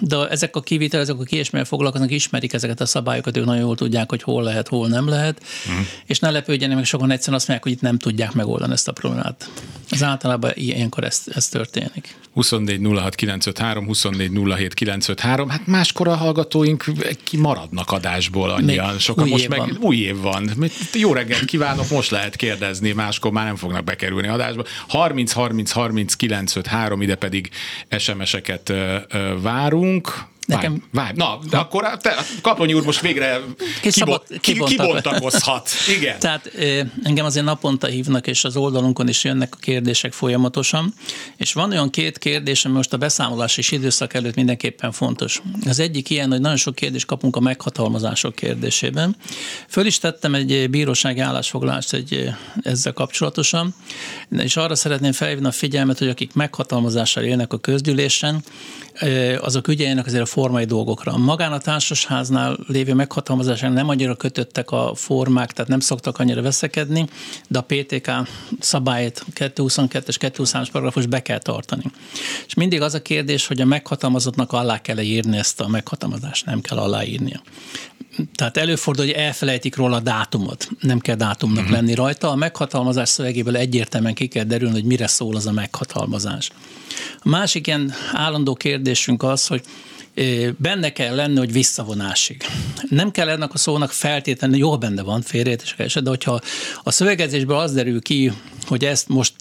de 0.00 0.28
ezek 0.28 0.56
a 0.56 0.60
kivitel, 0.60 1.00
ezek 1.00 1.20
a 1.20 1.22
kiesmével 1.22 1.66
foglalkoznak, 1.66 2.10
ismerik 2.10 2.52
ezeket 2.52 2.80
a 2.80 2.86
szabályokat, 2.86 3.36
ők 3.36 3.44
nagyon 3.44 3.62
jól 3.62 3.76
tudják, 3.76 4.10
hogy 4.10 4.22
hol 4.22 4.42
lehet, 4.42 4.68
hol 4.68 4.88
nem 4.88 5.08
lehet, 5.08 5.42
uh-huh. 5.68 5.86
és 6.06 6.18
ne 6.18 6.30
lepődjenek 6.30 6.76
meg, 6.76 6.84
sokan 6.84 7.10
egyszerűen 7.10 7.36
azt 7.36 7.48
mondják, 7.48 7.62
hogy 7.62 7.72
itt 7.72 7.80
nem 7.90 7.98
tudják 7.98 8.32
megoldani 8.32 8.72
ezt 8.72 8.88
a 8.88 8.92
problémát. 8.92 9.50
Ez 9.90 10.02
általában 10.02 10.50
ilyenkor 10.54 11.04
ez, 11.04 11.22
ez 11.34 11.48
történik. 11.48 12.16
24 12.34 12.80
06 12.94 13.14
953, 13.14 13.86
24 13.86 14.30
07 14.56 14.74
953, 14.74 15.48
hát 15.48 15.66
máskor 15.66 16.08
a 16.08 16.14
hallgatóink 16.14 16.84
kimaradnak 17.24 17.90
adásból 17.90 18.50
annyian. 18.50 18.90
Még 18.90 19.00
Sokan 19.00 19.28
most 19.28 19.48
meg 19.48 19.58
van. 19.58 19.78
új 19.80 19.96
év 19.96 20.16
van. 20.20 20.50
Jó 20.92 21.12
reggelt 21.12 21.44
kívánok, 21.44 21.90
most 21.90 22.10
lehet 22.10 22.36
kérdezni, 22.36 22.92
máskor 22.92 23.32
már 23.32 23.44
nem 23.44 23.56
fognak 23.56 23.84
bekerülni 23.84 24.28
adásba. 24.28 24.64
30 24.88 25.32
30 25.32 25.70
30 25.70 26.14
953, 26.14 27.02
ide 27.02 27.14
pedig 27.14 27.50
SMS-eket 27.98 28.72
várunk 29.42 29.77
járunk, 29.78 30.26
Nekem... 30.48 30.82
Várj, 30.92 31.16
Na, 31.16 31.38
de 31.50 31.56
akkor 31.56 31.96
te, 32.00 32.14
Kaplonyi 32.42 32.74
úr 32.74 32.84
most 32.84 33.00
végre 33.00 33.40
kibont, 33.80 34.22
kibontakozhat. 34.40 35.70
Igen. 35.98 36.18
Tehát 36.18 36.50
engem 37.02 37.24
azért 37.24 37.44
naponta 37.44 37.86
hívnak, 37.86 38.26
és 38.26 38.44
az 38.44 38.56
oldalunkon 38.56 39.08
is 39.08 39.24
jönnek 39.24 39.54
a 39.54 39.56
kérdések 39.60 40.12
folyamatosan, 40.12 40.94
és 41.36 41.52
van 41.52 41.70
olyan 41.70 41.90
két 41.90 42.18
kérdés, 42.18 42.64
ami 42.64 42.74
most 42.74 42.92
a 42.92 42.96
beszámolási 42.96 43.62
időszak 43.70 44.14
előtt 44.14 44.34
mindenképpen 44.34 44.92
fontos. 44.92 45.42
Az 45.66 45.78
egyik 45.78 46.10
ilyen, 46.10 46.30
hogy 46.30 46.40
nagyon 46.40 46.56
sok 46.56 46.74
kérdést 46.74 47.06
kapunk 47.06 47.36
a 47.36 47.40
meghatalmazások 47.40 48.34
kérdésében. 48.34 49.16
Föl 49.68 49.86
is 49.86 49.98
tettem 49.98 50.34
egy 50.34 50.70
bírósági 50.70 51.20
állásfoglalást 51.20 51.92
egy, 51.92 52.30
ezzel 52.62 52.92
kapcsolatosan, 52.92 53.74
és 54.30 54.56
arra 54.56 54.74
szeretném 54.74 55.12
felhívni 55.12 55.46
a 55.46 55.52
figyelmet, 55.52 55.98
hogy 55.98 56.08
akik 56.08 56.34
meghatalmazással 56.34 57.22
élnek 57.22 57.52
a 57.52 57.58
közgyűlésen, 57.58 58.44
azok 59.40 59.68
ügyeljenek 59.68 60.06
azért 60.06 60.22
a 60.22 60.26
formai 60.38 60.64
dolgokra. 60.64 61.16
Magán 61.16 61.52
a 61.52 61.58
társasháznál 61.58 62.58
lévő 62.66 62.94
meghatalmazásán 62.94 63.72
nem 63.72 63.88
annyira 63.88 64.14
kötöttek 64.14 64.70
a 64.70 64.92
formák, 64.94 65.52
tehát 65.52 65.70
nem 65.70 65.80
szoktak 65.80 66.18
annyira 66.18 66.42
veszekedni, 66.42 67.08
de 67.48 67.58
a 67.58 67.62
PTK 67.62 68.10
szabályt 68.60 69.24
222-es, 69.34 70.16
223-as 70.20 70.68
paragrafus 70.72 71.06
be 71.06 71.22
kell 71.22 71.38
tartani. 71.38 71.82
És 72.46 72.54
mindig 72.54 72.80
az 72.80 72.94
a 72.94 73.02
kérdés, 73.02 73.46
hogy 73.46 73.60
a 73.60 73.64
meghatalmazottnak 73.64 74.52
alá 74.52 74.80
kell 74.80 74.98
írni 74.98 75.36
ezt 75.36 75.60
a 75.60 75.68
meghatalmazást, 75.68 76.46
nem 76.46 76.60
kell 76.60 76.78
aláírnia. 76.78 77.42
Tehát 78.34 78.56
előfordul, 78.56 79.04
hogy 79.04 79.14
elfelejtik 79.14 79.76
róla 79.76 79.96
a 79.96 80.00
dátumot. 80.00 80.68
Nem 80.80 80.98
kell 80.98 81.16
dátumnak 81.16 81.58
uh-huh. 81.58 81.76
lenni 81.76 81.94
rajta. 81.94 82.30
A 82.30 82.36
meghatalmazás 82.36 83.08
szövegéből 83.08 83.56
egyértelműen 83.56 84.14
ki 84.14 84.26
kell 84.26 84.44
derülni, 84.44 84.74
hogy 84.74 84.84
mire 84.84 85.06
szól 85.06 85.36
az 85.36 85.46
a 85.46 85.52
meghatalmazás. 85.52 86.50
A 87.22 87.28
másik 87.28 87.66
ilyen 87.66 87.92
állandó 88.12 88.54
kérdésünk 88.54 89.22
az, 89.22 89.46
hogy 89.46 89.62
benne 90.56 90.92
kell 90.92 91.14
lenni, 91.14 91.38
hogy 91.38 91.52
visszavonásig. 91.52 92.42
Nem 92.88 93.10
kell 93.10 93.28
ennek 93.28 93.54
a 93.54 93.58
szónak 93.58 93.92
feltétlenül, 93.92 94.56
jó, 94.56 94.78
benne 94.78 95.02
van 95.02 95.22
félreértés, 95.22 95.94
de 95.94 96.08
hogyha 96.08 96.40
a 96.82 96.90
szövegezésből 96.90 97.56
az 97.56 97.72
derül 97.72 98.00
ki, 98.00 98.32
hogy 98.66 98.84
ezt 98.84 99.08
most 99.08 99.32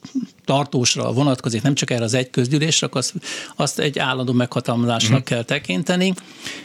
tartósra 0.47 1.11
vonatkozik, 1.11 1.61
nem 1.61 1.73
csak 1.73 1.89
erre 1.89 2.03
az 2.03 2.13
egy 2.13 2.29
közgyűlésre, 2.29 2.87
azt, 2.91 3.13
azt 3.55 3.79
egy 3.79 3.99
állandó 3.99 4.33
meghatalmazásnak 4.33 5.11
uh-huh. 5.11 5.27
kell 5.27 5.43
tekinteni. 5.43 6.13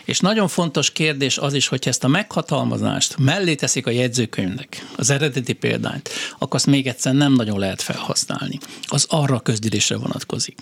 És 0.05 0.21
nagyon 0.21 0.49
fontos 0.49 0.91
kérdés 0.91 1.39
az 1.39 1.55
is, 1.55 1.69
hogy 1.69 1.83
ezt 1.87 2.05
a 2.05 2.09
meghatalmazást 2.09 3.19
mellé 3.19 3.55
teszik 3.55 3.87
a 3.87 3.91
jegyzőkönyvnek, 3.91 4.87
az 4.97 5.11
eredeti 5.11 5.53
példányt, 5.53 6.11
akkor 6.39 6.55
azt 6.55 6.67
még 6.67 6.87
egyszer 6.87 7.15
nem 7.15 7.33
nagyon 7.33 7.59
lehet 7.59 7.83
felhasználni. 7.83 8.59
Az 8.83 9.07
arra 9.09 9.35
a 9.35 9.41
közgyűlésre 9.41 9.97
vonatkozik. 9.97 10.59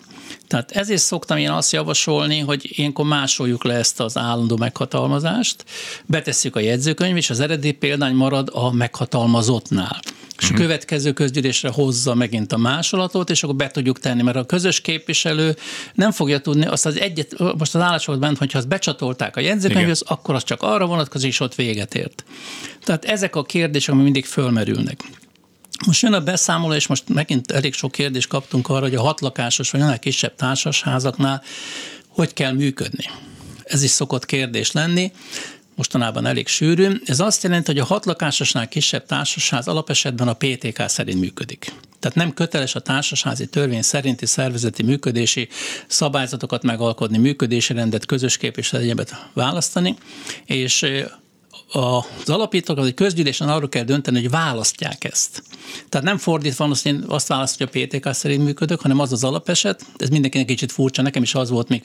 Tehát 0.49 0.71
ezért 0.71 1.03
szoktam 1.03 1.37
én 1.37 1.51
azt 1.51 1.73
javasolni, 1.73 2.39
hogy 2.39 2.69
ilyenkor 2.79 3.05
másoljuk 3.05 3.65
le 3.65 3.75
ezt 3.75 4.01
az 4.01 4.17
állandó 4.17 4.57
meghatalmazást, 4.57 5.65
betesszük 6.07 6.57
a 6.57 6.61
jegyzőkönyv, 6.61 7.17
és 7.17 7.31
az 7.31 7.41
eredeti 7.41 7.73
példány 7.73 8.15
marad 8.15 8.51
a 8.53 8.73
meghatalmazottnál 8.73 10.01
és 10.41 10.49
a 10.49 10.53
mhm. 10.53 10.61
következő 10.61 11.13
közgyűlésre 11.13 11.69
hozza 11.69 12.15
megint 12.15 12.53
a 12.53 12.57
másolatot, 12.57 13.31
és 13.31 13.43
akkor 13.43 13.57
be 13.57 13.69
tudjuk 13.69 13.99
tenni, 13.99 14.23
mert 14.23 14.37
a 14.37 14.45
közös 14.45 14.81
képviselő 14.81 15.57
nem 15.95 16.11
fogja 16.11 16.41
tudni, 16.41 16.67
azt 16.67 16.87
az 16.87 16.99
egyet, 16.99 17.39
most 17.39 17.75
az 17.75 17.81
állásfoglalás 17.81 18.21
bent, 18.21 18.39
hogyha 18.39 18.59
azt 18.59 18.69
becsatolták 18.69 19.37
a 19.37 19.41
jegyzőkönyvhöz, 19.41 20.03
akkor 20.07 20.35
az 20.35 20.45
csak 20.45 20.63
arra 20.63 20.87
vonatkozik, 20.87 21.31
és 21.31 21.41
ott 21.41 21.55
véget 21.55 21.95
ért. 21.95 22.25
Tehát 22.85 23.05
ezek 23.05 23.37
a 23.37 23.43
kérdések, 23.43 23.95
ami 23.95 24.03
mindig 24.03 24.25
fölmerülnek. 24.25 25.01
Most 25.87 26.03
jön 26.03 26.13
a 26.13 26.21
beszámoló, 26.21 26.75
és 26.75 26.87
most 26.87 27.09
megint 27.09 27.51
elég 27.51 27.75
sok 27.75 27.93
kérdést 27.93 28.29
kaptunk 28.29 28.69
arra, 28.69 28.81
hogy 28.81 28.95
a 28.95 29.01
hatlakásos 29.01 29.71
vagy 29.71 29.81
annál 29.81 29.99
kisebb 29.99 30.35
társasházaknál 30.35 31.43
hogy 32.09 32.33
kell 32.33 32.53
működni. 32.53 33.05
Ez 33.65 33.83
is 33.83 33.91
szokott 33.91 34.25
kérdés 34.25 34.73
lenni 34.73 35.13
mostanában 35.81 36.27
elég 36.27 36.49
sűrű. 36.49 36.89
Ez 37.05 37.21
azt 37.21 37.43
jelenti, 37.43 37.71
hogy 37.73 37.81
a 37.81 37.85
hat 37.85 38.05
lakásosnál 38.05 38.69
kisebb 38.69 39.07
társasház 39.07 39.69
alapesetben 39.69 40.29
a 40.29 40.33
PTK 40.33 40.89
szerint 40.89 41.21
működik. 41.21 41.73
Tehát 41.99 42.17
nem 42.17 42.35
köteles 42.35 42.75
a 42.75 42.81
társasházi 42.81 43.47
törvény 43.47 43.83
szerinti 43.83 44.27
szervezeti 44.27 44.83
működési 44.83 45.49
szabályzatokat 45.87 46.63
megalkotni, 46.63 47.19
működési 47.19 47.73
rendet, 47.73 48.07
közös 48.07 48.37
képviselőjebet 48.37 49.27
választani, 49.33 49.97
és 50.45 50.87
az 51.73 52.29
alapítók, 52.29 52.79
az 52.79 52.87
egy 52.87 52.95
közgyűlésen 52.95 53.49
arról 53.49 53.69
kell 53.69 53.85
dönteni, 53.85 54.21
hogy 54.21 54.31
választják 54.31 55.05
ezt. 55.05 55.43
Tehát 55.89 56.07
nem 56.07 56.19
fordítva 56.19 56.65
van, 56.65 56.73
azt 56.73 56.87
én 56.87 57.05
azt 57.09 57.29
választom, 57.29 57.69
hogy 57.73 57.83
a 57.83 57.87
PTK 57.87 58.15
szerint 58.15 58.45
működök, 58.45 58.81
hanem 58.81 58.99
az 58.99 59.13
az 59.13 59.25
alapeset. 59.25 59.85
Ez 59.97 60.09
mindenkinek 60.09 60.47
kicsit 60.47 60.73
furcsa, 60.73 61.03
nekem 61.03 61.23
is 61.23 61.35
az 61.35 61.51
volt, 61.51 61.69
még 61.69 61.85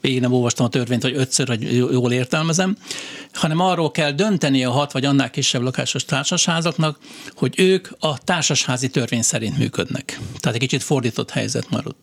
én 0.00 0.20
nem 0.20 0.32
olvastam 0.32 0.66
a 0.66 0.68
törvényt, 0.68 1.02
hogy 1.02 1.16
ötször, 1.16 1.48
hogy 1.48 1.76
jól 1.76 2.12
értelmezem, 2.12 2.76
hanem 3.32 3.60
arról 3.60 3.90
kell 3.90 4.12
dönteni 4.12 4.64
a 4.64 4.70
hat 4.70 4.92
vagy 4.92 5.04
annál 5.04 5.30
kisebb 5.30 5.62
lakásos 5.62 6.04
társasházaknak, 6.04 6.98
hogy 7.34 7.54
ők 7.56 7.88
a 7.98 8.18
társasházi 8.18 8.88
törvény 8.88 9.22
szerint 9.22 9.58
működnek. 9.58 10.20
Tehát 10.38 10.56
egy 10.56 10.68
kicsit 10.68 10.82
fordított 10.82 11.30
helyzet 11.30 11.70
már 11.70 11.86
ott. 11.86 11.98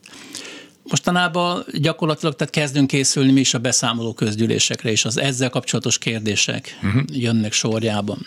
Mostanában 0.90 1.66
gyakorlatilag 1.74 2.36
tehát 2.36 2.54
kezdünk 2.54 2.88
készülni 2.88 3.32
mi 3.32 3.40
is 3.40 3.54
a 3.54 3.60
beszámoló 3.60 4.14
közgyűlésekre, 4.14 4.92
és 4.92 5.06
az 5.06 5.18
ezzel 5.18 5.50
kapcsolatos 5.50 5.98
kérdések 5.98 6.80
uh-huh. 6.84 7.02
jönnek 7.08 7.52
sorjában. 7.52 8.26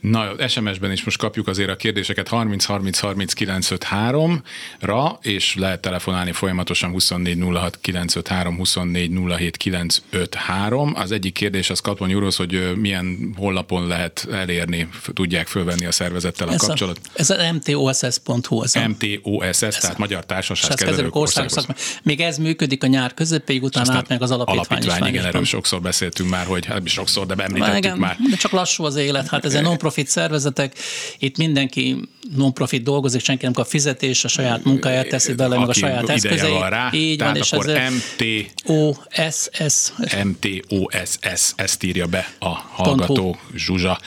Na, 0.00 0.48
SMS-ben 0.48 0.92
is 0.92 1.04
most 1.04 1.18
kapjuk 1.18 1.48
azért 1.48 1.70
a 1.70 1.76
kérdéseket 1.76 2.28
30 2.28 2.64
30 2.64 2.98
30 2.98 3.32
953 3.32 4.42
ra 4.80 5.18
és 5.22 5.54
lehet 5.54 5.80
telefonálni 5.80 6.32
folyamatosan 6.32 6.90
24 6.90 7.38
06 7.40 7.78
953 7.80 8.56
24 8.56 9.10
07 9.36 9.56
953. 9.56 10.92
Az 10.94 11.12
egyik 11.12 11.32
kérdés 11.32 11.70
az 11.70 11.80
Katon 11.80 12.08
Jurosz, 12.08 12.36
hogy 12.36 12.76
milyen 12.76 13.34
honlapon 13.36 13.86
lehet 13.86 14.28
elérni, 14.32 14.88
tudják 15.12 15.46
fölvenni 15.46 15.86
a 15.86 15.92
szervezettel 15.92 16.48
a 16.48 16.52
ez 16.52 16.60
kapcsolat. 16.60 17.00
A, 17.04 17.08
ez 17.14 17.30
a 17.30 17.52
mtoss.hu. 17.52 18.62
Ez 18.62 18.74
a, 18.74 18.88
MTOSS, 18.88 19.62
ez 19.62 19.76
tehát 19.76 19.98
Magyar 19.98 20.26
Társaság 20.26 20.76
Kezelők 20.76 21.14
Országos 21.14 21.52
Szakma. 21.52 21.74
Még 22.02 22.20
ez 22.20 22.38
működik 22.38 22.84
a 22.84 22.86
nyár 22.86 23.14
közepéig, 23.14 23.62
utána 23.62 23.92
át 23.92 24.08
meg 24.08 24.22
az 24.22 24.30
alapítvány. 24.30 24.66
Alapítvány, 24.68 25.08
igen, 25.08 25.24
erről 25.24 25.44
sokszor 25.44 25.80
beszéltünk 25.80 26.30
már, 26.30 26.46
hogy 26.46 26.66
hát 26.66 26.88
sokszor, 26.88 27.26
de 27.26 27.34
említettük 27.44 27.96
már. 27.96 28.16
De 28.30 28.36
csak 28.36 28.52
lassú 28.52 28.84
az 28.84 28.96
élet, 28.96 29.28
hát 29.28 29.44
ez 29.44 29.54
egy 29.54 29.62
non-profit 29.88 30.08
szervezetek, 30.08 30.74
itt 31.18 31.36
mindenki 31.36 32.08
non-profit 32.36 32.82
dolgozik, 32.82 33.24
senki 33.24 33.44
nem 33.44 33.52
kap 33.52 33.66
fizetés, 33.66 34.24
a 34.24 34.28
saját 34.28 34.64
munkáját 34.64 35.08
teszi 35.08 35.34
bele, 35.34 35.58
meg 35.58 35.68
a 35.68 35.72
saját 35.72 36.08
eszközeit. 36.08 36.52
Van 36.52 36.70
rá, 36.70 36.90
Így 36.92 37.18
van, 37.18 37.36
és 37.36 37.52
akkor 37.52 37.68
ez 37.68 37.92
MT 37.92 38.24
OSS. 38.66 39.92
MTOSS, 40.24 41.52
ezt 41.56 41.82
írja 41.82 42.06
be 42.06 42.32
a 42.38 42.48
hallgató 42.48 43.36
Zsuzsa. 43.54 44.00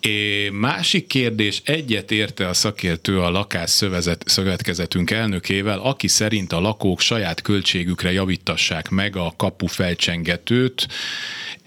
É, 0.00 0.48
másik 0.48 1.06
kérdés, 1.06 1.62
egyet 1.64 2.10
érte 2.10 2.48
a 2.48 2.54
szakértő 2.54 3.20
a 3.20 3.30
lakás 3.30 3.70
szövetkezetünk 4.24 5.10
elnökével, 5.10 5.78
aki 5.78 6.08
szerint 6.08 6.52
a 6.52 6.60
lakók 6.60 7.00
saját 7.00 7.42
költségükre 7.42 8.12
javítassák 8.12 8.88
meg 8.88 9.16
a 9.16 9.32
kapu 9.36 9.66
felcsengetőt, 9.66 10.86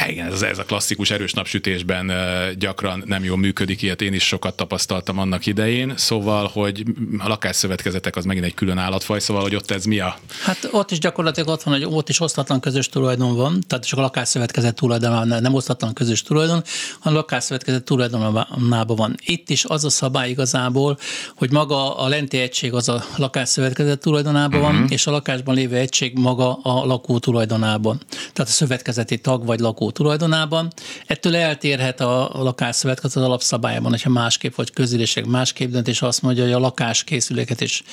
igen, 0.07 0.31
ez, 0.31 0.41
ez 0.41 0.57
a 0.57 0.63
klasszikus 0.63 1.11
erős 1.11 1.33
napsütésben 1.33 2.11
gyakran 2.59 3.03
nem 3.05 3.23
jól 3.23 3.37
működik, 3.37 3.81
ilyet 3.81 4.01
én 4.01 4.13
is 4.13 4.23
sokat 4.23 4.55
tapasztaltam 4.55 5.19
annak 5.19 5.45
idején, 5.45 5.93
szóval, 5.97 6.49
hogy 6.53 6.83
a 7.17 7.27
lakásszövetkezetek 7.27 8.15
az 8.15 8.25
megint 8.25 8.45
egy 8.45 8.53
külön 8.53 8.77
állatfaj, 8.77 9.19
szóval, 9.19 9.41
hogy 9.41 9.55
ott 9.55 9.71
ez 9.71 9.85
mi 9.85 9.99
a... 9.99 10.17
Hát 10.43 10.69
ott 10.71 10.91
is 10.91 10.99
gyakorlatilag 10.99 11.49
ott 11.49 11.63
van, 11.63 11.73
hogy 11.73 11.85
ott 11.85 12.09
is 12.09 12.19
osztatlan 12.19 12.59
közös 12.59 12.87
tulajdon 12.89 13.35
van, 13.35 13.63
tehát 13.67 13.85
csak 13.85 13.99
a 13.99 14.01
lakásszövetkezet 14.01 14.75
tulajdon 14.75 15.27
nem 15.27 15.53
osztatlan 15.53 15.93
közös 15.93 16.21
tulajdon, 16.21 16.63
hanem 16.99 17.17
a 17.17 17.19
lakásszövetkezet 17.21 17.83
tulajdon 17.83 18.18
tulajdonában 18.19 18.95
van. 18.95 19.15
Itt 19.25 19.49
is 19.49 19.65
az 19.65 19.85
a 19.85 19.89
szabály 19.89 20.29
igazából, 20.29 20.97
hogy 21.35 21.51
maga 21.51 21.97
a 21.97 22.07
lenti 22.07 22.37
egység 22.37 22.73
az 22.73 22.89
a 22.89 23.03
lakásszövetkezet 23.17 23.99
tulajdonában 23.99 24.59
uh-huh. 24.59 24.79
van, 24.79 24.87
és 24.89 25.07
a 25.07 25.11
lakásban 25.11 25.55
lévő 25.55 25.75
egység 25.75 26.17
maga 26.17 26.53
a 26.53 26.85
lakó 26.85 27.19
tulajdonában. 27.19 28.01
Tehát 28.09 28.51
a 28.51 28.53
szövetkezeti 28.53 29.17
tag 29.17 29.45
vagy 29.45 29.59
lakó 29.59 29.91
tulajdonában. 29.91 30.67
Ettől 31.05 31.35
eltérhet 31.35 32.01
a 32.01 32.29
lakásszövetkezet 32.33 33.17
az 33.17 33.23
alapszabályában, 33.23 33.91
hogyha 33.91 34.09
másképp 34.09 34.55
vagy 34.55 34.71
közülések 34.71 35.25
másképp 35.25 35.71
dönt, 35.71 35.87
és 35.87 36.01
azt 36.01 36.21
mondja, 36.21 36.43
hogy 36.43 36.53
a 36.53 36.59
lakás 36.59 37.03
készüléket 37.03 37.61
is 37.61 37.83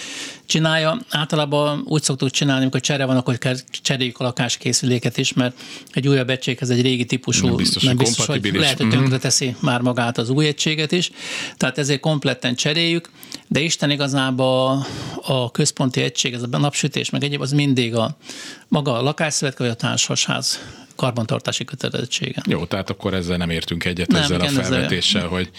csinálja. 0.47 0.99
Általában 1.11 1.83
úgy 1.85 2.03
szoktuk 2.03 2.31
csinálni, 2.31 2.63
amikor 2.63 2.81
csere 2.81 3.05
van, 3.05 3.17
akkor 3.17 3.39
cseréljük 3.83 4.19
a 4.19 4.25
lakáskészüléket 4.25 5.17
is, 5.17 5.33
mert 5.33 5.57
egy 5.93 6.09
újabb 6.09 6.31
egységhez 6.31 6.71
egy 6.71 6.83
régi 6.83 7.05
típusú, 7.05 7.47
nem 7.47 7.57
biztos, 7.57 7.83
nem 7.83 7.97
biztos 7.97 8.27
hogy 8.27 8.55
lehet, 8.55 8.79
hogy 8.79 8.89
tönkre 8.89 9.19
teszi 9.19 9.57
már 9.61 9.81
magát 9.81 10.16
az 10.19 10.31
új 10.31 10.47
egységet 10.47 10.93
is. 10.93 11.11
Tehát 11.57 11.79
ezért 11.79 12.01
kompletten 12.01 12.55
cseréljük, 12.55 13.11
de 13.49 13.61
Isten 13.61 13.91
igazából 13.91 14.87
a 15.23 15.51
központi 15.51 16.01
egység, 16.01 16.33
ez 16.33 16.43
a 16.51 16.59
napsütés, 16.59 17.11
meg 17.11 17.25
egyéb, 17.25 17.41
az 17.41 17.53
mindig 17.53 17.95
a 17.95 18.17
maga 18.69 18.99
a 18.99 19.15
vagy 19.59 19.69
a 19.69 19.75
társasház 19.75 20.61
karbantartási 20.97 21.65
kötelezettsége. 21.65 22.43
Jó, 22.49 22.65
tehát 22.65 22.91
akkor 22.91 23.15
ezzel 23.15 23.37
nem 23.37 23.51
értünk 23.51 23.85
egyet 23.85 24.09
nem, 24.09 24.23
ezzel 24.23 24.41
igen, 24.41 24.57
a 24.57 24.63
felvetéssel, 24.63 25.21
ezzel... 25.21 25.33
hogy 25.33 25.51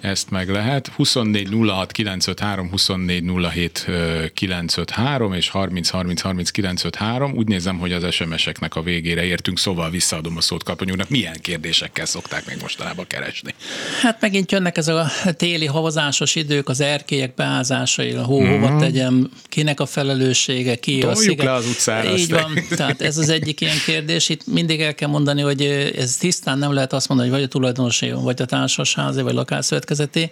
ezt 0.00 0.30
meg 0.30 0.48
lehet. 0.48 0.86
24 0.86 1.48
06 1.68 1.92
953, 1.92 2.70
24 2.70 3.24
07 3.52 3.86
953 4.34 5.32
és 5.32 5.48
30 5.48 5.88
30 5.88 6.20
30 6.20 6.50
953. 6.50 7.32
Úgy 7.32 7.48
nézem, 7.48 7.78
hogy 7.78 7.92
az 7.92 8.14
SMS-eknek 8.14 8.74
a 8.74 8.82
végére 8.82 9.24
értünk, 9.24 9.58
szóval 9.58 9.90
visszaadom 9.90 10.36
a 10.36 10.40
szót 10.40 10.62
kaponyúnak. 10.62 11.08
Milyen 11.08 11.36
kérdésekkel 11.40 12.06
szokták 12.06 12.46
még 12.46 12.56
mostanában 12.60 13.06
keresni? 13.06 13.54
Hát 14.02 14.20
megint 14.20 14.52
jönnek 14.52 14.76
ez 14.76 14.88
a 14.88 15.10
téli 15.36 15.66
havazásos 15.66 16.34
idők, 16.34 16.68
az 16.68 16.80
erkélyek 16.80 17.34
beázásai, 17.34 18.12
a 18.12 18.22
hó 18.22 18.40
mm-hmm. 18.40 18.60
hova 18.60 18.76
tegyem, 18.78 19.30
kinek 19.48 19.80
a 19.80 19.86
felelőssége, 19.86 20.76
ki 20.76 20.98
Toljuk 20.98 21.10
a 21.10 21.14
sziget. 21.20 21.44
le 21.44 21.52
az 21.52 21.66
utcára. 21.66 22.16
Így 22.16 22.30
van, 22.30 22.58
tehát 22.68 23.00
ez 23.02 23.18
az 23.18 23.28
egyik 23.28 23.60
ilyen 23.60 23.78
kérdés. 23.86 24.28
Itt 24.28 24.46
mindig 24.46 24.80
el 24.86 24.94
kell 24.94 25.08
mondani, 25.08 25.40
hogy 25.40 25.62
ez 25.96 26.16
tisztán 26.16 26.58
nem 26.58 26.72
lehet 26.72 26.92
azt 26.92 27.08
mondani, 27.08 27.28
hogy 27.28 27.38
vagy 27.38 27.48
a 27.48 27.50
tulajdonosé, 27.50 28.10
vagy 28.10 28.42
a 28.42 28.44
társasházi, 28.44 29.22
vagy 29.22 29.34
lakásszövetkezeti, 29.34 30.30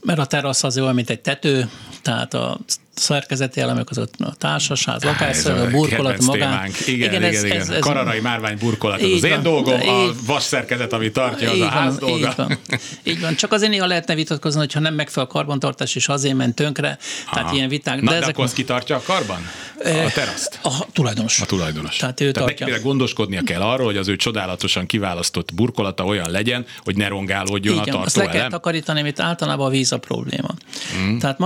mert 0.00 0.18
a 0.18 0.26
terasz 0.26 0.64
az 0.64 0.78
olyan, 0.78 0.94
mint 0.94 1.10
egy 1.10 1.20
tető, 1.20 1.68
tehát 2.02 2.34
a 2.34 2.58
szerkezeti 2.94 3.60
elemek 3.60 3.84
között 3.84 4.14
a 4.18 4.34
társasház, 4.38 5.02
lakásszög, 5.02 5.56
a 5.56 5.70
burkolat 5.70 6.22
magán. 6.22 6.70
Igen, 6.86 7.08
igen, 7.08 7.22
ez, 7.22 7.44
igen. 7.44 7.60
Ez, 7.60 7.68
ez, 7.68 7.80
Kararai 7.80 8.20
márvány 8.20 8.58
burkolat, 8.58 9.02
az 9.02 9.12
az 9.12 9.24
én 9.24 9.42
dolgom, 9.42 9.80
így, 9.80 9.88
a 9.88 10.12
vas 10.26 10.42
szerkezet, 10.42 10.92
ami 10.92 11.10
tartja, 11.10 11.50
az 11.50 11.60
a 11.60 11.68
ház 11.68 11.98
van, 11.98 12.08
dolga. 12.08 12.28
Így 12.28 12.36
van. 12.36 12.58
így 13.02 13.20
van. 13.20 13.34
Csak 13.34 13.52
azért 13.52 13.70
néha 13.70 13.86
lehetne 13.86 14.14
vitatkozni, 14.14 14.58
hogyha 14.58 14.80
nem 14.80 14.94
megfelel 14.94 15.28
a 15.28 15.32
karbantartás, 15.32 15.94
és 15.94 16.08
azért 16.08 16.36
ment 16.36 16.54
tönkre, 16.54 16.98
Aha. 17.26 17.34
tehát 17.34 17.52
ilyen 17.54 17.68
viták. 17.68 18.00
Na, 18.00 18.10
de, 18.10 18.10
de 18.10 18.16
ezek... 18.16 18.28
akkor 18.28 18.44
az 18.44 18.52
kitartja 18.52 18.96
a 18.96 19.02
karban? 19.04 19.46
A 19.84 20.10
teraszt? 20.14 20.58
A 20.62 20.86
tulajdonos. 20.92 21.40
A 21.40 21.44
tulajdonos. 21.44 21.96
Tehát 21.96 22.20
ő 22.20 22.30
Tehát 22.30 22.56
tartja. 22.56 22.80
gondoskodnia 22.80 23.42
kell 23.42 23.60
arról, 23.60 23.86
hogy 23.86 23.96
az 23.96 24.08
ő 24.08 24.16
csodálatosan 24.16 24.86
kiválasztott 24.86 25.54
burkolata 25.54 26.04
olyan 26.04 26.30
legyen, 26.30 26.66
hogy 26.84 26.96
ne 26.96 27.08
rongálódjon 27.08 27.74
Igen, 27.74 27.88
a 27.88 27.90
tartó 27.90 28.06
azt 28.06 28.16
le 28.16 28.26
kell 28.26 28.48
takarítani, 28.48 29.00
amit 29.00 29.20
általában 29.20 29.66
a 29.66 29.70
víz 29.70 29.92
a 29.92 29.98
probléma. 29.98 30.54
Mm. 30.98 31.18
Tehát 31.18 31.38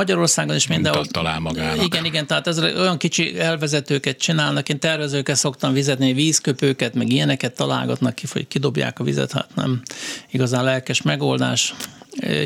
Magyarországon 0.46 0.56
is 0.56 0.66
mindenhol. 0.66 1.06
Talál 1.06 1.40
magának. 1.40 1.84
Igen, 1.84 2.04
igen, 2.04 2.26
tehát 2.26 2.46
ez 2.46 2.58
olyan 2.58 2.98
kicsi 2.98 3.38
elvezetőket 3.38 4.18
csinálnak, 4.18 4.68
én 4.68 4.78
tervezőket 4.78 5.36
szoktam 5.36 5.72
vizetni, 5.72 6.12
vízköpőket, 6.12 6.94
meg 6.94 7.08
ilyeneket 7.08 7.54
találgatnak 7.54 8.14
ki, 8.14 8.26
hogy 8.32 8.48
kidobják 8.48 8.98
a 8.98 9.04
vizet, 9.04 9.32
hát 9.32 9.54
nem 9.54 9.82
igazán 10.30 10.64
lelkes 10.64 11.02
megoldás. 11.02 11.74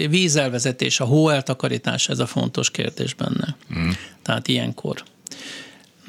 Vízelvezetés, 0.08 1.00
a 1.00 1.04
hó 1.04 1.28
eltakarítás, 1.28 2.08
ez 2.08 2.18
a 2.18 2.26
fontos 2.26 2.70
kérdés 2.70 3.14
benne. 3.14 3.56
Mm. 3.78 3.90
Tehát 4.22 4.48
ilyenkor. 4.48 5.02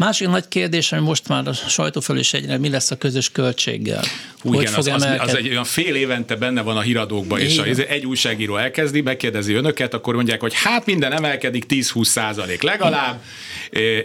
Másik 0.02 0.28
nagy 0.28 0.48
kérdés, 0.48 0.92
ami 0.92 1.02
most 1.02 1.28
már 1.28 1.48
a 1.48 1.54
sajtó 1.54 2.00
föl 2.00 2.18
is 2.18 2.34
egyre, 2.34 2.58
mi 2.58 2.70
lesz 2.70 2.92
a 2.92 2.98
közös 2.98 3.32
költséggel? 3.32 4.04
Hú, 4.40 4.50
hogy 4.50 4.62
igen, 4.62 4.74
fog 4.74 4.88
az, 4.88 5.04
az, 5.04 5.18
az, 5.20 5.36
egy 5.36 5.50
olyan 5.50 5.64
fél 5.64 5.96
évente 5.96 6.36
benne 6.36 6.62
van 6.62 6.78
a 6.78 6.82
híradókban, 6.82 7.40
és 7.40 7.58
a, 7.58 7.64
egy 7.64 8.06
újságíró 8.06 8.58
elkezdi, 8.58 9.02
megkérdezi 9.02 9.54
önöket, 9.54 9.94
akkor 9.94 10.16
mondják, 10.16 10.42
hogy 10.42 10.54
hát 10.54 10.86
minden 10.86 11.12
emelkedik 11.12 11.66
10-20 11.70 12.04
százalék 12.04 12.62
legalább, 12.62 13.22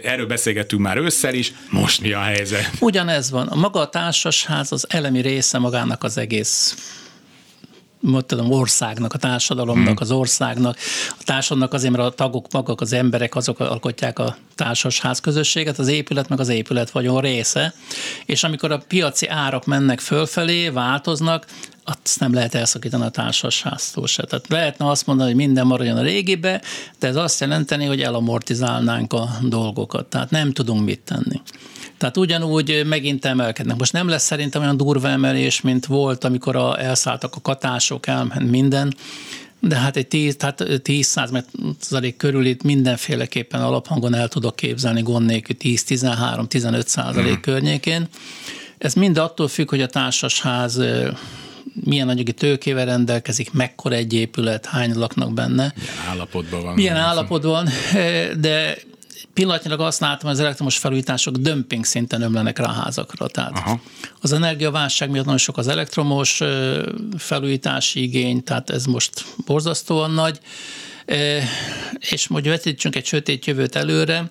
erről 0.03 0.25
beszélgettünk 0.25 0.81
már 0.81 0.97
ősszel 0.97 1.33
is, 1.33 1.53
most 1.69 2.01
mi 2.01 2.11
a 2.11 2.21
helyzet? 2.21 2.69
Ugyanez 2.79 3.31
van. 3.31 3.47
A 3.47 3.55
maga 3.55 3.79
a 3.79 3.89
társasház 3.89 4.71
az 4.71 4.85
elemi 4.89 5.21
része 5.21 5.57
magának 5.57 6.03
az 6.03 6.17
egész 6.17 6.75
tudom, 8.25 8.51
országnak, 8.51 9.13
a 9.13 9.17
társadalomnak, 9.17 9.87
hmm. 9.87 9.97
az 9.99 10.11
országnak. 10.11 10.77
A 11.19 11.23
társadalomnak 11.23 11.73
azért, 11.73 11.95
mert 11.95 12.07
a 12.07 12.15
tagok 12.15 12.51
maguk, 12.51 12.81
az 12.81 12.93
emberek, 12.93 13.35
azok 13.35 13.59
alkotják 13.59 14.19
a 14.19 14.37
társasház 14.55 15.19
közösséget, 15.19 15.79
az 15.79 15.87
épület 15.87 16.29
meg 16.29 16.39
az 16.39 16.49
épület 16.49 16.89
vagyon 16.89 17.21
része, 17.21 17.73
és 18.25 18.43
amikor 18.43 18.71
a 18.71 18.81
piaci 18.87 19.27
árak 19.27 19.65
mennek 19.65 19.99
fölfelé, 19.99 20.69
változnak, 20.69 21.45
azt 21.83 22.19
nem 22.19 22.33
lehet 22.33 22.55
elszakítani 22.55 23.03
a 23.03 23.09
társasháztól 23.09 24.07
se. 24.07 24.23
Tehát 24.23 24.47
lehetne 24.47 24.89
azt 24.89 25.05
mondani, 25.05 25.29
hogy 25.29 25.37
minden 25.37 25.67
maradjon 25.67 25.97
a 25.97 26.01
régibe, 26.01 26.61
de 26.99 27.07
ez 27.07 27.15
azt 27.15 27.39
jelenteni, 27.39 27.85
hogy 27.85 28.01
elamortizálnánk 28.01 29.13
a 29.13 29.29
dolgokat. 29.41 30.05
Tehát 30.05 30.29
nem 30.29 30.51
tudunk 30.53 30.85
mit 30.85 30.99
tenni. 30.99 31.41
Tehát 31.97 32.17
ugyanúgy 32.17 32.85
megint 32.85 33.25
emelkednek. 33.25 33.77
Most 33.77 33.93
nem 33.93 34.07
lesz 34.07 34.23
szerintem 34.23 34.61
olyan 34.61 34.77
durva 34.77 35.09
emelés, 35.09 35.61
mint 35.61 35.85
volt, 35.85 36.23
amikor 36.23 36.55
a, 36.55 36.81
elszálltak 36.81 37.35
a 37.35 37.41
katások, 37.41 38.07
elment 38.07 38.49
minden, 38.49 38.93
de 39.59 39.75
hát 39.75 39.95
egy 39.95 40.07
10, 40.07 40.35
tehát 40.35 40.63
10 40.83 41.07
százalék 41.07 42.17
körül 42.17 42.45
itt 42.45 42.63
mindenféleképpen 42.63 43.61
alaphangon 43.61 44.13
el 44.13 44.27
tudok 44.27 44.55
képzelni 44.55 45.01
gond 45.01 45.25
nélkül 45.25 45.55
10-13-15 45.59 46.85
százalék 46.85 47.31
hmm. 47.31 47.41
környékén. 47.41 48.07
Ez 48.77 48.93
mind 48.93 49.17
attól 49.17 49.47
függ, 49.47 49.69
hogy 49.69 49.81
a 49.81 49.87
társasház 49.87 50.81
milyen 51.83 52.09
anyagi 52.09 52.33
tőkével 52.33 52.85
rendelkezik, 52.85 53.53
mekkora 53.53 53.95
egy 53.95 54.13
épület, 54.13 54.65
hány 54.65 54.93
laknak 54.93 55.33
benne. 55.33 55.73
Milyen 55.75 56.09
állapotban 56.09 56.63
van. 56.63 56.73
Milyen 56.73 56.95
állapotban, 56.95 57.69
de 58.39 58.77
pillanatnyilag 59.33 59.79
azt 59.79 59.99
látom, 59.99 60.29
hogy 60.29 60.39
az 60.39 60.39
elektromos 60.39 60.77
felújítások 60.77 61.35
dömping 61.35 61.85
szinten 61.85 62.21
ömlenek 62.21 62.59
rá 62.59 62.65
a 62.65 62.71
házakra. 62.71 63.27
Tehát 63.27 63.57
Aha. 63.57 63.79
az 64.21 64.31
energiaválság 64.31 65.09
miatt 65.09 65.25
nagyon 65.25 65.39
sok 65.39 65.57
az 65.57 65.67
elektromos 65.67 66.41
felújítási 67.17 68.01
igény, 68.01 68.43
tehát 68.43 68.69
ez 68.69 68.85
most 68.85 69.25
borzasztóan 69.45 70.11
nagy 70.11 70.39
és 71.99 72.27
hogy 72.27 72.47
vetítsünk 72.47 72.95
egy 72.95 73.05
sötét 73.05 73.45
jövőt 73.45 73.75
előre, 73.75 74.29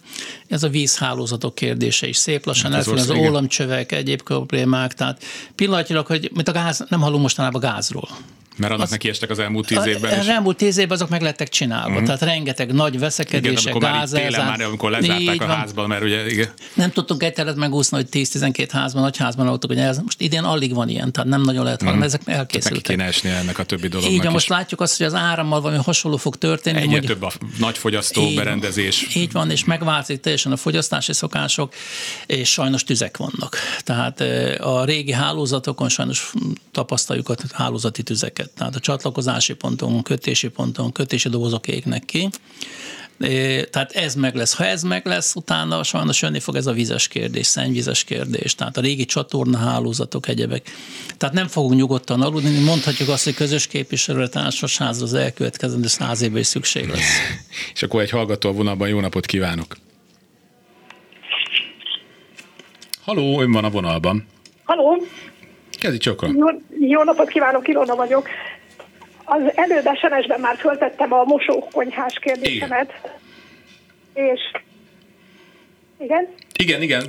ez 0.48 0.62
a 0.62 0.68
vízhálózatok 0.68 1.54
kérdése 1.54 2.06
is 2.06 2.16
szép 2.16 2.44
lassan 2.44 2.70
hát 2.70 2.78
elfél, 2.78 2.94
az, 2.94 3.10
az 3.10 3.16
ólamcsövek, 3.16 3.92
egyéb 3.92 4.22
problémák, 4.22 4.94
tehát 4.94 5.24
pillanatilag, 5.54 6.06
hogy 6.06 6.30
mint 6.34 6.48
a 6.48 6.52
gáz, 6.52 6.84
nem 6.88 7.00
hallunk 7.00 7.22
mostanában 7.22 7.60
gázról. 7.60 8.08
Mert 8.56 8.72
annak 8.72 8.84
az, 8.84 8.90
neki 8.90 9.08
estek 9.08 9.30
az 9.30 9.38
elmúlt 9.38 9.66
tíz 9.66 9.86
évben 9.86 10.18
Az 10.18 10.28
elmúlt 10.28 10.56
tíz 10.56 10.76
évben 10.76 10.96
azok 10.96 11.08
meg 11.08 11.22
lettek 11.22 11.48
csinálva. 11.48 11.88
Uh-huh. 11.88 12.04
Tehát 12.04 12.20
rengeteg 12.20 12.72
nagy 12.72 12.98
veszekedések, 12.98 13.78
gázelzás. 13.78 14.44
Már, 14.44 14.60
amikor 14.60 14.90
lezárták 14.90 15.40
a 15.40 15.46
házban, 15.46 15.88
mert 15.88 16.02
ugye 16.02 16.30
igen. 16.30 16.48
Nem 16.74 16.90
tudtunk 16.90 17.22
egy 17.22 17.32
teret 17.32 17.56
megúszni, 17.56 17.96
hogy 17.96 18.06
10-12 18.12 18.68
házban, 18.72 19.02
nagy 19.02 19.16
házban 19.16 19.46
voltunk, 19.46 19.72
hogy 19.72 19.82
ez 19.82 19.98
most 19.98 20.20
idén 20.20 20.42
alig 20.44 20.74
van 20.74 20.88
ilyen, 20.88 21.12
tehát 21.12 21.30
nem 21.30 21.42
nagyon 21.42 21.64
lehet 21.64 21.82
uh-huh. 21.82 22.02
ezek 22.02 22.20
elkészültek. 22.24 22.82
Tehát 22.82 22.98
neki 22.98 23.18
kéne 23.22 23.30
esni 23.30 23.30
ennek 23.30 23.58
a 23.58 23.64
többi 23.64 23.88
dolognak 23.88 24.14
Így 24.14 24.22
van, 24.22 24.32
most 24.32 24.48
látjuk 24.48 24.80
azt, 24.80 24.96
hogy 24.96 25.06
az 25.06 25.14
árammal 25.14 25.60
valami 25.60 25.82
hasonló 25.82 26.16
fog 26.16 26.36
történni. 26.36 26.80
Egyre 26.80 27.00
több 27.00 27.22
a 27.22 27.32
nagy 27.58 27.78
fogyasztó 27.78 28.22
így, 28.22 28.36
berendezés. 28.36 29.14
Így 29.14 29.32
van, 29.32 29.50
és 29.50 29.64
megváltozik 29.64 30.20
teljesen 30.20 30.52
a 30.52 30.56
fogyasztási 30.56 31.12
szokások, 31.12 31.74
és 32.26 32.52
sajnos 32.52 32.84
tüzek 32.84 33.16
vannak. 33.16 33.56
Tehát 33.84 34.20
a 34.60 34.84
régi 34.84 35.12
hálózatokon 35.12 35.88
sajnos 35.88 36.32
tapasztaljuk 36.72 37.28
a 37.28 37.34
hálózati 37.52 38.02
tüzeket. 38.02 38.45
Tehát 38.54 38.74
a 38.74 38.80
csatlakozás 38.80 39.44
csatlakozási 39.44 39.54
ponton, 39.54 40.02
kötési 40.02 40.48
ponton, 40.48 40.92
kötési 40.92 41.28
dobozok 41.28 41.68
égnek 41.68 42.04
ki. 42.04 42.28
Tehát 43.70 43.92
ez 43.92 44.14
meg 44.14 44.34
lesz. 44.34 44.54
Ha 44.54 44.64
ez 44.64 44.82
meg 44.82 45.06
lesz, 45.06 45.34
utána 45.34 45.82
sajnos 45.82 46.22
jönni 46.22 46.40
fog 46.40 46.56
ez 46.56 46.66
a 46.66 46.72
vizes 46.72 47.08
kérdés, 47.08 47.46
szennyvizes 47.46 48.04
kérdés, 48.04 48.54
tehát 48.54 48.76
a 48.76 48.80
régi 48.80 49.04
csatornahálózatok, 49.04 50.28
egyebek. 50.28 50.70
Tehát 51.16 51.34
nem 51.34 51.46
fogunk 51.46 51.74
nyugodtan 51.74 52.22
aludni, 52.22 52.58
mondhatjuk 52.58 53.08
azt, 53.08 53.24
hogy 53.24 53.34
közös 53.34 53.66
képviselőre 53.66 54.28
társasház 54.28 55.02
az 55.02 55.14
elkövetkezendő 55.14 55.86
száz 55.86 56.22
évben 56.22 56.40
is 56.40 56.46
szükség 56.46 56.88
lesz. 56.88 57.18
És 57.74 57.82
akkor 57.82 58.00
egy 58.00 58.10
hallgató 58.10 58.48
a 58.48 58.52
vonalban, 58.52 58.88
jó 58.88 59.00
napot 59.00 59.26
kívánok! 59.26 59.76
Haló, 63.04 63.40
ön 63.40 63.52
van 63.52 63.64
a 63.64 63.70
vonalban. 63.70 64.26
Haló! 64.64 64.96
Kezdj 65.80 65.98
csokra. 65.98 66.28
Jó, 66.36 66.46
jó 66.88 67.02
napot 67.02 67.28
kívánok, 67.28 67.68
Ilona 67.68 67.94
vagyok. 67.94 68.28
Az 69.24 69.42
előbb 69.54 69.84
SMS-ben 69.84 70.40
már 70.40 70.56
föltettem 70.56 71.12
a 71.12 71.24
mosókonyhás 71.24 72.18
kérdésemet, 72.20 72.92
és 74.14 74.40
Igen? 75.98 76.28
Igen, 76.58 76.82
igen, 76.82 77.02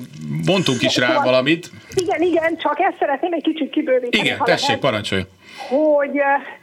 mondtunk 0.46 0.82
is 0.82 0.98
rá 0.98 1.08
Szóval- 1.08 1.24
valamit. 1.24 1.70
Igen, 1.96 2.22
igen, 2.22 2.58
csak 2.58 2.80
ezt 2.80 2.98
szeretném 3.00 3.34
egy 3.34 3.44
kicsit 3.44 3.70
kibővíteni. 3.70 4.24
Igen, 4.26 4.38
tessék, 4.44 4.68
lehet. 4.68 4.82
parancsolja. 4.82 5.26
hogy 5.70 6.12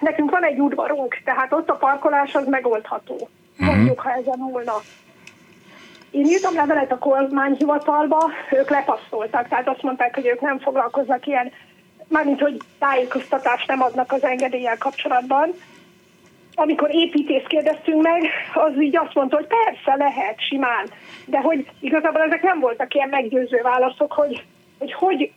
nekünk 0.00 0.30
van 0.30 0.44
egy 0.44 0.58
udvarunk, 0.58 1.20
tehát 1.24 1.52
ott 1.52 1.68
a 1.68 1.74
parkolás 1.74 2.34
az 2.34 2.46
megoldható. 2.46 3.28
Mondjuk, 3.56 4.00
ha 4.00 4.10
ezen 4.10 4.38
múlna. 4.38 4.72
Én 6.10 6.24
írtam 6.24 6.54
levelet 6.54 6.92
a 6.92 6.98
kormányhivatalba, 6.98 8.30
ők 8.52 8.70
lepasztoltak, 8.70 9.48
tehát 9.48 9.68
azt 9.68 9.82
mondták, 9.82 10.14
hogy 10.14 10.26
ők 10.26 10.40
nem 10.40 10.58
foglalkoznak 10.58 11.26
ilyen, 11.26 11.52
mármint, 12.14 12.40
hogy 12.40 12.56
tájékoztatást 12.78 13.68
nem 13.68 13.82
adnak 13.82 14.12
az 14.12 14.24
engedéllyel 14.24 14.78
kapcsolatban. 14.78 15.54
Amikor 16.54 16.94
építész 16.94 17.46
kérdeztünk 17.46 18.02
meg, 18.02 18.22
az 18.54 18.80
így 18.80 18.96
azt 18.96 19.14
mondta, 19.14 19.36
hogy 19.36 19.46
persze 19.46 19.94
lehet, 19.96 20.40
simán, 20.48 20.86
de 21.26 21.38
hogy 21.38 21.66
igazából 21.80 22.22
ezek 22.22 22.42
nem 22.42 22.60
voltak 22.60 22.94
ilyen 22.94 23.08
meggyőző 23.08 23.60
válaszok, 23.62 24.12
hogy 24.12 24.44
hogy, 24.78 24.92
hogy 24.92 25.32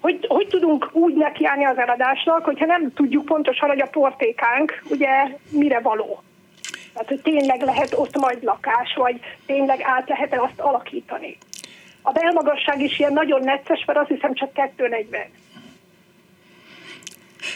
hogy, 0.00 0.26
hogy 0.28 0.46
tudunk 0.46 0.90
úgy 0.92 1.14
nekiállni 1.14 1.64
az 1.64 1.78
eladásnak, 1.78 2.44
hogyha 2.44 2.66
nem 2.66 2.92
tudjuk 2.92 3.24
pontosan, 3.24 3.68
hogy 3.68 3.80
a 3.80 3.86
portékánk 3.86 4.82
ugye 4.90 5.08
mire 5.50 5.80
való. 5.80 6.22
Tehát, 6.92 7.08
hogy 7.08 7.20
tényleg 7.20 7.62
lehet 7.62 7.94
ott 7.96 8.18
majd 8.18 8.42
lakás, 8.42 8.94
vagy 8.96 9.20
tényleg 9.46 9.80
át 9.82 10.08
lehet-e 10.08 10.40
azt 10.40 10.60
alakítani. 10.60 11.38
A 12.02 12.12
belmagasság 12.12 12.80
is 12.80 12.98
ilyen 12.98 13.12
nagyon 13.12 13.40
necces, 13.42 13.84
mert 13.86 13.98
azt 13.98 14.08
hiszem 14.08 14.34
csak 14.34 14.52
240. 14.52 15.22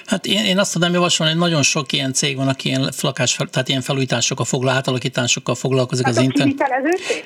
Hát 0.06 0.26
én, 0.26 0.44
én 0.44 0.58
azt 0.58 0.72
tudom 0.72 0.92
javasolni, 0.92 1.32
hogy 1.32 1.40
nagyon 1.40 1.62
sok 1.62 1.92
ilyen 1.92 2.12
cég 2.12 2.36
van, 2.36 2.48
aki 2.48 2.68
ilyen, 2.68 2.90
lakás, 3.00 3.36
tehát 3.50 3.68
ilyen 3.68 3.80
felújításokkal, 3.80 4.44
foglal, 4.44 4.74
átalakításokkal 4.74 5.54
foglalkozik 5.54 6.04
Tehát 6.04 6.18
az 6.18 6.24
internet. 6.24 6.56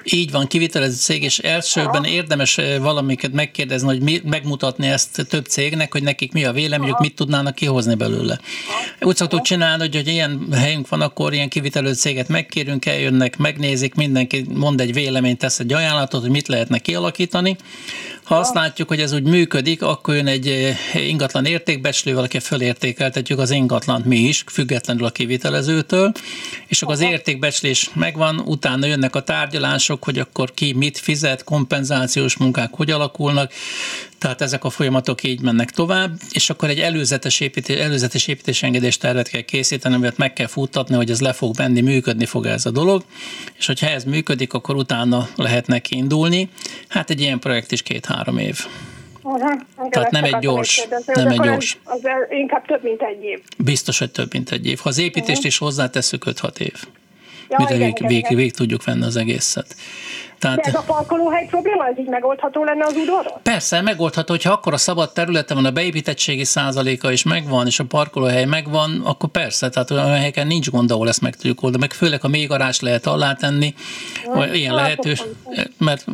Így 0.04 0.30
van, 0.30 0.46
kivitelező 0.46 0.96
cég, 0.96 1.22
és 1.22 1.38
elsőben 1.38 2.04
érdemes 2.04 2.58
eh, 2.58 2.78
valamiket 2.78 3.32
megkérdezni, 3.32 3.88
hogy 3.88 4.02
mi, 4.02 4.20
megmutatni 4.24 4.86
ezt 4.86 5.26
több 5.28 5.44
cégnek, 5.44 5.92
hogy 5.92 6.02
nekik 6.02 6.32
mi 6.32 6.44
a 6.44 6.52
véleményük, 6.52 6.98
mit 6.98 7.14
tudnának 7.14 7.54
kihozni 7.54 7.94
belőle. 7.94 8.40
Úgy 9.00 9.16
szoktuk 9.16 9.42
csinálni, 9.42 9.82
hogy, 9.82 9.94
hogy 9.94 10.08
ilyen 10.08 10.46
helyünk 10.52 10.88
van, 10.88 11.00
akkor 11.00 11.32
ilyen 11.32 11.48
kivitelező 11.48 11.94
céget 11.94 12.28
megkérünk, 12.28 12.86
eljönnek, 12.86 13.36
megnézik, 13.36 13.94
mindenki 13.94 14.46
mond 14.54 14.80
egy 14.80 14.92
véleményt, 14.92 15.38
tesz 15.38 15.58
egy 15.58 15.72
ajánlatot, 15.72 16.20
hogy 16.20 16.30
mit 16.30 16.48
lehetne 16.48 16.78
kialakítani. 16.78 17.56
Ha 18.25 18.37
azt 18.39 18.55
látjuk, 18.55 18.89
hogy 18.89 19.01
ez 19.01 19.12
úgy 19.12 19.23
működik, 19.23 19.83
akkor 19.83 20.14
jön 20.14 20.27
egy 20.27 20.47
eh, 20.47 21.09
ingatlan 21.09 21.45
értékbecslővel, 21.45 22.23
aki 22.23 22.39
fölértékeltetjük 22.39 23.39
az 23.39 23.51
ingatlant 23.51 24.05
mi 24.05 24.16
is, 24.16 24.45
függetlenül 24.47 25.05
a 25.05 25.11
kivitelezőtől, 25.11 26.12
és 26.66 26.83
akkor 26.83 26.95
az 26.95 27.01
értékbecslés 27.01 27.91
megvan, 27.95 28.39
utána 28.39 28.87
jönnek 28.87 29.14
a 29.14 29.23
tárgyalások, 29.23 30.05
hogy 30.05 30.18
akkor 30.18 30.55
ki 30.55 30.73
mit 30.73 30.99
fizet, 30.99 31.45
kompenzációs 31.45 32.37
munkák 32.37 32.70
hogy 32.75 32.91
alakulnak, 32.91 33.53
tehát 34.23 34.41
ezek 34.41 34.64
a 34.64 34.70
folyamatok 34.70 35.23
így 35.23 35.41
mennek 35.41 35.70
tovább, 35.70 36.11
és 36.33 36.51
akkor 36.51 36.68
egy 36.68 36.81
előzetes, 36.81 37.41
építés, 37.41 37.79
előzetes 37.79 38.27
építésengedés 38.27 38.99
tervet 38.99 39.29
kell 39.29 39.41
készíteni, 39.41 39.95
amit 39.95 40.16
meg 40.16 40.33
kell 40.33 40.47
futtatni, 40.47 40.95
hogy 40.95 41.11
ez 41.11 41.20
le 41.20 41.33
fog 41.33 41.55
menni, 41.59 41.81
működni 41.81 42.27
fog 42.27 42.47
ez 42.47 42.66
a 42.66 42.70
dolog, 42.70 43.03
és 43.59 43.66
hogyha 43.66 43.87
ez 43.87 44.05
működik, 44.05 44.53
akkor 44.53 44.77
utána 44.77 45.29
lehet 45.37 45.66
neki 45.66 45.97
indulni. 45.97 46.49
Hát 46.89 47.11
egy 47.11 47.20
ilyen 47.20 47.39
projekt 47.39 47.73
is 47.73 47.83
két-három 47.83 48.39
év. 48.39 48.66
Uh-huh. 49.23 49.89
Tehát 49.91 50.11
nem 50.11 50.25
egy 50.25 50.39
gyors- 50.39 50.89
nem 51.14 51.29
egy 51.29 51.41
gyors. 51.41 51.79
Ez, 51.87 51.93
az 51.93 52.11
inkább 52.31 52.66
több, 52.66 52.83
mint 52.83 53.03
egy 53.03 53.25
év. 53.25 53.41
Biztos, 53.59 53.99
hogy 53.99 54.11
több, 54.11 54.33
mint 54.33 54.51
egy 54.51 54.66
év. 54.66 54.79
Ha 54.79 54.89
az 54.89 54.99
építést 54.99 55.45
is 55.45 55.59
hozzátesszük 55.59 56.25
5-6 56.27 56.59
év. 56.59 56.85
Ja, 57.49 57.57
Mire 57.59 57.75
igen, 57.75 57.87
vég, 57.87 57.97
igen, 57.97 58.09
vég, 58.09 58.18
igen. 58.18 58.37
vég 58.37 58.53
tudjuk 58.53 58.85
venni 58.85 59.05
az 59.05 59.16
egészet. 59.16 59.77
De 60.43 60.49
ez 60.49 60.72
Tehát 60.72 60.88
a 60.88 60.93
parkolóhely 60.93 61.47
probléma, 61.51 61.86
ez 61.86 61.99
így 61.99 62.07
megoldható 62.09 62.64
lenne 62.64 62.84
az 62.84 62.95
udvaron? 62.97 63.32
persze 63.43 63.80
megoldható, 63.80 64.32
hogyha 64.32 64.53
akkor 64.53 64.72
a 64.72 64.76
szabad 64.76 65.12
területe 65.12 65.55
van, 65.55 65.64
a 65.64 65.70
beépítettségi 65.70 66.45
százaléka 66.45 67.12
is 67.12 67.22
megvan, 67.22 67.66
és 67.66 67.78
a 67.78 67.84
parkolóhely 67.84 68.45
megvan, 68.45 69.01
akkor 69.05 69.28
persze, 69.28 69.68
tehát 69.68 69.90
olyan 69.90 70.09
helyeken 70.14 70.47
nincs 70.47 70.70
gond, 70.70 70.90
ahol 70.90 71.09
ezt 71.09 71.20
meg 71.20 71.34
tudjuk 71.36 71.62
oldani, 71.62 71.82
meg 71.82 71.93
főleg 71.93 72.20
a 72.22 72.28
még 72.28 72.49
garázs 72.49 72.80
lehet 72.80 73.07
alátenni, 73.07 73.74
vagy 74.34 74.55
ilyen 74.55 74.72
hát, 74.74 74.80
lehetős, 74.82 75.22
mert 75.78 76.05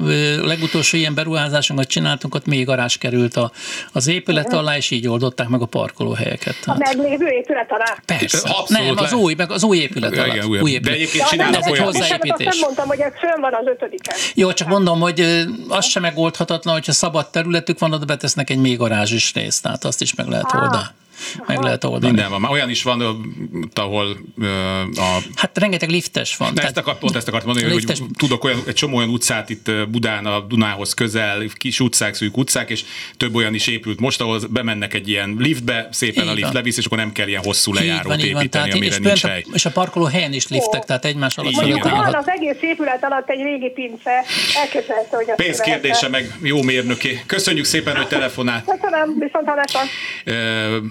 legutolsó 0.43 0.97
ilyen 0.97 1.14
beruházásunkat 1.14 1.87
csináltunk, 1.87 2.35
ott 2.35 2.47
még 2.47 2.64
garázs 2.66 2.97
került 2.97 3.37
a, 3.37 3.51
az 3.93 4.07
épület 4.07 4.53
alá, 4.53 4.76
és 4.76 4.91
így 4.91 5.09
oldották 5.09 5.49
meg 5.49 5.61
a 5.62 5.66
parkolóhelyeket. 5.66 6.57
A 6.61 6.64
Tehát. 6.76 6.97
meglévő 6.97 7.26
épület 7.26 7.72
alá? 7.72 7.97
Persze. 8.07 8.39
Abszolút 8.39 8.68
Nem, 8.97 9.05
az 9.05 9.11
le- 9.11 9.16
új, 9.16 9.35
meg 9.35 9.51
az 9.51 9.62
új 9.64 9.76
épület 9.79 10.12
Igen, 10.12 10.24
alatt. 10.31 10.45
új- 10.45 10.61
új 10.61 10.70
de 10.70 10.76
épület. 10.76 10.95
egyébként 10.95 11.22
Ja, 11.22 11.29
csinálnak 11.31 11.66
olyan- 11.70 11.93
nem 12.39 12.59
mondtam, 12.61 12.87
hogy 12.89 13.01
ez 13.01 13.12
fönn 13.18 13.41
van 13.41 13.55
az 13.55 13.66
ötödiken. 13.66 14.16
Jó, 14.35 14.53
csak 14.53 14.69
mondom, 14.69 15.01
hogy 15.01 15.47
az 15.69 15.85
sem 15.85 16.03
megoldhatatlan, 16.03 16.75
hogyha 16.75 16.93
szabad 16.93 17.31
területük 17.31 17.79
van, 17.79 17.93
oda 17.93 18.05
betesznek 18.05 18.51
egy 18.51 18.59
még 18.59 18.79
garázs 18.79 19.12
is 19.12 19.33
részt, 19.33 19.62
tehát 19.62 19.85
azt 19.85 20.01
is 20.01 20.14
meg 20.14 20.27
lehet 20.27 20.55
oldani. 20.55 20.87
Meg 21.47 21.59
lehet 21.62 21.85
oldani. 21.85 22.07
Minden 22.12 22.31
van. 22.31 22.41
Már 22.41 22.51
olyan 22.51 22.71
is 22.71 22.83
van, 22.83 23.01
ahol 23.75 24.16
a 24.97 25.19
Hát 25.35 25.59
rengeteg 25.59 25.89
liftes 25.91 26.37
van. 26.37 26.53
Na, 26.55 26.62
ezt 26.62 26.77
akart, 26.77 26.99
pont 26.99 27.16
ezt 27.16 27.29
akartam 27.29 27.51
mondani, 27.51 27.73
hogy 27.73 27.83
Liftes- 27.85 28.16
tudok 28.19 28.45
olyan, 28.45 28.62
egy 28.66 28.75
csomó 28.75 28.97
olyan 28.97 29.09
utcát 29.09 29.51
itt 29.51 29.71
Budán, 29.89 30.27
a 30.27 30.41
Dunához 30.41 30.95
közel, 30.95 31.43
kis 31.55 31.81
utcák, 31.81 32.14
szűk 32.14 32.37
utcák, 32.37 32.71
és 32.71 32.85
több 33.16 33.35
olyan 33.35 33.55
is 33.55 33.66
épült 33.66 34.01
most, 34.01 34.21
ahol 34.21 34.41
bemennek 34.51 34.95
egy 34.95 35.09
ilyen 35.09 35.37
liftbe, 35.39 35.89
szépen 35.93 36.23
Így 36.25 36.29
a 36.31 36.33
lift 36.33 36.45
van. 36.47 36.55
levisz, 36.55 36.77
és 36.77 36.85
akkor 36.85 36.99
nem 36.99 37.12
kell 37.12 37.29
ilyen 37.29 37.43
hosszú 37.45 37.73
lejárót 37.73 38.07
van, 38.07 38.19
így 38.21 38.33
van. 38.33 38.43
építeni, 38.43 38.49
Tehát, 38.69 38.75
amire 38.81 38.95
és, 38.95 39.01
nincs 39.01 39.23
hely. 39.23 39.45
a, 39.47 39.51
és 39.55 39.64
a 39.64 39.71
parkoló 39.71 40.05
helyen 40.05 40.33
is 40.33 40.49
liftek, 40.49 40.81
Ó. 40.81 40.85
tehát 40.85 41.05
egymás 41.05 41.37
alatt 41.37 41.53
Mondjuk 41.53 41.83
van 41.91 42.14
az 42.14 42.29
egész 42.29 42.57
épület 42.61 43.05
alatt 43.05 43.29
egy 43.31 43.43
régi 43.43 43.71
pince, 43.75 44.11
elképzelhető, 44.57 45.16
hogy 45.16 45.31
azt 45.31 45.37
Pénz 45.43 45.59
lehetne. 45.59 45.73
kérdése 45.73 46.09
meg 46.09 46.37
jó 46.43 46.62
mérnöké. 46.62 47.21
Köszönjük 47.27 47.64
szépen, 47.64 47.97
hogy 47.97 48.07
telefonált. 48.07 48.64
Köszönöm, 48.64 49.19
viszont 49.19 49.47
hallásra. 49.49 49.81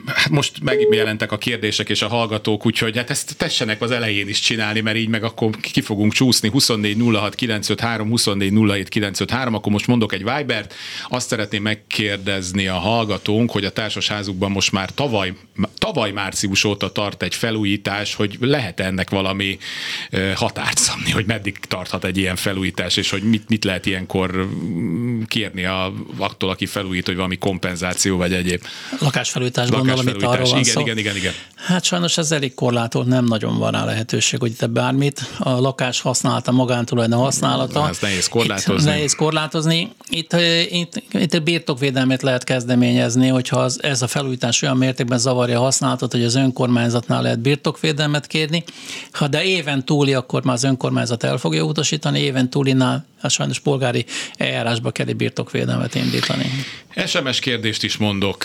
Hát 0.06 0.30
most 0.30 0.64
megjelentek 0.64 1.32
a 1.32 1.38
kérdések 1.38 1.90
és 1.90 2.02
a 2.02 2.08
hallgatók, 2.08 2.66
úgyhogy 2.66 2.98
hát 2.98 3.10
ezt 3.10 3.38
tessenek 3.38 3.82
az 3.82 3.92
elején 3.92 4.28
is 4.28 4.40
csinálni, 4.40 4.80
mert 4.80 4.98
így 4.98 5.08
meg 5.08 5.24
akkor 5.24 5.50
ki 5.62 5.82
fogunk 5.82 6.14
csúszni 6.14 6.50
24 6.50 6.98
06 7.14 7.36
953, 7.36 8.10
24 8.10 8.54
07 8.54 8.90
953, 8.90 9.54
akkor 9.54 9.72
most 9.72 9.88
mondok 9.88 10.14
egy 10.14 10.24
Vibert. 10.24 10.74
Azt 11.10 11.28
szeretném 11.28 11.62
megkérdezni 11.62 12.68
a 12.68 12.76
hallgatónk, 12.76 13.52
hogy 13.52 13.66
a 13.66 13.72
társasházukban 13.72 14.52
most 14.52 14.72
már 14.72 14.90
tavaly, 14.94 15.34
tavaly 15.78 16.12
március 16.12 16.64
óta 16.64 16.92
tart 16.92 17.24
egy 17.24 17.36
felújítás, 17.36 18.16
hogy 18.16 18.38
lehet 18.40 18.80
ennek 18.80 19.10
valami 19.10 19.58
határt 20.36 20.78
szabni, 20.78 21.12
hogy 21.12 21.26
meddig 21.26 21.58
tarthat 21.58 22.04
egy 22.04 22.18
ilyen 22.18 22.36
felújítás, 22.36 22.98
és 22.98 23.10
hogy 23.10 23.24
mit, 23.24 23.50
mit 23.50 23.64
lehet 23.64 23.86
ilyenkor 23.86 24.46
mm, 24.46 25.22
kérni 25.22 25.66
a, 25.66 25.94
attól, 26.18 26.50
aki 26.50 26.66
felújít, 26.66 27.06
hogy 27.06 27.16
valami 27.16 27.38
kompenzáció 27.38 28.18
vagy 28.18 28.34
egyéb. 28.34 28.62
Lakásfelújítás 29.28 29.70
gondolom, 29.70 30.08
itt 30.08 30.24
arról 30.24 30.50
van 30.50 30.60
Igen, 30.60 30.74
szó. 30.74 30.80
igen, 30.82 30.98
igen, 30.98 31.16
igen. 31.16 31.34
Hát 31.56 31.84
sajnos 31.84 32.18
ez 32.18 32.32
elég 32.32 32.54
korlátolt, 32.54 33.08
nem 33.08 33.26
nagyon 33.26 33.58
van 33.58 33.72
rá 33.72 33.86
lehetőség, 33.86 34.40
hogy 34.40 34.50
itt 34.50 34.70
bármit. 34.70 35.22
A 35.40 35.50
lakás 35.50 36.02
használata, 36.02 36.52
magántulajdon 36.52 37.20
használata. 37.20 37.88
Ez 37.90 37.98
nehéz 38.02 38.28
korlátozni. 38.28 38.74
Itt 38.74 38.96
nehéz 38.96 39.16
korlátozni. 39.16 39.92
Itt, 40.10 40.36
itt, 40.70 41.04
itt 41.12 41.34
a 41.34 41.40
birtokvédelmet 41.40 42.22
lehet 42.22 42.44
kezdeményezni, 42.44 43.28
hogyha 43.28 43.60
az, 43.60 43.84
ez 43.84 44.02
a 44.02 44.08
felújítás 44.08 44.62
olyan 44.62 44.78
mértékben 44.78 45.18
zavarja 45.18 45.60
a 45.60 45.64
használatot, 45.64 46.12
hogy 46.12 46.24
az 46.24 46.36
önkormányzatnál 46.36 47.22
lehet 47.22 47.40
birtokvédelmet 47.40 48.28
kérni. 48.28 48.64
Ha 49.12 49.28
de 49.28 49.44
éven 49.44 49.86
túli, 49.86 50.14
akkor 50.14 50.44
már 50.44 50.56
az 50.56 50.64
önkormányzat 50.64 51.24
el 51.24 51.38
fogja 51.38 51.64
utasítani, 51.64 52.20
éven 52.20 52.50
túlinál 52.50 53.06
hát 53.22 53.32
sajnos 53.32 53.60
polgári 53.60 54.06
eljárásba 54.38 54.92
kell 54.92 55.08
egy 55.08 55.16
birtokvédelmet 55.16 55.96
indítani. 55.96 56.46
SMS 57.06 57.40
kérdést 57.40 57.84
is 57.84 57.98
mondok. 57.98 58.44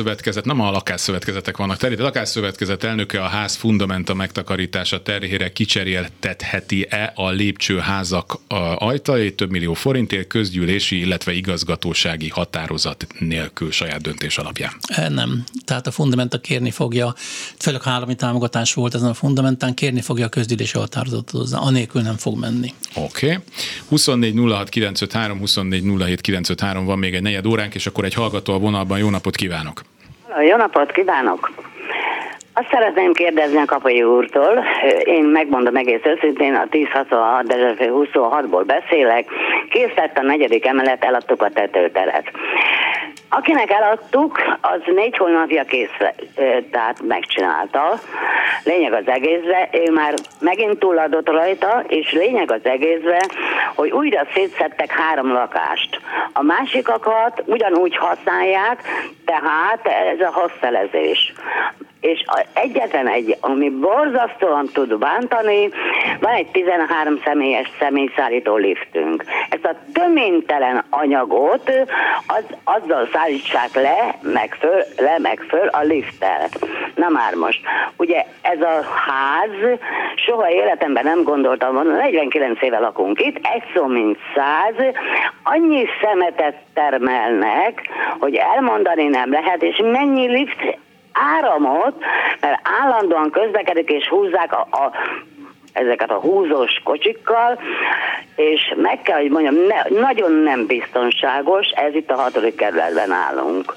Lakásszövetkezet, 0.00 0.44
nem 0.44 0.60
a 0.60 0.70
lakásszövetkezetek 0.70 1.56
vannak 1.56 1.76
terén, 1.76 1.98
a 1.98 2.02
lakásszövetkezet 2.02 2.84
elnöke 2.84 3.22
a 3.22 3.26
ház 3.26 3.54
fundamenta 3.54 4.14
megtakarítása 4.14 5.02
terhére 5.02 5.52
kicseréltetheti-e 5.52 7.12
a 7.14 7.30
lépcsőházak 7.30 8.38
ajtajait 8.76 9.34
több 9.34 9.50
millió 9.50 9.74
forintért 9.74 10.26
közgyűlési, 10.26 11.00
illetve 11.00 11.32
igazgatósági 11.32 12.28
határozat 12.28 13.06
nélkül 13.18 13.70
saját 13.70 14.00
döntés 14.00 14.38
alapján. 14.38 14.72
Eh, 14.88 15.08
Nem. 15.08 15.44
Tehát 15.64 15.86
a 15.86 15.90
fundamenta 15.90 16.40
kérni 16.40 16.70
fogja, 16.70 17.14
főleg 17.58 17.82
ha 17.82 17.90
állami 17.90 18.14
támogatás 18.14 18.74
volt 18.74 18.94
ezen 18.94 19.08
a 19.08 19.14
fundamentán, 19.14 19.74
kérni 19.74 20.00
fogja 20.00 20.26
a 20.26 20.28
közgyűlési 20.28 20.78
határozatot 20.78 21.30
hozzá, 21.30 21.58
anélkül 21.58 22.02
nem 22.02 22.16
fog 22.16 22.38
menni. 22.38 22.74
Oké. 22.94 23.26
Okay. 23.26 23.38
24 23.88 24.34
06 24.36 24.68
953, 24.68 25.38
24 25.38 25.82
07 25.82 26.20
953 26.20 26.84
van 26.84 26.98
még 26.98 27.14
egy 27.14 27.22
negyed 27.22 27.46
óránk, 27.46 27.74
és 27.74 27.86
akkor 27.86 28.04
egy 28.04 28.14
hallgató 28.14 28.52
a 28.52 28.58
vonalban. 28.58 28.98
Jó 28.98 29.10
napot 29.10 29.36
kívánok! 29.36 29.89
Jó 30.38 30.56
napot 30.56 30.92
kívánok! 30.92 31.50
Azt 32.54 32.68
szeretném 32.70 33.12
kérdezni 33.12 33.58
a 33.58 33.64
Kapai 33.64 34.02
úrtól, 34.02 34.64
én 35.04 35.24
megmondom 35.24 35.76
egész 35.76 36.04
őszintén, 36.04 36.54
a 36.54 36.66
1066 36.70 37.46
Dezsefő 37.46 37.90
26-ból 37.92 38.62
beszélek, 38.66 39.28
kész 39.70 39.94
lett 39.96 40.18
a 40.18 40.22
negyedik 40.22 40.66
emelet, 40.66 41.04
eladtuk 41.04 41.42
a 41.42 41.50
tetőteret. 41.50 42.30
Akinek 43.32 43.70
eladtuk, 43.70 44.38
az 44.60 44.80
négy 44.94 45.16
hónapja 45.16 45.64
kész, 45.64 45.96
tehát 46.70 47.02
megcsinálta. 47.02 47.98
Lényeg 48.64 48.92
az 48.92 49.08
egészre, 49.08 49.68
ő 49.72 49.92
már 49.92 50.14
megint 50.40 50.78
túladott 50.78 51.28
rajta, 51.28 51.84
és 51.88 52.12
lényeg 52.12 52.50
az 52.52 52.60
egészre, 52.62 53.18
hogy 53.74 53.90
újra 53.90 54.26
szétszettek 54.34 54.90
három 54.92 55.32
lakást. 55.32 56.00
A 56.32 56.42
másikakat 56.42 57.42
ugyanúgy 57.46 57.96
használják, 57.96 58.82
tehát 59.24 59.86
ez 59.86 60.20
a 60.20 60.32
hostelezés 60.32 61.32
és 62.00 62.24
egyetlen 62.54 63.08
egy, 63.08 63.36
ami 63.40 63.70
borzasztóan 63.70 64.66
tud 64.72 64.98
bántani, 64.98 65.68
van 66.20 66.32
egy 66.32 66.46
13 66.46 67.20
személyes 67.24 67.70
személyszállító 67.78 68.56
liftünk. 68.56 69.24
Ezt 69.48 69.64
a 69.64 69.76
töménytelen 69.92 70.84
anyagot 70.90 71.70
az, 72.26 72.44
azzal 72.64 73.08
szállítsák 73.12 73.74
le, 73.74 74.18
meg 74.22 74.56
föl, 74.60 74.82
le, 74.96 75.18
meg 75.18 75.44
föl 75.48 75.66
a 75.66 75.82
lifttel. 75.82 76.48
Na 76.94 77.08
már 77.08 77.34
most, 77.34 77.60
ugye 77.96 78.24
ez 78.42 78.60
a 78.60 78.84
ház, 79.06 79.78
soha 80.14 80.50
életemben 80.50 81.04
nem 81.04 81.22
gondoltam 81.22 81.74
volna, 81.74 81.96
49 81.96 82.62
éve 82.62 82.78
lakunk 82.78 83.20
itt, 83.20 83.46
egy 83.46 83.64
szó 83.74 83.86
mint 83.86 84.18
száz, 84.34 84.74
annyi 85.42 85.86
szemetet 86.02 86.56
termelnek, 86.74 87.88
hogy 88.18 88.34
elmondani 88.34 89.06
nem 89.06 89.30
lehet, 89.30 89.62
és 89.62 89.80
mennyi 89.82 90.26
lift 90.26 90.78
áramot, 91.12 91.94
mert 92.40 92.60
állandóan 92.80 93.30
közlekedik 93.30 93.88
és 93.88 94.08
húzzák 94.08 94.52
a, 94.52 94.60
a 94.70 94.90
ezeket 95.72 96.10
a 96.10 96.14
húzós 96.20 96.80
kocsikkal, 96.84 97.58
és 98.36 98.74
meg 98.76 99.02
kell, 99.02 99.20
hogy 99.20 99.30
mondjam, 99.30 99.54
ne, 99.54 100.00
nagyon 100.00 100.32
nem 100.32 100.66
biztonságos, 100.66 101.66
ez 101.74 101.94
itt 101.94 102.10
a 102.10 102.14
hatodik 102.14 102.54
kerületben 102.54 103.10
állunk. 103.10 103.74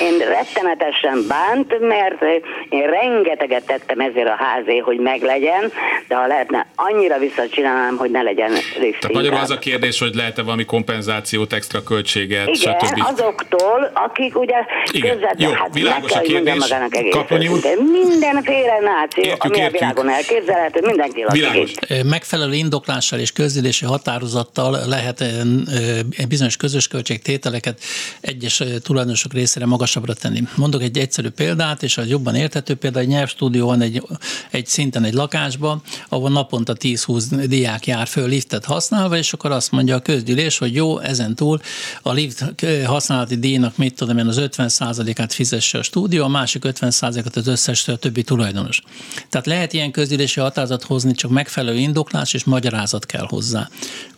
Én 0.00 0.18
rettenetesen 0.18 1.24
bánt, 1.28 1.80
mert 1.80 2.22
én 2.68 2.86
rengeteget 2.90 3.66
tettem 3.66 4.00
ezért 4.00 4.28
a 4.28 4.36
házé, 4.38 4.78
hogy 4.78 4.98
meglegyen, 4.98 5.72
de 6.08 6.14
ha 6.16 6.26
lehetne, 6.26 6.66
annyira 6.74 7.18
visszacsinálnám, 7.18 7.96
hogy 7.96 8.10
ne 8.10 8.22
legyen 8.22 8.50
lift. 8.78 9.00
Tehát 9.00 9.16
magyarul 9.16 9.38
az 9.38 9.50
a 9.50 9.58
kérdés, 9.58 9.98
hogy 9.98 10.14
lehet-e 10.14 10.42
valami 10.42 10.64
kompenzációt, 10.64 11.52
extra 11.52 11.82
költséget, 11.82 12.46
Igen, 12.48 12.78
stb. 12.78 13.02
azoktól, 13.12 13.90
akik 13.94 14.38
ugye 14.38 14.56
Igen. 14.92 15.10
közvetlen, 15.10 15.48
Jó, 15.50 15.54
hát 15.56 15.74
világos 15.74 16.10
a 16.10 16.14
kell, 16.20 16.22
mondjam 16.32 16.44
kérdés. 16.44 16.70
magának 16.70 16.94
egész 16.96 17.12
Kaplonyi 17.14 17.48
úr? 17.48 17.58
Mindenféle 17.92 18.78
náció, 18.80 19.22
Értjük, 19.22 19.44
ami 19.44 19.54
a 19.54 19.62
értjük. 19.62 19.80
világon 19.80 20.08
elképzelhető, 20.08 20.80
mindenki 20.86 21.24
Világos. 21.32 21.72
Megfelelő 22.04 22.54
indoklással 22.54 23.18
és 23.18 23.32
közülési 23.32 23.84
határozattal 23.84 24.86
lehet 24.86 25.24
bizonyos 26.28 26.56
közös 26.56 26.88
költségtételeket 26.88 27.80
egyes 28.20 28.62
tulajdonosok 28.82 29.32
részére 29.32 29.66
magasabbra 29.66 30.14
tenni. 30.14 30.42
Mondok 30.54 30.82
egy 30.82 30.98
egyszerű 30.98 31.28
példát, 31.28 31.82
és 31.82 31.98
az 31.98 32.08
jobban 32.08 32.34
érthető 32.34 32.74
példa, 32.74 32.98
egy 32.98 33.06
nyelvstúdió 33.06 33.66
van 33.66 33.80
egy, 33.80 34.02
egy 34.50 34.66
szinten 34.66 35.04
egy 35.04 35.12
lakásban, 35.12 35.82
ahol 36.08 36.30
naponta 36.30 36.74
10-20 36.78 37.44
diák 37.48 37.86
jár 37.86 38.06
föl 38.06 38.28
liftet 38.28 38.64
használva, 38.64 39.16
és 39.16 39.32
akkor 39.32 39.50
azt 39.50 39.70
mondja 39.70 39.96
a 39.96 40.00
közgyűlés, 40.00 40.58
hogy 40.58 40.74
jó, 40.74 40.98
ezen 40.98 41.34
túl 41.34 41.60
a 42.02 42.12
lift 42.12 42.54
használati 42.84 43.38
díjnak, 43.38 43.76
mit 43.76 43.94
tudom 43.94 44.18
én, 44.18 44.26
az 44.26 44.40
50%-át 44.40 45.32
fizesse 45.32 45.78
a 45.78 45.82
stúdió, 45.82 46.24
a 46.24 46.28
másik 46.28 46.62
50%-át 46.66 47.36
az 47.36 47.46
összes 47.46 47.88
többi 48.00 48.22
tulajdonos. 48.22 48.82
Tehát 49.30 49.46
lehet 49.46 49.72
ilyen 49.72 49.90
közgyűlési 49.90 50.40
határozat 50.40 50.82
hozni, 50.82 51.16
csak 51.18 51.30
megfelelő 51.30 51.78
indoklás 51.78 52.34
és 52.34 52.44
magyarázat 52.44 53.06
kell 53.06 53.26
hozzá. 53.28 53.68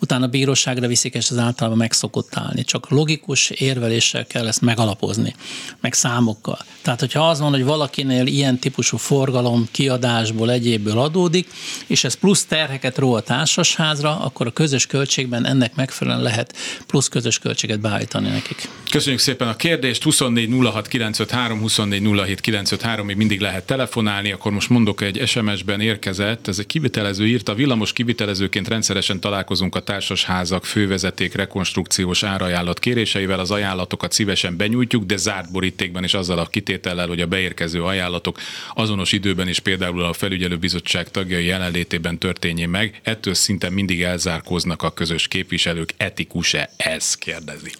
Utána 0.00 0.26
bíróságra 0.26 0.86
viszik, 0.86 1.14
és 1.14 1.28
ez 1.28 1.38
általában 1.38 1.78
meg 1.78 1.92
szokott 1.92 2.36
állni. 2.36 2.64
Csak 2.64 2.90
logikus 2.90 3.50
érveléssel 3.50 4.26
kell 4.26 4.46
ezt 4.46 4.60
megalapozni, 4.60 5.34
meg 5.80 5.92
számokkal. 5.92 6.58
Tehát, 6.82 7.00
hogyha 7.00 7.28
az 7.28 7.40
van, 7.40 7.50
hogy 7.50 7.64
valakinél 7.64 8.26
ilyen 8.26 8.58
típusú 8.58 8.96
forgalom 8.96 9.68
kiadásból, 9.70 10.50
egyébből 10.50 10.98
adódik, 10.98 11.48
és 11.86 12.04
ez 12.04 12.14
plusz 12.14 12.44
terheket 12.44 12.98
ró 12.98 13.14
a 13.14 13.20
társasházra, 13.20 14.20
akkor 14.20 14.46
a 14.46 14.50
közös 14.50 14.86
költségben 14.86 15.46
ennek 15.46 15.74
megfelelően 15.74 16.22
lehet 16.22 16.56
plusz 16.86 17.08
közös 17.08 17.38
költséget 17.38 17.80
beállítani 17.80 18.28
nekik. 18.28 18.68
Köszönjük 18.90 19.20
szépen 19.20 19.48
a 19.48 19.56
kérdést, 19.56 20.02
24 20.02 20.50
06 20.72 20.88
953, 20.88 21.60
24 21.60 22.02
07 22.02 22.40
953, 22.40 23.06
még 23.06 23.16
mindig 23.16 23.40
lehet 23.40 23.64
telefonálni, 23.64 24.32
akkor 24.32 24.52
most 24.52 24.68
mondok 24.68 25.00
egy 25.00 25.22
SMS-ben 25.26 25.80
érkezett, 25.80 26.48
ez 26.48 26.58
egy 26.58 26.66
kivitelező 26.90 27.26
írta, 27.26 27.54
villamos 27.54 27.92
kivitelezőként 27.92 28.68
rendszeresen 28.68 29.20
találkozunk 29.20 29.74
a 29.74 29.80
társasházak 29.80 30.64
fővezeték 30.64 31.34
rekonstrukciós 31.34 32.22
árajánlat 32.22 32.78
kéréseivel, 32.78 33.38
az 33.38 33.50
ajánlatokat 33.50 34.12
szívesen 34.12 34.56
benyújtjuk, 34.56 35.04
de 35.04 35.16
zárt 35.16 35.52
borítékban 35.52 36.02
és 36.02 36.14
azzal 36.14 36.38
a 36.38 36.46
kitétellel, 36.46 37.08
hogy 37.08 37.20
a 37.20 37.26
beérkező 37.26 37.82
ajánlatok 37.82 38.38
azonos 38.74 39.12
időben 39.12 39.48
és 39.48 39.58
például 39.58 40.02
a 40.02 40.12
felügyelőbizottság 40.12 41.10
tagjai 41.10 41.44
jelenlétében 41.44 42.18
történjen 42.18 42.70
meg, 42.70 43.00
ettől 43.02 43.34
szinte 43.34 43.70
mindig 43.70 44.02
elzárkóznak 44.02 44.82
a 44.82 44.92
közös 44.92 45.28
képviselők, 45.28 45.94
etikus-e 45.96 46.70
ez, 46.76 47.14
kérdezi. 47.14 47.70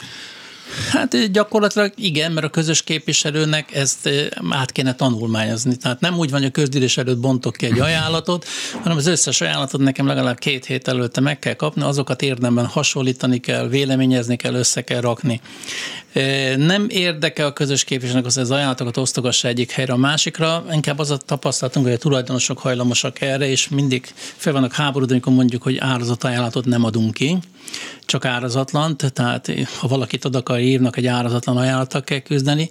Hát 0.91 1.33
gyakorlatilag 1.33 1.93
igen, 1.97 2.33
mert 2.33 2.47
a 2.47 2.51
közös 2.51 2.83
képviselőnek 2.83 3.75
ezt 3.75 4.07
eh, 4.07 4.27
át 4.51 4.73
kéne 4.73 4.95
tanulmányozni. 4.95 5.77
Tehát 5.77 6.01
nem 6.01 6.19
úgy 6.19 6.31
van, 6.31 6.41
hogy 6.41 6.49
a 6.49 6.53
közgyűlés 6.53 6.97
előtt 6.97 7.19
bontok 7.19 7.57
ki 7.57 7.67
egy 7.67 7.81
ajánlatot, 7.89 8.47
hanem 8.83 8.97
az 8.97 9.07
összes 9.07 9.41
ajánlatot 9.41 9.81
nekem 9.81 10.07
legalább 10.07 10.39
két 10.39 10.65
hét 10.65 10.89
előtte 10.89 11.21
meg 11.21 11.39
kell 11.39 11.55
kapni, 11.55 11.83
azokat 11.83 12.23
érdemben 12.23 12.67
hasonlítani 12.67 13.39
kell, 13.39 13.69
véleményezni 13.69 14.37
kell, 14.37 14.55
össze 14.55 14.83
kell 14.83 15.01
rakni. 15.01 15.41
Eh, 16.13 16.57
Nem 16.57 16.87
érdekel 16.89 17.47
a 17.47 17.53
közös 17.53 17.85
képviselőnek 17.85 18.27
az, 18.27 18.35
hogy 18.35 18.43
az 18.43 18.51
ajánlatokat 18.51 18.97
osztogassa 18.97 19.49
egyik 19.49 19.71
helyre 19.71 19.93
a 19.93 19.97
másikra, 19.97 20.65
inkább 20.73 20.99
az 20.99 21.11
a 21.11 21.17
tapasztalatunk, 21.17 21.87
hogy 21.87 21.95
a 21.95 21.99
tulajdonosok 21.99 22.59
hajlamosak 22.59 23.21
erre, 23.21 23.49
és 23.49 23.69
mindig 23.69 24.13
fel 24.15 24.53
vannak 24.53 24.73
háborodni, 24.73 25.13
amikor 25.13 25.33
mondjuk, 25.33 25.63
hogy 25.63 25.79
árazott 25.79 26.25
ajánlatot 26.25 26.65
nem 26.65 26.85
adunk 26.85 27.15
ki, 27.15 27.39
csak 28.05 28.25
árazatlan, 28.25 28.97
tehát 28.97 29.53
ha 29.79 29.89
valakit 29.89 30.25
oda 30.25 30.39
akar 30.39 30.61
írnak, 30.61 30.97
egy 30.97 31.07
árazatlan 31.07 31.57
ajánlattal 31.57 32.03
kell 32.03 32.19
küzdeni. 32.19 32.71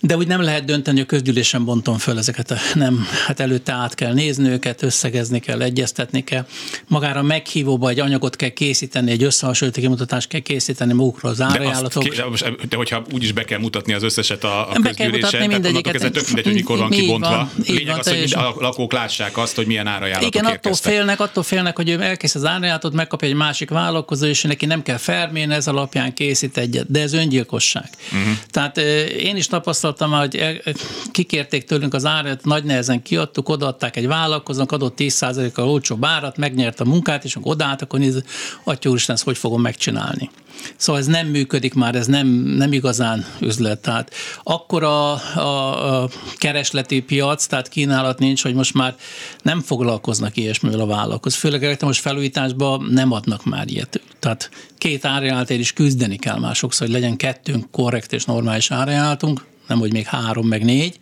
De 0.00 0.16
úgy 0.16 0.26
nem 0.26 0.40
lehet 0.40 0.64
dönteni, 0.64 0.96
hogy 0.96 1.06
a 1.06 1.08
közgyűlésen 1.10 1.64
bontom 1.64 1.98
föl 1.98 2.18
ezeket, 2.18 2.50
a, 2.50 2.56
nem, 2.74 3.06
hát 3.26 3.40
előtte 3.40 3.72
át 3.72 3.94
kell 3.94 4.12
nézni 4.12 4.48
őket, 4.48 4.82
összegezni 4.82 5.38
kell, 5.40 5.62
egyeztetni 5.62 6.24
kell. 6.24 6.46
Magára 6.88 7.22
meghívóba 7.22 7.88
egy 7.88 8.00
anyagot 8.00 8.36
kell 8.36 8.48
készíteni, 8.48 9.10
egy 9.10 9.22
összehasonlító 9.22 9.80
kimutatást 9.80 10.28
kell 10.28 10.40
készíteni 10.40 10.92
magukról 10.92 11.30
az 11.30 11.40
azt, 11.40 11.50
árajánlatok. 11.54 12.04
de 12.14 12.24
most- 12.24 12.68
de 12.68 12.76
hogyha 12.76 13.04
úgyis 13.12 13.32
be 13.32 13.44
kell 13.44 13.58
mutatni 13.58 13.92
az 13.92 14.02
összeset 14.02 14.44
a, 14.44 14.70
a 14.70 14.78
Be 14.82 14.90
kell 14.92 15.10
mutatni 15.10 15.46
mindegyiket. 15.46 15.92
kezdve 15.92 16.10
tök 16.10 16.26
mindegy, 16.26 16.44
hogy 16.44 16.54
mikor 16.54 16.78
van 16.78 16.90
kibontva. 16.90 17.30
van, 17.30 17.50
Lényeg 17.66 17.86
van, 17.86 17.98
az, 17.98 18.08
hogy 18.08 18.32
a 18.34 18.54
lakók 18.58 18.92
lássák 18.92 19.36
azt, 19.38 19.56
hogy 19.56 19.66
milyen 19.66 19.86
árajánlatok 19.86 20.26
Igen, 20.34 20.44
attól 20.44 20.54
érkeztek. 20.56 20.92
félnek, 20.92 21.20
attól 21.20 21.42
félnek, 21.42 21.76
hogy 21.76 21.88
ő 21.88 22.00
elkész 22.00 22.34
az 22.34 22.44
árajánlatot, 22.44 22.92
megkapja 22.92 23.28
egy 23.28 23.34
másik 23.34 23.70
vállalkozó, 23.70 24.26
és 24.26 24.42
neki 24.42 24.66
nem 24.66 24.82
kell 24.82 24.96
fermén, 24.96 25.50
ez 25.50 25.68
alapján 25.68 26.14
készít 26.14 26.56
egyet, 26.58 26.90
de 26.90 27.00
ez 27.00 27.12
öngyilkosság. 27.12 27.88
Uh-huh. 28.12 28.32
Tehát 28.50 28.76
én 29.18 29.36
is 29.36 29.46
tapasztaltam, 29.86 30.18
hogy 30.18 30.36
el- 30.36 30.74
kikérték 31.10 31.64
tőlünk 31.64 31.94
az 31.94 32.04
árat, 32.04 32.44
nagy 32.44 32.64
nehezen 32.64 33.02
kiadtuk, 33.02 33.48
odaadták 33.48 33.96
egy 33.96 34.06
vállalkozónak, 34.06 34.72
adott 34.72 34.94
10%-kal 34.98 35.68
olcsóbb 35.68 36.04
árat, 36.04 36.36
megnyert 36.36 36.80
a 36.80 36.84
munkát, 36.84 37.24
és 37.24 37.36
akkor 37.36 37.52
odaállt, 37.52 37.82
akkor 37.82 37.98
nézd, 37.98 38.24
atya 38.64 38.90
úristen, 38.90 39.14
ezt 39.14 39.24
hogy 39.24 39.38
fogom 39.38 39.60
megcsinálni. 39.60 40.30
Szóval 40.76 41.00
ez 41.00 41.06
nem 41.06 41.26
működik 41.26 41.74
már, 41.74 41.94
ez 41.94 42.06
nem, 42.06 42.26
nem 42.28 42.72
igazán 42.72 43.24
üzlet. 43.40 43.78
Tehát 43.78 44.14
akkor 44.42 44.82
a, 44.82 45.12
a, 45.34 46.02
a 46.02 46.08
keresleti 46.36 47.00
piac, 47.00 47.46
tehát 47.46 47.68
kínálat 47.68 48.18
nincs, 48.18 48.42
hogy 48.42 48.54
most 48.54 48.74
már 48.74 48.94
nem 49.42 49.60
foglalkoznak 49.60 50.36
ilyesmivel 50.36 50.80
a 50.80 50.86
vállalkozók. 50.86 51.40
Főleg 51.40 51.64
elektromos 51.64 51.98
felújításban 51.98 52.86
nem 52.90 53.12
adnak 53.12 53.44
már 53.44 53.68
ilyet. 53.68 54.00
Tehát 54.18 54.50
két 54.78 55.04
árajánlatért 55.04 55.60
is 55.60 55.72
küzdeni 55.72 56.16
kell 56.16 56.38
már 56.38 56.54
sokszor, 56.54 56.86
hogy 56.86 56.96
legyen 56.96 57.16
kettőnk 57.16 57.70
korrekt 57.70 58.12
és 58.12 58.24
normális 58.24 58.70
árajánlatunk, 58.70 59.44
nem 59.66 59.78
hogy 59.78 59.92
még 59.92 60.06
három, 60.06 60.46
meg 60.46 60.64
négy, 60.64 60.98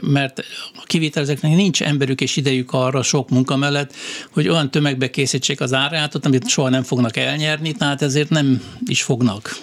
mert 0.00 0.44
a 0.74 0.82
kivitelezőknek 0.84 1.54
nincs 1.54 1.82
emberük 1.82 2.20
és 2.20 2.36
idejük 2.36 2.72
arra 2.72 3.02
sok 3.02 3.30
munka 3.30 3.56
mellett, 3.56 3.94
hogy 4.30 4.48
olyan 4.48 4.70
tömegbe 4.70 5.10
készítsék 5.10 5.60
az 5.60 5.72
árajánlatot, 5.72 6.26
amit 6.26 6.48
soha 6.48 6.68
nem 6.68 6.82
fognak 6.82 7.16
elnyerni, 7.16 7.72
tehát 7.72 8.02
ezért 8.02 8.30
nem 8.30 8.62
is 8.86 9.02
fognak 9.02 9.56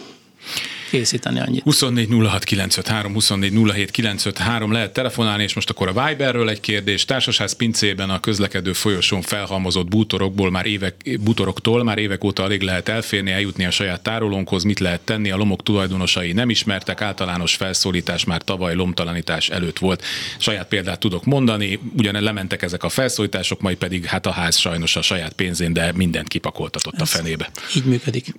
készíteni 0.89 1.39
annyit. 1.39 1.63
24 1.63 2.09
06 2.09 2.43
953, 2.43 3.13
24 3.13 3.53
07 3.73 3.91
953 3.91 4.71
lehet 4.71 4.93
telefonálni, 4.93 5.43
és 5.43 5.53
most 5.53 5.69
akkor 5.69 5.87
a 5.87 6.05
Viberről 6.07 6.49
egy 6.49 6.59
kérdés. 6.59 7.05
Társasház 7.05 7.55
pincében 7.55 8.09
a 8.09 8.19
közlekedő 8.19 8.73
folyosón 8.73 9.21
felhalmozott 9.21 9.87
bútorokból 9.87 10.51
már 10.51 10.65
évek, 10.65 11.19
bútoroktól 11.19 11.83
már 11.83 11.97
évek 11.97 12.23
óta 12.23 12.43
alig 12.43 12.61
lehet 12.61 12.89
elférni, 12.89 13.31
eljutni 13.31 13.65
a 13.65 13.71
saját 13.71 14.01
tárolónkhoz, 14.01 14.63
mit 14.63 14.79
lehet 14.79 15.01
tenni, 15.01 15.31
a 15.31 15.35
lomok 15.35 15.63
tulajdonosai 15.63 16.31
nem 16.31 16.49
ismertek, 16.49 17.01
általános 17.01 17.55
felszólítás 17.55 18.23
már 18.23 18.41
tavaly 18.41 18.75
lomtalanítás 18.75 19.49
előtt 19.49 19.79
volt. 19.79 20.03
Saját 20.37 20.67
példát 20.67 20.99
tudok 20.99 21.25
mondani, 21.25 21.79
ugyan 21.97 22.23
lementek 22.23 22.61
ezek 22.61 22.83
a 22.83 22.89
felszólítások, 22.89 23.61
majd 23.61 23.77
pedig 23.77 24.05
hát 24.05 24.25
a 24.25 24.31
ház 24.31 24.57
sajnos 24.57 24.95
a 24.95 25.01
saját 25.01 25.33
pénzén, 25.33 25.73
de 25.73 25.91
mindent 25.95 26.27
kipakoltatott 26.27 27.01
a 27.01 27.05
fenébe. 27.05 27.49
Így 27.75 27.85
működik. 27.85 28.33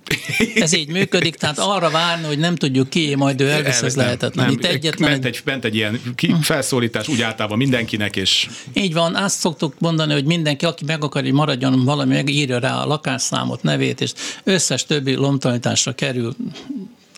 Ez 0.55 0.73
így 0.73 0.87
működik, 0.87 1.35
tehát 1.35 1.59
arra 1.59 1.89
várni, 1.89 2.25
hogy 2.25 2.37
nem 2.47 2.55
tudjuk 2.55 2.89
ki, 2.89 3.15
majd 3.15 3.41
ő 3.41 3.49
elvisz, 3.49 3.81
ez 3.81 3.95
lehetetlen. 3.95 4.45
Nem, 4.45 4.53
Itt 4.53 4.65
egyetlen 4.65 5.09
ment, 5.09 5.25
egy, 5.25 5.41
ment 5.45 5.65
egy 5.65 5.75
ilyen 5.75 6.01
ki, 6.15 6.35
felszólítás 6.41 7.07
úgy 7.07 7.21
általában 7.21 7.57
mindenkinek, 7.57 8.15
és 8.15 8.47
Így 8.73 8.93
van, 8.93 9.15
azt 9.15 9.39
szoktuk 9.39 9.73
mondani, 9.79 10.13
hogy 10.13 10.25
mindenki, 10.25 10.65
aki 10.65 10.85
meg 10.85 11.03
akar, 11.03 11.21
hogy 11.21 11.31
maradjon 11.31 11.83
valami, 11.85 12.13
meg 12.13 12.29
írja 12.29 12.59
rá 12.59 12.81
a 12.81 12.85
lakásszámot, 12.85 13.63
nevét, 13.63 14.01
és 14.01 14.11
összes 14.43 14.85
többi 14.85 15.13
lomtalanításra 15.13 15.91
kerül 15.91 16.35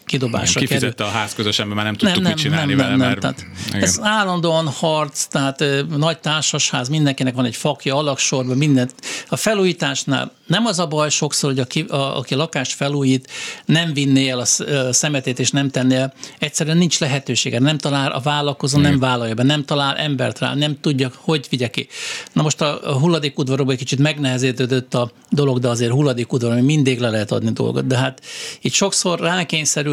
kidobásra 0.10 0.60
kerül. 0.60 0.68
kifizette 0.68 1.04
a 1.04 1.08
ház 1.08 1.34
közösen, 1.34 1.66
mert 1.66 1.76
már 1.76 1.86
nem 1.86 1.96
tudtuk 1.96 2.24
mit 2.24 2.36
csinálni 2.36 2.76
vele. 2.76 2.96
Mert, 2.96 3.20
Tehát 3.20 3.46
igen. 3.68 3.82
ez 3.82 4.00
állandóan 4.02 4.68
harc, 4.68 5.26
tehát 5.26 5.62
ö, 5.62 5.82
nagy 5.98 6.20
társasház, 6.20 6.90
mindenkinek 6.90 7.36
van 7.36 7.46
egy 7.46 7.56
fakja, 7.56 7.96
alaksorban, 7.96 8.58
mindent. 8.58 8.94
A 9.30 9.36
felújításnál 9.36 10.32
nem 10.50 10.66
az 10.66 10.80
a 10.80 10.88
baj 10.88 11.10
sokszor, 11.10 11.50
hogy 11.50 11.60
aki, 11.60 11.82
a, 11.82 12.18
aki 12.18 12.36
lakást 12.36 12.76
felújít, 12.76 13.28
nem 13.66 13.94
vinné 13.94 14.30
el 14.30 14.40
a 14.40 14.46
szemetét 14.94 15.40
és 15.40 15.52
nem 15.52 15.70
tenné 15.70 15.96
el. 15.96 16.14
Egyszerűen 16.40 16.78
nincs 16.78 17.00
lehetősége, 17.00 17.60
nem 17.60 17.78
talál 17.78 18.12
a 18.12 18.20
vállalkozó, 18.20 18.80
nem 18.80 19.00
vállalja 19.00 19.34
be, 19.34 19.44
nem 19.44 19.66
talál 19.66 19.96
embert 19.96 20.40
rá, 20.40 20.54
nem 20.56 20.80
tudja, 20.82 21.12
hogy 21.16 21.48
vigye 21.50 21.68
ki. 21.68 21.88
Na 22.34 22.42
most 22.42 22.62
a, 22.62 22.90
a 22.90 23.00
hulladékudvarokban 23.00 23.74
egy 23.74 23.80
kicsit 23.80 24.00
megnehezedett 24.00 24.94
a 24.94 25.12
dolog, 25.30 25.60
de 25.60 25.68
azért 25.68 25.92
hulladékudvaron 25.92 26.64
mindig 26.64 27.00
le 27.00 27.10
lehet 27.10 27.32
adni 27.32 27.52
dolgot. 27.52 27.88
De 27.88 27.98
hát 27.98 28.22
itt 28.62 28.74
sokszor 28.74 29.20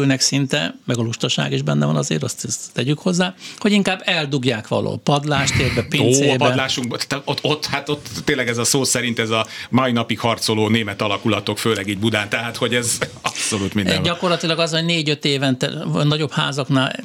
rákényszerülnek 0.07 0.19
szinte, 0.19 0.75
meg 0.85 0.97
a 0.97 1.01
lustaság 1.01 1.51
is 1.51 1.61
benne 1.61 1.85
van 1.85 1.95
azért, 1.95 2.23
azt, 2.23 2.47
tegyük 2.73 2.99
hozzá, 2.99 3.35
hogy 3.57 3.71
inkább 3.71 4.01
eldugják 4.05 4.67
valahol 4.67 4.99
padlástérbe, 5.03 5.81
Ó, 5.81 5.83
a 5.83 5.87
pincébe. 5.89 6.37
padlásunkban, 6.37 6.99
ott, 7.25 7.39
ott, 7.43 7.65
hát 7.65 7.89
ott 7.89 8.07
tényleg 8.23 8.47
ez 8.47 8.57
a 8.57 8.63
szó 8.63 8.83
szerint 8.83 9.19
ez 9.19 9.29
a 9.29 9.45
mai 9.69 9.91
napig 9.91 10.19
harcoló 10.19 10.67
német 10.67 11.01
alakulatok, 11.01 11.57
főleg 11.57 11.87
így 11.87 11.97
Budán, 11.97 12.29
tehát 12.29 12.57
hogy 12.57 12.75
ez 12.75 12.97
abszolút 13.21 13.73
minden. 13.73 14.03
Gyakorlatilag 14.03 14.59
az, 14.59 14.71
hogy 14.71 14.85
négy-öt 14.85 15.25
évente, 15.25 15.69
nagyobb 16.03 16.31
házaknál 16.31 16.95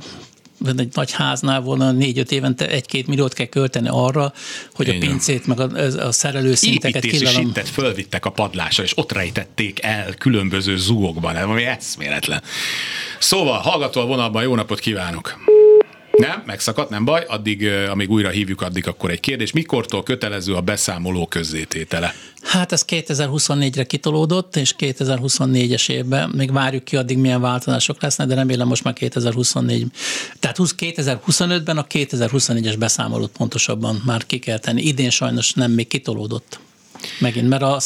egy 0.76 0.88
nagy 0.92 1.12
háznál 1.12 1.60
volna 1.60 1.90
négy-öt 1.92 2.32
évente 2.32 2.68
egy-két 2.68 3.06
milliót 3.06 3.32
kell 3.32 3.46
költeni 3.46 3.88
arra, 3.90 4.32
hogy 4.74 4.88
a 4.88 4.92
Így 4.92 4.98
van. 5.00 5.08
pincét, 5.08 5.46
meg 5.46 5.60
a, 5.60 5.68
a 6.06 6.12
szerelőszinteket 6.12 7.04
Építési 7.04 7.24
kilalom. 7.24 7.42
sintet 7.42 7.68
fölvittek 7.68 8.24
a 8.24 8.30
padlásra, 8.30 8.82
és 8.82 8.98
ott 8.98 9.12
rejtették 9.12 9.82
el 9.82 10.14
különböző 10.14 10.76
zugokban. 10.76 11.34
Valami 11.34 11.64
eszméletlen. 11.64 12.42
Szóval, 13.18 13.58
hallgató 13.58 14.00
a 14.00 14.06
vonalban, 14.06 14.42
jó 14.42 14.54
napot 14.54 14.78
kívánok! 14.78 15.38
Nem, 16.28 16.42
megszakadt, 16.46 16.90
nem 16.90 17.04
baj, 17.04 17.24
addig, 17.28 17.66
amíg 17.90 18.10
újra 18.10 18.28
hívjuk, 18.28 18.60
addig 18.60 18.86
akkor 18.86 19.10
egy 19.10 19.20
kérdés. 19.20 19.52
Mikortól 19.52 20.02
kötelező 20.02 20.54
a 20.54 20.60
beszámoló 20.60 21.26
közzététele? 21.26 22.14
Hát 22.42 22.72
ez 22.72 22.84
2024-re 22.88 23.84
kitolódott, 23.84 24.56
és 24.56 24.74
2024-es 24.78 25.90
évben 25.90 26.30
még 26.36 26.52
várjuk 26.52 26.84
ki, 26.84 26.96
addig 26.96 27.18
milyen 27.18 27.40
változások 27.40 28.02
lesznek, 28.02 28.26
de 28.26 28.34
remélem 28.34 28.66
most 28.66 28.84
már 28.84 28.94
2024, 28.94 29.86
tehát 30.40 30.56
20 30.56 30.74
2025-ben 30.78 31.78
a 31.78 31.86
2024-es 31.86 32.74
beszámolót 32.78 33.30
pontosabban 33.30 34.02
már 34.04 34.26
ki 34.26 34.38
kell 34.38 34.58
tenni. 34.58 34.82
Idén 34.82 35.10
sajnos 35.10 35.52
nem 35.52 35.70
még 35.70 35.88
kitolódott. 35.88 36.58
Megint, 37.18 37.48
mert 37.48 37.62
a, 37.62 37.80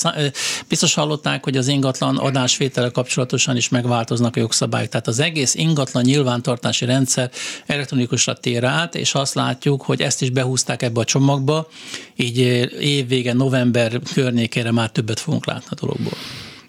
biztos 0.69 0.95
hallották, 0.95 1.45
hogy 1.45 1.57
az 1.57 1.69
ingatlan 1.69 2.17
adásvétele 2.17 2.91
kapcsolatosan 2.91 3.57
is 3.57 3.69
megváltoznak 3.69 4.37
a 4.37 4.41
jogszabályok. 4.41 4.89
Tehát 4.89 5.07
az 5.07 5.19
egész 5.19 5.55
ingatlan 5.55 6.03
nyilvántartási 6.03 6.85
rendszer 6.85 7.31
elektronikusra 7.67 8.35
tér 8.35 8.65
át, 8.65 8.95
és 8.95 9.15
azt 9.15 9.35
látjuk, 9.35 9.83
hogy 9.83 10.01
ezt 10.01 10.23
is 10.23 10.31
behúzták 10.31 10.83
ebbe 10.83 11.01
a 11.01 11.05
csomagba, 11.05 11.69
így 12.17 12.39
évvége, 12.81 13.33
november 13.33 14.01
környékére 14.15 14.71
már 14.71 14.91
többet 14.91 15.21
fogunk 15.21 15.47
látni 15.47 15.67
a 15.71 15.75
dologból. 15.75 16.19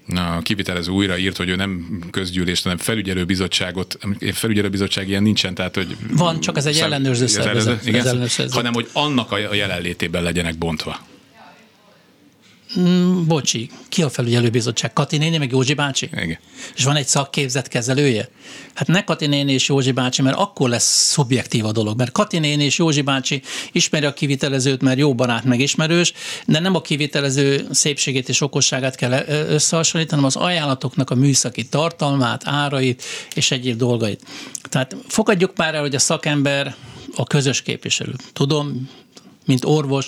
Na, 0.05 0.35
a 0.35 0.41
kivitelező 0.41 0.91
újra 0.91 1.17
írt, 1.17 1.37
hogy 1.37 1.49
ő 1.49 1.55
nem 1.55 1.99
közgyűlést, 2.11 2.63
hanem 2.63 2.77
felügyelőbizottságot, 2.77 3.97
felügyelőbizottság 4.33 5.07
ilyen 5.07 5.23
nincsen, 5.23 5.53
tehát 5.55 5.75
hogy... 5.75 5.95
Van, 6.11 6.39
csak 6.39 6.57
ez 6.57 6.65
egy 6.65 6.73
Szem- 6.73 6.85
ellenőrző 6.85 7.23
ez 7.23 7.31
szervezet. 7.31 7.85
Igen, 7.85 7.99
Ez 7.99 8.05
ellenőrző 8.05 8.45
hanem 8.49 8.73
hogy 8.73 8.89
annak 8.93 9.31
a 9.31 9.53
jelenlétében 9.53 10.23
legyenek 10.23 10.57
bontva. 10.57 10.99
Bocsi, 13.25 13.69
ki 13.89 14.03
a 14.03 14.09
felügyelőbizottság? 14.09 14.93
Kati 14.93 15.17
néni, 15.17 15.37
meg 15.37 15.51
Józsi 15.51 15.73
bácsi? 15.73 16.09
Igen. 16.13 16.37
És 16.75 16.83
van 16.83 16.95
egy 16.95 17.07
szakképzett 17.07 17.67
kezelője? 17.67 18.29
Hát 18.73 18.87
ne 18.87 19.03
Kati 19.03 19.25
néni 19.25 19.53
és 19.53 19.67
Józsi 19.67 19.91
bácsi, 19.91 20.21
mert 20.21 20.37
akkor 20.37 20.69
lesz 20.69 21.09
szubjektív 21.11 21.65
a 21.65 21.71
dolog. 21.71 21.97
Mert 21.97 22.11
Kati 22.11 22.39
néni 22.39 22.63
és 22.63 22.77
Józsi 22.77 23.01
bácsi 23.01 23.41
ismeri 23.71 24.05
a 24.05 24.13
kivitelezőt, 24.13 24.81
mert 24.81 24.97
jó 24.97 25.15
barát, 25.15 25.43
meg 25.43 25.59
ismerős, 25.59 26.13
de 26.45 26.59
nem 26.59 26.75
a 26.75 26.81
kivitelező 26.81 27.67
szépségét 27.71 28.29
és 28.29 28.41
okosságát 28.41 28.95
kell 28.95 29.25
összehasonlítani, 29.27 30.21
hanem 30.21 30.37
az 30.37 30.47
ajánlatoknak 30.47 31.09
a 31.09 31.15
műszaki 31.15 31.65
tartalmát, 31.65 32.41
árait 32.45 33.03
és 33.33 33.51
egyéb 33.51 33.77
dolgait. 33.77 34.21
Tehát 34.69 34.95
fogadjuk 35.07 35.55
már 35.55 35.75
el, 35.75 35.81
hogy 35.81 35.95
a 35.95 35.99
szakember 35.99 36.75
a 37.15 37.23
közös 37.23 37.61
képviselő. 37.61 38.13
Tudom, 38.33 38.89
mint 39.47 39.65
orvos, 39.65 40.07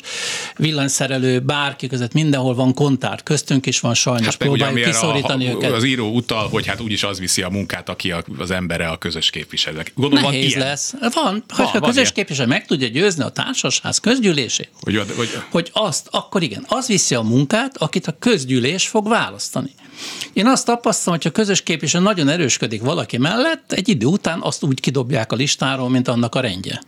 villanyszerelő, 0.57 1.39
bárki 1.39 1.87
között 1.87 2.13
mindenhol 2.13 2.55
van 2.55 2.73
kontár, 2.73 3.23
köztünk 3.23 3.65
is 3.65 3.79
van 3.79 3.93
sajnos, 3.93 4.25
hát 4.25 4.35
ugye, 4.35 4.45
próbáljuk 4.45 4.77
amire 4.77 4.91
kiszorítani 4.91 5.47
a, 5.47 5.51
őket. 5.51 5.71
az 5.71 5.83
író 5.83 6.13
utal, 6.13 6.47
hogy 6.47 6.67
hát 6.67 6.81
úgyis 6.81 7.03
az 7.03 7.19
viszi 7.19 7.41
a 7.41 7.49
munkát, 7.49 7.89
aki 7.89 8.11
a, 8.11 8.23
az 8.37 8.51
embere 8.51 8.87
a 8.87 8.97
közös 8.97 9.29
képviselőnek. 9.29 9.91
Gondolom, 9.95 10.23
van 10.23 10.33
Nehéz 10.33 10.47
ilyen, 10.47 10.67
lesz. 10.67 10.93
Van, 11.13 11.43
ha 11.47 11.63
a 11.63 11.71
van 11.71 11.81
közös 11.81 11.95
ilyen. 11.95 12.13
képviselő 12.13 12.47
meg 12.47 12.65
tudja 12.65 12.87
győzni 12.87 13.23
a 13.23 13.29
társasház 13.29 13.97
közgyűlését, 13.97 14.69
Hogy, 14.81 15.03
hogy, 15.15 15.29
hogy 15.51 15.69
azt, 15.73 16.07
akkor 16.11 16.43
igen, 16.43 16.65
az 16.67 16.87
viszi 16.87 17.15
a 17.15 17.21
munkát, 17.21 17.77
akit 17.77 18.07
a 18.07 18.15
közgyűlés 18.19 18.87
fog 18.87 19.07
választani. 19.07 19.71
Én 20.33 20.47
azt 20.47 20.65
tapasztalom, 20.65 21.19
hogy 21.19 21.27
a 21.27 21.33
közös 21.33 21.63
képviselő 21.63 22.03
nagyon 22.03 22.29
erősködik 22.29 22.81
valaki 22.81 23.17
mellett, 23.17 23.71
egy 23.71 23.89
idő 23.89 24.05
után 24.05 24.39
azt 24.41 24.63
úgy 24.63 24.79
kidobják 24.79 25.31
a 25.31 25.35
listáról, 25.35 25.89
mint 25.89 26.07
annak 26.07 26.35
a 26.35 26.39
rendje. 26.39 26.81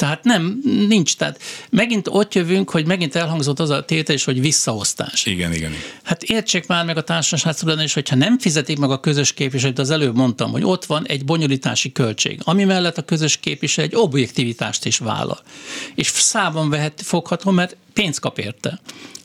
Tehát 0.00 0.24
nem, 0.24 0.60
nincs. 0.88 1.16
Tehát 1.16 1.40
megint 1.70 2.08
ott 2.10 2.34
jövünk, 2.34 2.70
hogy 2.70 2.86
megint 2.86 3.14
elhangzott 3.14 3.60
az 3.60 3.70
a 3.70 3.84
tétel 3.84 4.14
is, 4.14 4.24
hogy 4.24 4.40
visszaosztás. 4.40 5.26
igen, 5.26 5.52
igen. 5.52 5.72
Hát 6.02 6.22
értsék 6.22 6.66
már 6.66 6.84
meg 6.84 6.96
a 6.96 7.02
társaság 7.02 7.54
tulajdonos, 7.54 7.94
hogyha 7.94 8.16
nem 8.16 8.38
fizetik 8.38 8.78
meg 8.78 8.90
a 8.90 9.00
közös 9.00 9.32
képviselőt, 9.32 9.78
az 9.78 9.90
előbb 9.90 10.16
mondtam, 10.16 10.50
hogy 10.50 10.64
ott 10.64 10.84
van 10.84 11.06
egy 11.06 11.24
bonyolítási 11.24 11.92
költség, 11.92 12.40
ami 12.44 12.64
mellett 12.64 12.98
a 12.98 13.02
közös 13.02 13.36
képviselő 13.36 13.86
egy 13.86 13.96
objektivitást 13.96 14.84
is 14.84 14.98
vállal. 14.98 15.40
És 15.94 16.06
számon 16.06 16.70
vehet, 16.70 17.02
fogható, 17.02 17.50
mert 17.50 17.76
pénzt 17.92 18.20
kap 18.20 18.38
érte. 18.38 18.80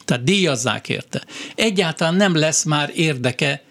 Tehát 0.05 0.23
díjazzák 0.23 0.89
érte. 0.89 1.23
Egyáltalán 1.55 2.15
nem 2.15 2.35
lesz 2.35 2.63
már 2.63 2.91
érdeke 2.95 3.63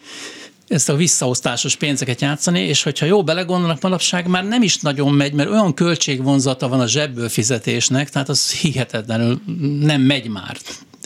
ezt 0.75 0.89
a 0.89 0.97
visszaosztásos 0.97 1.77
pénzeket 1.77 2.21
játszani, 2.21 2.61
és 2.61 2.83
hogyha 2.83 3.07
jó 3.07 3.25
belegondolnak, 3.25 3.83
manapság 3.83 4.27
már 4.27 4.45
nem 4.45 4.63
is 4.63 4.79
nagyon 4.79 5.13
megy, 5.13 5.33
mert 5.33 5.51
olyan 5.51 5.75
költségvonzata 5.75 6.69
van 6.69 6.81
a 6.81 6.87
zsebből 6.87 7.29
fizetésnek, 7.29 8.11
tehát 8.11 8.29
az 8.29 8.53
hihetetlenül 8.53 9.41
nem 9.81 10.01
megy 10.01 10.29
már. 10.29 10.57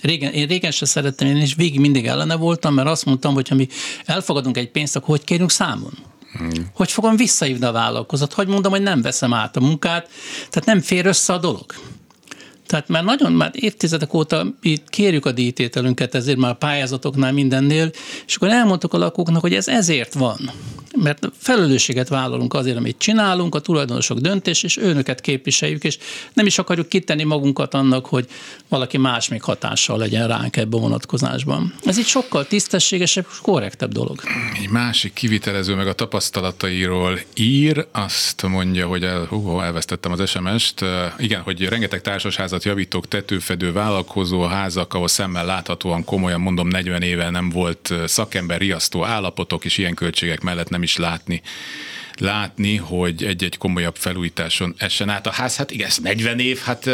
Régen, 0.02 0.32
én 0.32 0.46
régen 0.46 0.70
se 0.70 0.86
szerettem, 0.86 1.28
én 1.28 1.36
is 1.36 1.54
végig 1.54 1.80
mindig 1.80 2.06
ellene 2.06 2.34
voltam, 2.34 2.74
mert 2.74 2.88
azt 2.88 3.04
mondtam, 3.04 3.34
hogy 3.34 3.48
ha 3.48 3.54
mi 3.54 3.68
elfogadunk 4.04 4.56
egy 4.56 4.70
pénzt, 4.70 4.96
akkor 4.96 5.08
hogy 5.08 5.24
kérünk 5.24 5.50
számon? 5.50 5.92
Hmm. 6.32 6.70
Hogy 6.74 6.90
fogom 6.90 7.16
visszahívni 7.16 7.66
a 7.66 7.72
vállalkozót? 7.72 8.32
Hogy 8.32 8.46
mondom, 8.46 8.72
hogy 8.72 8.82
nem 8.82 9.02
veszem 9.02 9.34
át 9.34 9.56
a 9.56 9.60
munkát? 9.60 10.08
Tehát 10.50 10.64
nem 10.64 10.80
fér 10.80 11.06
össze 11.06 11.32
a 11.32 11.38
dolog. 11.38 11.64
Tehát 12.68 12.88
már 12.88 13.04
nagyon, 13.04 13.32
már 13.32 13.50
évtizedek 13.54 14.14
óta 14.14 14.46
itt 14.60 14.88
kérjük 14.88 15.26
a 15.26 15.32
díjtételünket, 15.32 16.14
ezért 16.14 16.38
már 16.38 16.50
a 16.50 16.54
pályázatoknál 16.54 17.32
mindennél, 17.32 17.90
és 18.26 18.36
akkor 18.36 18.48
elmondtuk 18.48 18.92
a 18.92 18.98
lakóknak, 18.98 19.40
hogy 19.40 19.54
ez 19.54 19.68
ezért 19.68 20.14
van. 20.14 20.50
Mert 20.96 21.30
felelősséget 21.38 22.08
vállalunk 22.08 22.54
azért, 22.54 22.76
amit 22.76 22.98
csinálunk, 22.98 23.54
a 23.54 23.60
tulajdonosok 23.60 24.18
döntés, 24.18 24.62
és 24.62 24.76
önöket 24.76 25.20
képviseljük, 25.20 25.84
és 25.84 25.98
nem 26.32 26.46
is 26.46 26.58
akarjuk 26.58 26.88
kitenni 26.88 27.24
magunkat 27.24 27.74
annak, 27.74 28.06
hogy 28.06 28.26
valaki 28.68 28.98
más 28.98 29.28
még 29.28 29.42
hatással 29.42 29.98
legyen 29.98 30.28
ránk 30.28 30.56
ebben 30.56 30.78
a 30.78 30.82
vonatkozásban. 30.82 31.74
Ez 31.84 31.98
így 31.98 32.06
sokkal 32.06 32.46
tisztességesebb, 32.46 33.26
korrektebb 33.42 33.92
dolog. 33.92 34.20
Egy 34.62 34.68
másik 34.68 35.12
kivitelező 35.12 35.74
meg 35.74 35.86
a 35.86 35.92
tapasztalatairól 35.92 37.20
ír, 37.34 37.86
azt 37.92 38.42
mondja, 38.42 38.86
hogy 38.86 39.02
el, 39.02 39.24
hú, 39.24 39.60
elvesztettem 39.60 40.12
az 40.12 40.28
SMS-t. 40.28 40.84
Igen, 41.18 41.40
hogy 41.40 41.62
rengeteg 41.62 42.00
társasházat 42.00 42.57
javítók, 42.64 43.08
tetőfedő, 43.08 43.72
vállalkozó 43.72 44.42
házak, 44.42 44.94
ahol 44.94 45.08
szemmel 45.08 45.46
láthatóan 45.46 46.04
komolyan 46.04 46.40
mondom 46.40 46.68
40 46.68 47.02
éve 47.02 47.30
nem 47.30 47.50
volt 47.50 47.94
szakember, 48.06 48.58
riasztó 48.58 49.04
állapotok, 49.04 49.64
és 49.64 49.78
ilyen 49.78 49.94
költségek 49.94 50.40
mellett 50.40 50.68
nem 50.68 50.82
is 50.82 50.96
látni 50.96 51.42
látni, 52.20 52.76
hogy 52.76 53.24
egy-egy 53.24 53.56
komolyabb 53.56 53.96
felújításon 53.96 54.74
essen 54.78 55.08
át 55.08 55.26
a 55.26 55.30
ház. 55.30 55.56
Hát 55.56 55.70
igen, 55.70 55.86
ez 55.86 55.98
40 55.98 56.38
év, 56.38 56.58
hát 56.58 56.86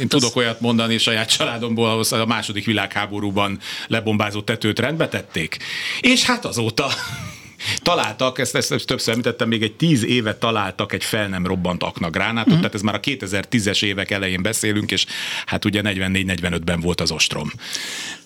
én 0.00 0.08
tudok 0.08 0.36
olyat 0.36 0.60
mondani 0.60 0.98
saját 0.98 1.36
családomból, 1.36 1.88
ahol 1.88 2.20
a 2.20 2.26
második 2.26 2.64
világháborúban 2.64 3.58
lebombázott 3.86 4.44
tetőt 4.44 4.78
rendbe 4.78 5.08
tették. 5.08 5.56
És 6.00 6.24
hát 6.24 6.44
azóta 6.44 6.86
találtak, 7.82 8.38
ezt, 8.38 8.54
ezt, 8.54 8.72
ezt 8.72 8.86
többször 8.86 9.12
említettem, 9.12 9.48
még 9.48 9.62
egy 9.62 9.72
tíz 9.72 10.04
éve 10.04 10.34
találtak 10.34 10.92
egy 10.92 11.04
fel 11.04 11.28
nem 11.28 11.46
robbant 11.46 11.82
aknagránátot, 11.82 12.46
uh-huh. 12.46 12.58
tehát 12.58 12.74
ez 12.74 12.82
már 12.82 12.94
a 12.94 13.00
2010-es 13.00 13.84
évek 13.84 14.10
elején 14.10 14.42
beszélünk, 14.42 14.90
és 14.90 15.06
hát 15.46 15.64
ugye 15.64 15.80
44-45-ben 15.84 16.80
volt 16.80 17.00
az 17.00 17.10
ostrom. 17.10 17.52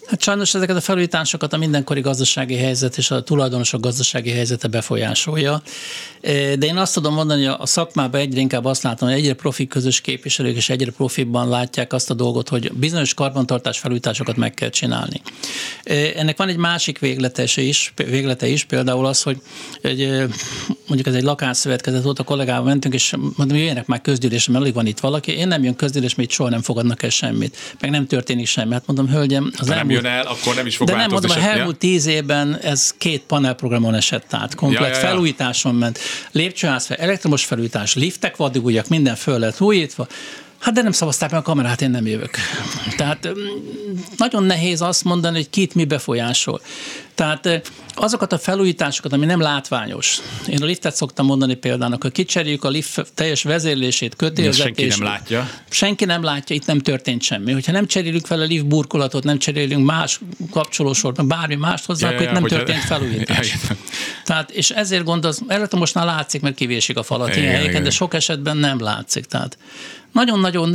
Hát 0.06 0.22
sajnos 0.22 0.54
ezeket 0.54 0.76
a 0.76 0.80
felújításokat 0.80 1.52
a 1.52 1.56
mindenkori 1.56 2.00
gazdasági 2.00 2.56
helyzet 2.56 2.96
és 2.96 3.10
a 3.10 3.22
tulajdonosok 3.22 3.80
gazdasági 3.80 4.30
helyzete 4.30 4.68
befolyásolja. 4.68 5.62
De 6.20 6.66
én 6.66 6.76
azt 6.76 6.94
tudom 6.94 7.14
mondani, 7.14 7.44
hogy 7.44 7.56
a 7.58 7.66
szakmában 7.66 8.20
egyre 8.20 8.40
inkább 8.40 8.64
azt 8.64 8.82
látom, 8.82 9.08
hogy 9.08 9.18
egyre 9.18 9.34
profi 9.34 9.66
közös 9.66 10.00
képviselők 10.00 10.56
és 10.56 10.68
egyre 10.68 10.90
profibban 10.90 11.48
látják 11.48 11.92
azt 11.92 12.10
a 12.10 12.14
dolgot, 12.14 12.48
hogy 12.48 12.72
bizonyos 12.72 13.14
karbantartás 13.14 13.78
felújításokat 13.78 14.36
meg 14.36 14.54
kell 14.54 14.68
csinálni. 14.68 15.20
Ennek 16.16 16.36
van 16.36 16.48
egy 16.48 16.56
másik 16.56 16.98
véglete 16.98 17.44
is, 17.56 17.92
véglete 17.96 18.46
is 18.46 18.64
például 18.64 19.06
az, 19.06 19.22
hogy 19.22 19.40
egy, 19.80 20.08
mondjuk 20.86 21.06
ez 21.06 21.14
egy 21.14 21.22
lakásszövetkezet 21.22 22.02
volt, 22.02 22.18
a 22.18 22.22
kollégával 22.22 22.64
mentünk, 22.64 22.94
és 22.94 23.14
mondom, 23.36 23.56
jöjjenek 23.56 23.86
már 23.86 24.00
közgyűlésre, 24.00 24.52
mert 24.52 24.64
alig 24.64 24.74
van 24.74 24.86
itt 24.86 25.00
valaki. 25.00 25.32
Én 25.32 25.48
nem 25.48 25.62
jön 25.62 25.76
közgyűlés, 25.76 26.14
mert 26.14 26.28
itt 26.28 26.34
soha 26.34 26.48
nem 26.48 26.62
fogadnak 26.62 27.02
el 27.02 27.10
semmit, 27.10 27.56
meg 27.80 27.90
nem 27.90 28.06
történik 28.06 28.46
semmi. 28.46 28.72
Hát 28.72 28.86
mondom, 28.86 29.08
hölgyem, 29.08 29.52
az 29.58 29.70
elmúlt 29.70 29.93
jön 29.94 30.06
el, 30.06 30.26
akkor 30.26 30.54
nem 30.54 30.66
is 30.66 30.76
fog 30.76 30.86
De 30.86 30.96
nem 30.96 31.10
mondom, 31.10 31.30
a 31.30 31.40
elmúlt 31.40 31.76
tíz 31.76 32.06
évben 32.06 32.58
ez 32.62 32.94
két 32.98 33.22
panelprogramon 33.22 33.94
esett 33.94 34.34
át, 34.34 34.54
komplet 34.54 34.80
ja, 34.80 34.88
ja, 34.88 34.94
ja. 34.94 35.08
felújításon 35.08 35.74
ment. 35.74 35.98
Lépcsőház 36.32 36.86
fel, 36.86 36.96
elektromos 36.96 37.44
felújítás, 37.44 37.94
liftek, 37.94 38.36
vadugújak, 38.36 38.88
minden 38.88 39.14
föl 39.14 39.38
lett 39.38 39.60
újítva. 39.60 40.06
Hát 40.64 40.74
de 40.74 40.82
nem 40.82 40.92
szavazták 40.92 41.30
meg 41.30 41.40
a 41.40 41.42
kamerát, 41.42 41.82
én 41.82 41.90
nem 41.90 42.06
jövök. 42.06 42.36
Tehát 42.96 43.28
nagyon 44.16 44.44
nehéz 44.44 44.80
azt 44.80 45.04
mondani, 45.04 45.36
hogy 45.36 45.50
kit 45.50 45.74
mi 45.74 45.84
befolyásol. 45.84 46.60
Tehát 47.14 47.72
azokat 47.94 48.32
a 48.32 48.38
felújításokat, 48.38 49.12
ami 49.12 49.26
nem 49.26 49.40
látványos. 49.40 50.18
Én 50.46 50.62
a 50.62 50.64
liftet 50.64 50.94
szoktam 50.94 51.26
mondani 51.26 51.54
példának, 51.54 52.02
hogy 52.02 52.12
kicseréljük 52.12 52.64
a 52.64 52.68
lift 52.68 53.06
teljes 53.14 53.42
vezérlését, 53.42 54.16
kötélzetését. 54.16 54.64
Senki 54.64 54.86
nem 54.86 55.02
látja. 55.02 55.50
Senki 55.70 56.04
nem 56.04 56.22
látja, 56.22 56.56
itt 56.56 56.66
nem 56.66 56.78
történt 56.78 57.22
semmi. 57.22 57.52
Hogyha 57.52 57.72
nem 57.72 57.86
cserélünk 57.86 58.26
fel 58.26 58.40
a 58.40 58.44
lift 58.44 58.66
burkolatot, 58.66 59.24
nem 59.24 59.38
cserélünk 59.38 59.84
más 59.84 60.20
kapcsolósort, 60.50 61.26
bármi 61.26 61.54
mást 61.54 61.84
hozzá, 61.84 62.08
ja, 62.08 62.14
akkor 62.14 62.26
ja, 62.26 62.32
itt 62.32 62.38
nem 62.38 62.48
történt 62.48 62.82
a... 62.82 62.86
felújítás. 62.86 63.52
Ja, 63.68 63.76
Tehát, 64.24 64.50
és 64.50 64.70
ezért 64.70 65.04
gondolom, 65.04 65.36
előtte 65.46 65.76
most 65.76 65.94
már 65.94 66.04
látszik, 66.04 66.40
mert 66.40 66.54
kivésik 66.54 66.96
a 66.96 67.02
falat 67.02 67.36
ilyen 67.36 67.54
helyeken, 67.54 67.82
de 67.82 67.90
sok 67.90 68.14
esetben 68.14 68.56
nem 68.56 68.80
látszik. 68.80 69.24
Tehát 69.24 69.58
nagyon-nagyon 70.14 70.74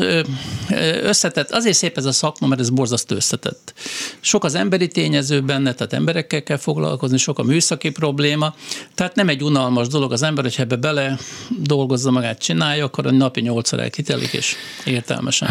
összetett, 1.04 1.52
azért 1.52 1.78
szép 1.78 1.98
ez 1.98 2.06
a 2.06 2.12
szakma, 2.12 2.48
mert 2.48 2.62
ez 2.62 2.70
borzasztó 2.70 3.16
összetett. 3.16 3.74
Sok 4.20 4.44
az 4.44 4.56
emberi 4.56 4.88
tényező 4.88 5.42
benne, 5.42 5.74
tehát 5.74 5.94
emberekkel 6.30 6.44
kell 6.44 6.58
foglalkozni, 6.58 7.18
sok 7.18 7.40
a 7.40 7.44
műszaki 7.44 7.90
probléma, 7.90 8.54
tehát 8.96 9.16
nem 9.16 9.30
egy 9.30 9.44
unalmas 9.44 9.88
dolog 9.88 10.12
az 10.12 10.24
ember, 10.24 10.44
hogyha 10.44 10.62
ebbe 10.62 10.76
bele 10.76 11.18
dolgozza 11.60 12.12
magát, 12.12 12.40
csinálja, 12.40 12.86
akkor 12.86 13.06
a 13.06 13.12
napi 13.12 13.42
nyolcszor 13.42 13.80
elkitelik, 13.80 14.34
és 14.34 14.56
értelmesen. 14.86 15.48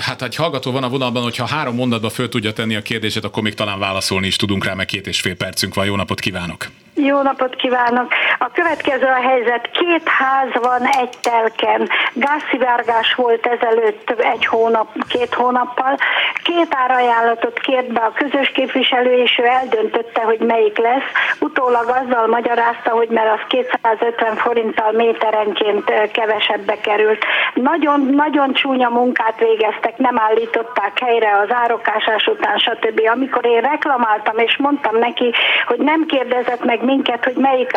Hát 0.00 0.22
egy 0.22 0.34
hallgató 0.34 0.70
van 0.70 0.82
a 0.82 0.88
vonalban, 0.88 1.22
hogyha 1.22 1.46
három 1.46 1.74
mondatba 1.74 2.10
föl 2.10 2.28
tudja 2.28 2.52
tenni 2.52 2.74
a 2.76 2.82
kérdését, 2.82 3.24
akkor 3.24 3.42
még 3.42 3.54
talán 3.54 3.78
válaszolni 3.78 4.26
is 4.26 4.36
tudunk 4.36 4.64
rá, 4.64 4.74
meg 4.74 4.86
két 4.86 5.06
és 5.06 5.20
fél 5.20 5.36
percünk 5.36 5.74
van. 5.74 5.86
Jó 5.86 5.96
napot 5.96 6.20
kívánok! 6.20 6.68
Jó 7.06 7.22
napot 7.22 7.56
kívánok! 7.56 8.12
A 8.38 8.50
következő 8.52 9.06
a 9.06 9.28
helyzet. 9.28 9.70
Két 9.70 10.08
ház 10.08 10.48
van 10.62 10.86
egy 10.86 11.14
telken. 11.22 11.88
Gázszivárgás 12.12 13.14
volt 13.14 13.46
ezelőtt 13.46 14.10
egy 14.10 14.46
hónap, 14.46 14.88
két 15.08 15.34
hónappal. 15.34 15.96
Két 16.42 16.68
árajánlatot 16.70 17.58
kért 17.58 17.92
be 17.92 18.00
a 18.00 18.12
közös 18.14 18.48
képviselő, 18.48 19.12
és 19.12 19.38
ő 19.42 19.44
eldöntötte, 19.44 20.20
hogy 20.22 20.38
melyik 20.38 20.78
lesz. 20.78 21.08
Utólag 21.40 21.88
azzal 21.88 22.26
magyarázta, 22.26 22.90
hogy 22.90 23.08
mert 23.08 23.32
az 23.32 23.46
250 23.48 24.36
forinttal 24.36 24.92
méterenként 24.92 26.10
kevesebbe 26.12 26.80
került. 26.80 27.24
Nagyon, 27.54 28.00
nagyon 28.00 28.52
csúnya 28.52 28.88
munkát 28.88 29.38
végeztek, 29.38 29.96
nem 29.96 30.18
állították 30.18 30.98
helyre 30.98 31.38
az 31.42 31.48
árokásás 31.52 32.26
után, 32.26 32.58
stb. 32.58 33.00
Amikor 33.12 33.46
én 33.46 33.60
reklamáltam, 33.60 34.38
és 34.38 34.56
mondtam 34.56 34.98
neki, 34.98 35.32
hogy 35.66 35.78
nem 35.78 36.06
kérdezett 36.06 36.64
meg 36.64 36.86
minket, 36.88 37.24
hogy 37.24 37.34
melyik 37.34 37.70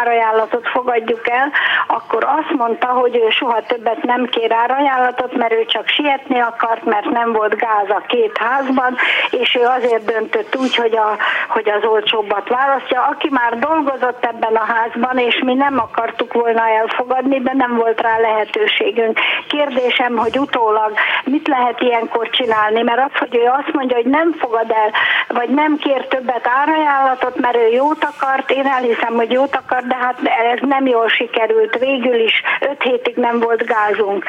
árajánlatot 0.00 0.68
fogadjuk 0.68 1.28
el, 1.28 1.50
akkor 1.86 2.24
azt 2.24 2.52
mondta, 2.56 2.86
hogy 2.86 3.16
ő 3.16 3.30
soha 3.30 3.62
többet 3.62 4.02
nem 4.02 4.24
kér 4.24 4.52
árajánlatot, 4.52 5.32
mert 5.36 5.52
ő 5.52 5.64
csak 5.64 5.86
sietni 5.88 6.38
akart, 6.40 6.84
mert 6.84 7.10
nem 7.10 7.32
volt 7.32 7.56
gáz 7.56 7.88
a 7.88 8.02
két 8.06 8.36
házban, 8.38 8.96
és 9.30 9.54
ő 9.54 9.64
azért 9.78 10.04
döntött 10.04 10.56
úgy, 10.56 10.74
hogy, 10.76 10.96
a, 10.96 11.16
hogy 11.48 11.68
az 11.68 11.84
olcsóbbat 11.84 12.48
választja. 12.48 13.02
Aki 13.02 13.28
már 13.30 13.58
dolgozott 13.58 14.24
ebben 14.24 14.54
a 14.54 14.64
házban, 14.64 15.18
és 15.18 15.40
mi 15.44 15.54
nem 15.54 15.78
akartuk 15.78 16.32
volna 16.32 16.68
elfogadni, 16.68 17.40
de 17.40 17.52
nem 17.54 17.76
volt 17.76 18.00
rá 18.00 18.18
lehetőségünk. 18.18 19.18
Kérdésem, 19.48 20.16
hogy 20.16 20.38
utólag 20.38 20.92
mit 21.24 21.48
lehet 21.48 21.80
ilyenkor 21.80 22.30
csinálni, 22.30 22.82
mert 22.82 23.00
az, 23.00 23.18
hogy 23.18 23.36
ő 23.36 23.46
azt 23.58 23.72
mondja, 23.72 23.96
hogy 23.96 24.06
nem 24.06 24.32
fogad 24.32 24.70
el, 24.70 24.90
vagy 25.28 25.48
nem 25.48 25.76
kér 25.76 26.06
többet 26.06 26.48
árajánlatot, 26.62 27.40
mert 27.40 27.56
ő 27.56 27.68
jót 27.68 28.04
akar, 28.04 28.43
akart, 28.44 28.50
én 28.50 28.66
elhiszem, 28.66 29.14
hogy 29.14 29.32
jót 29.32 29.56
akart, 29.56 29.86
de 29.86 29.94
hát 29.94 30.18
ez 30.52 30.58
nem 30.60 30.86
jól 30.86 31.08
sikerült. 31.08 31.78
Végül 31.78 32.14
is 32.14 32.42
öt 32.60 32.82
hétig 32.82 33.16
nem 33.16 33.40
volt 33.40 33.64
gázunk. 33.64 34.24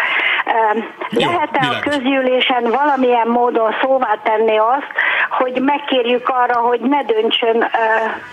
Lehet-e 1.09 1.68
a 1.68 1.80
közgyűlésen 1.89 2.63
valamilyen 2.63 3.28
módon 3.28 3.76
szóvá 3.82 4.20
tenni 4.24 4.57
azt, 4.57 4.91
hogy 5.30 5.61
megkérjük 5.61 6.30
arra, 6.30 6.59
hogy 6.59 6.80
ne 6.80 7.03
döntsön 7.03 7.68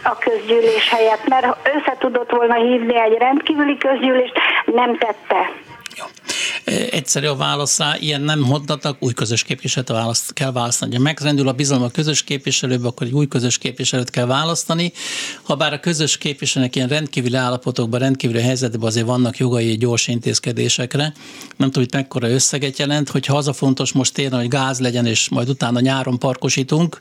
a 0.05 0.19
közgyűlés 0.19 0.91
helyett, 0.91 1.29
mert 1.29 1.47
össze 1.75 1.97
tudott 1.99 2.31
volna 2.31 2.55
hívni 2.55 3.01
egy 3.01 3.19
rendkívüli 3.19 3.79
közgyűlést, 3.79 4.39
nem 4.65 4.97
tette. 4.99 5.51
Egyszerű 6.65 7.27
a 7.27 7.37
válaszá, 7.37 7.97
ilyen 8.01 8.21
nem 8.21 8.41
mondhatnak, 8.41 8.97
új 9.01 9.13
közös 9.13 9.43
képviselőt 9.43 9.89
választ, 9.89 10.33
kell 10.33 10.53
választani. 10.53 10.95
Ha 10.95 11.01
megrendül 11.03 11.49
a 11.49 11.53
bizalom 11.53 11.83
a 11.83 11.89
közös 11.89 12.23
képviselőbe, 12.23 12.87
akkor 12.87 13.07
egy 13.07 13.13
új 13.13 13.29
közös 13.29 13.59
képviselőt 13.59 14.11
kell 14.11 14.27
választani. 14.27 14.93
Ha 15.43 15.55
bár 15.55 15.73
a 15.73 15.81
közös 15.81 16.19
képviselőnek 16.19 16.77
ilyen 16.77 16.89
rendkívüli 16.89 17.37
állapotokban, 17.37 18.01
rendkívüli 18.01 18.41
helyzetben 18.41 18.81
azért 18.83 19.07
vannak 19.07 19.37
jogai 19.37 19.77
gyors 19.77 20.09
intézkedésekre. 20.09 21.13
Nem 21.57 21.71
tudom, 21.71 21.89
hogy 21.91 21.93
mekkora 21.93 22.29
összeget 22.29 22.79
jelent, 22.79 23.09
hogyha 23.09 23.37
az 23.37 23.49
a 23.49 23.53
fontos 23.53 23.93
most 23.93 24.15
tényleg, 24.15 24.41
hogy 24.41 24.49
gáz 24.49 24.81
legyen, 24.81 25.07
és 25.07 25.29
majd 25.29 25.49
utána 25.49 25.81
nyáron 25.81 26.19
parkosítunk, 26.19 27.01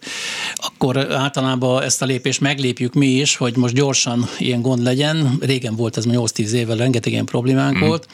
akkor 0.55 1.12
általában 1.12 1.84
ezt 1.84 2.01
a 2.01 2.05
lépést 2.05 2.39
meglépjük 2.39 2.93
mi 2.93 3.07
is, 3.07 3.36
hogy 3.36 3.55
most 3.55 3.74
gyorsan 3.74 4.30
ilyen 4.38 4.62
gond 4.62 4.84
legyen. 4.84 5.38
Régen 5.39 5.76
volt 5.76 5.97
ez 5.97 6.05
8-10 6.07 6.49
évvel, 6.49 6.78
rengeteg 6.78 7.12
ilyen 7.12 7.26
problémánk 7.26 7.78
mm. 7.78 7.88
volt 7.88 8.07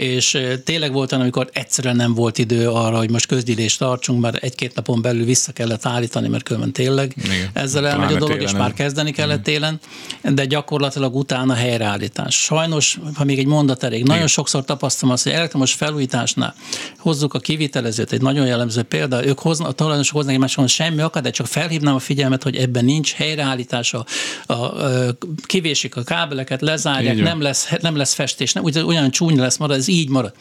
és 0.00 0.38
tényleg 0.64 0.92
volt 0.92 1.12
olyan, 1.12 1.22
amikor 1.22 1.48
egyszerűen 1.52 1.96
nem 1.96 2.14
volt 2.14 2.38
idő 2.38 2.68
arra, 2.68 2.96
hogy 2.96 3.10
most 3.10 3.26
közgyűlést 3.26 3.78
tartsunk, 3.78 4.20
mert 4.20 4.36
egy-két 4.36 4.74
napon 4.74 5.02
belül 5.02 5.24
vissza 5.24 5.52
kellett 5.52 5.86
állítani, 5.86 6.28
mert 6.28 6.42
különben 6.42 6.72
tényleg 6.72 7.14
Igen. 7.24 7.48
ezzel 7.52 7.86
elmegy 7.86 8.12
a 8.12 8.18
dolog, 8.18 8.42
és 8.42 8.52
már 8.52 8.72
kezdeni 8.72 9.10
kellett 9.10 9.42
télen, 9.42 9.80
de 10.22 10.44
gyakorlatilag 10.44 11.14
utána 11.16 11.54
helyreállítás. 11.54 12.34
Sajnos, 12.34 12.98
ha 13.14 13.24
még 13.24 13.38
egy 13.38 13.46
mondat 13.46 13.82
elég, 13.82 13.98
Igen. 13.98 14.12
nagyon 14.12 14.26
sokszor 14.26 14.64
tapasztalom 14.64 15.14
azt, 15.14 15.22
hogy 15.22 15.32
elektromos 15.32 15.72
felújításnál 15.72 16.54
hozzuk 16.98 17.34
a 17.34 17.38
kivitelezőt, 17.38 18.12
egy 18.12 18.22
nagyon 18.22 18.46
jellemző 18.46 18.82
példa, 18.82 19.26
ők 19.26 19.38
hoznak, 19.38 19.68
a 19.68 19.72
tulajdonosok 19.72 20.16
hoznak 20.16 20.34
egy 20.34 20.40
máson 20.40 20.66
semmi 20.66 21.00
akad, 21.00 21.22
de 21.22 21.30
csak 21.30 21.46
felhívnám 21.46 21.94
a 21.94 21.98
figyelmet, 21.98 22.42
hogy 22.42 22.56
ebben 22.56 22.84
nincs 22.84 23.12
helyreállítása, 23.12 24.04
a, 24.46 24.52
a, 24.52 25.16
kivésik 25.46 25.96
a 25.96 26.02
kábeleket, 26.02 26.60
lezárják, 26.60 27.16
nem 27.16 27.40
lesz, 27.40 27.68
nem 27.80 27.96
lesz 27.96 28.12
festés, 28.12 28.52
nem, 28.52 28.64
ugyan 28.64 29.10
csúnya 29.10 29.42
lesz 29.42 29.56
marad, 29.56 29.76
ez 29.76 29.88
így 29.90 30.08
marad 30.08 30.32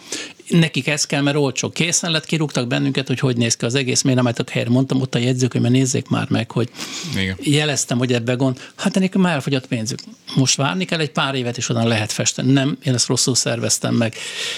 nekik 0.49 0.87
ez 0.87 1.05
kell, 1.05 1.21
mert 1.21 1.37
olcsó. 1.37 1.69
Készen 1.69 2.11
lett, 2.11 2.25
kirúgtak 2.25 2.67
bennünket, 2.67 3.07
hogy 3.07 3.19
hogy 3.19 3.37
néz 3.37 3.55
ki 3.55 3.65
az 3.65 3.75
egész, 3.75 4.03
álltak 4.15 4.49
helyre. 4.49 4.69
Mondtam 4.69 5.01
ott 5.01 5.15
a 5.15 5.17
jegyzőkönyvben, 5.17 5.71
nézzék 5.71 6.07
már 6.07 6.29
meg, 6.29 6.51
hogy 6.51 6.69
Igen. 7.17 7.37
jeleztem, 7.41 7.97
hogy 7.97 8.13
ebbe 8.13 8.33
gond. 8.33 8.59
Hát 8.75 8.99
nekem 8.99 9.21
már 9.21 9.33
elfogyott 9.33 9.67
pénzük. 9.67 9.99
Most 10.35 10.55
várni 10.55 10.85
kell 10.85 10.99
egy 10.99 11.11
pár 11.11 11.35
évet, 11.35 11.57
és 11.57 11.69
onnan 11.69 11.87
lehet 11.87 12.11
festeni. 12.11 12.51
Nem, 12.51 12.77
én 12.83 12.93
ezt 12.93 13.07
rosszul 13.07 13.35
szerveztem 13.35 13.95
meg. 13.95 14.15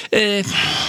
E, 0.10 0.44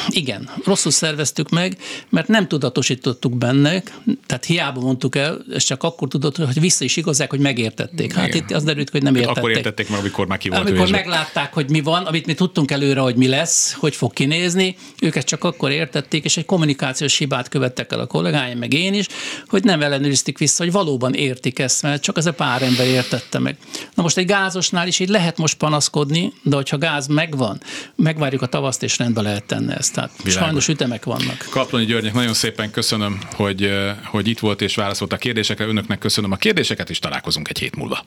igen, 0.09 0.50
rosszul 0.64 0.92
szerveztük 0.92 1.48
meg, 1.48 1.76
mert 2.09 2.28
nem 2.28 2.48
tudatosítottuk 2.48 3.38
benne, 3.38 3.82
tehát 4.26 4.44
hiába 4.44 4.80
mondtuk 4.80 5.16
el, 5.16 5.44
és 5.55 5.64
csak 5.64 5.82
akkor 5.82 6.09
tudott, 6.09 6.36
hogy 6.36 6.61
vissza 6.61 6.84
is 6.84 6.96
igazák, 6.96 7.30
hogy 7.30 7.40
megértették. 7.40 8.12
Hát 8.12 8.28
Igen. 8.28 8.42
itt 8.42 8.50
az 8.50 8.64
derült, 8.64 8.90
hogy 8.90 9.03
nem 9.03 9.14
értették. 9.14 9.36
Akkor 9.36 9.50
értették 9.50 9.88
meg, 9.88 9.98
amikor 9.98 10.26
már 10.26 10.38
ki 10.38 10.48
volt 10.48 10.68
Amikor 10.68 10.90
meglátták, 10.90 11.53
hogy 11.53 11.70
mi 11.70 11.80
van, 11.80 12.05
amit 12.05 12.26
mi 12.26 12.34
tudtunk 12.34 12.70
előre, 12.70 13.00
hogy 13.00 13.16
mi 13.16 13.28
lesz, 13.28 13.72
hogy 13.93 14.01
fog 14.01 14.12
kinézni, 14.12 14.76
ők 15.01 15.16
ezt 15.16 15.26
csak 15.26 15.45
akkor 15.45 15.70
értették, 15.70 16.24
és 16.24 16.36
egy 16.36 16.45
kommunikációs 16.45 17.18
hibát 17.18 17.49
követtek 17.49 17.93
el 17.93 18.01
a 18.01 18.07
kollégáim, 18.07 18.59
meg 18.59 18.72
én 18.72 18.95
is, 18.95 19.07
hogy 19.47 19.64
nem 19.64 19.82
ellenőrizték 19.82 20.38
vissza, 20.38 20.62
hogy 20.62 20.72
valóban 20.72 21.14
értik 21.14 21.59
ezt, 21.59 21.82
mert 21.82 22.03
csak 22.03 22.16
ez 22.16 22.26
a 22.26 22.32
pár 22.32 22.62
ember 22.62 22.86
értette 22.86 23.38
meg. 23.38 23.57
Na 23.95 24.03
most 24.03 24.16
egy 24.16 24.26
gázosnál 24.26 24.86
is 24.86 24.99
így 24.99 25.09
lehet 25.09 25.36
most 25.38 25.57
panaszkodni, 25.57 26.32
de 26.43 26.57
hogyha 26.57 26.78
gáz 26.78 27.07
megvan, 27.07 27.61
megvárjuk 27.97 28.43
a 28.43 28.47
tavaszt, 28.47 28.82
és 28.82 28.99
rendbe 28.99 29.20
lehet 29.20 29.45
tenni 29.45 29.72
ezt. 29.72 29.95
Tehát 29.95 30.11
Világos. 30.22 30.43
sajnos 30.43 30.68
ütemek 30.68 31.05
vannak. 31.05 31.47
Kaplonyi 31.51 31.84
Györgynek 31.84 32.14
nagyon 32.14 32.34
szépen 32.34 32.70
köszönöm, 32.70 33.20
hogy, 33.32 33.70
hogy 34.05 34.28
itt 34.28 34.38
volt 34.38 34.61
és 34.61 34.74
válaszolt 34.74 35.12
a 35.12 35.16
kérdésekre. 35.16 35.66
Önöknek 35.66 35.99
köszönöm 35.99 36.32
a 36.32 36.36
kérdéseket, 36.36 36.90
és 36.90 36.99
találkozunk 36.99 37.49
egy 37.49 37.59
hét 37.59 37.76
múlva. 37.76 38.05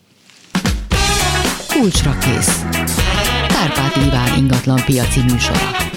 Kulcsra 1.79 2.17
kész. 2.17 2.65
Kárpát 3.47 3.95
Iván 4.05 4.37
ingatlan 4.37 4.81
piaci 4.85 5.21
műsora. 5.21 5.94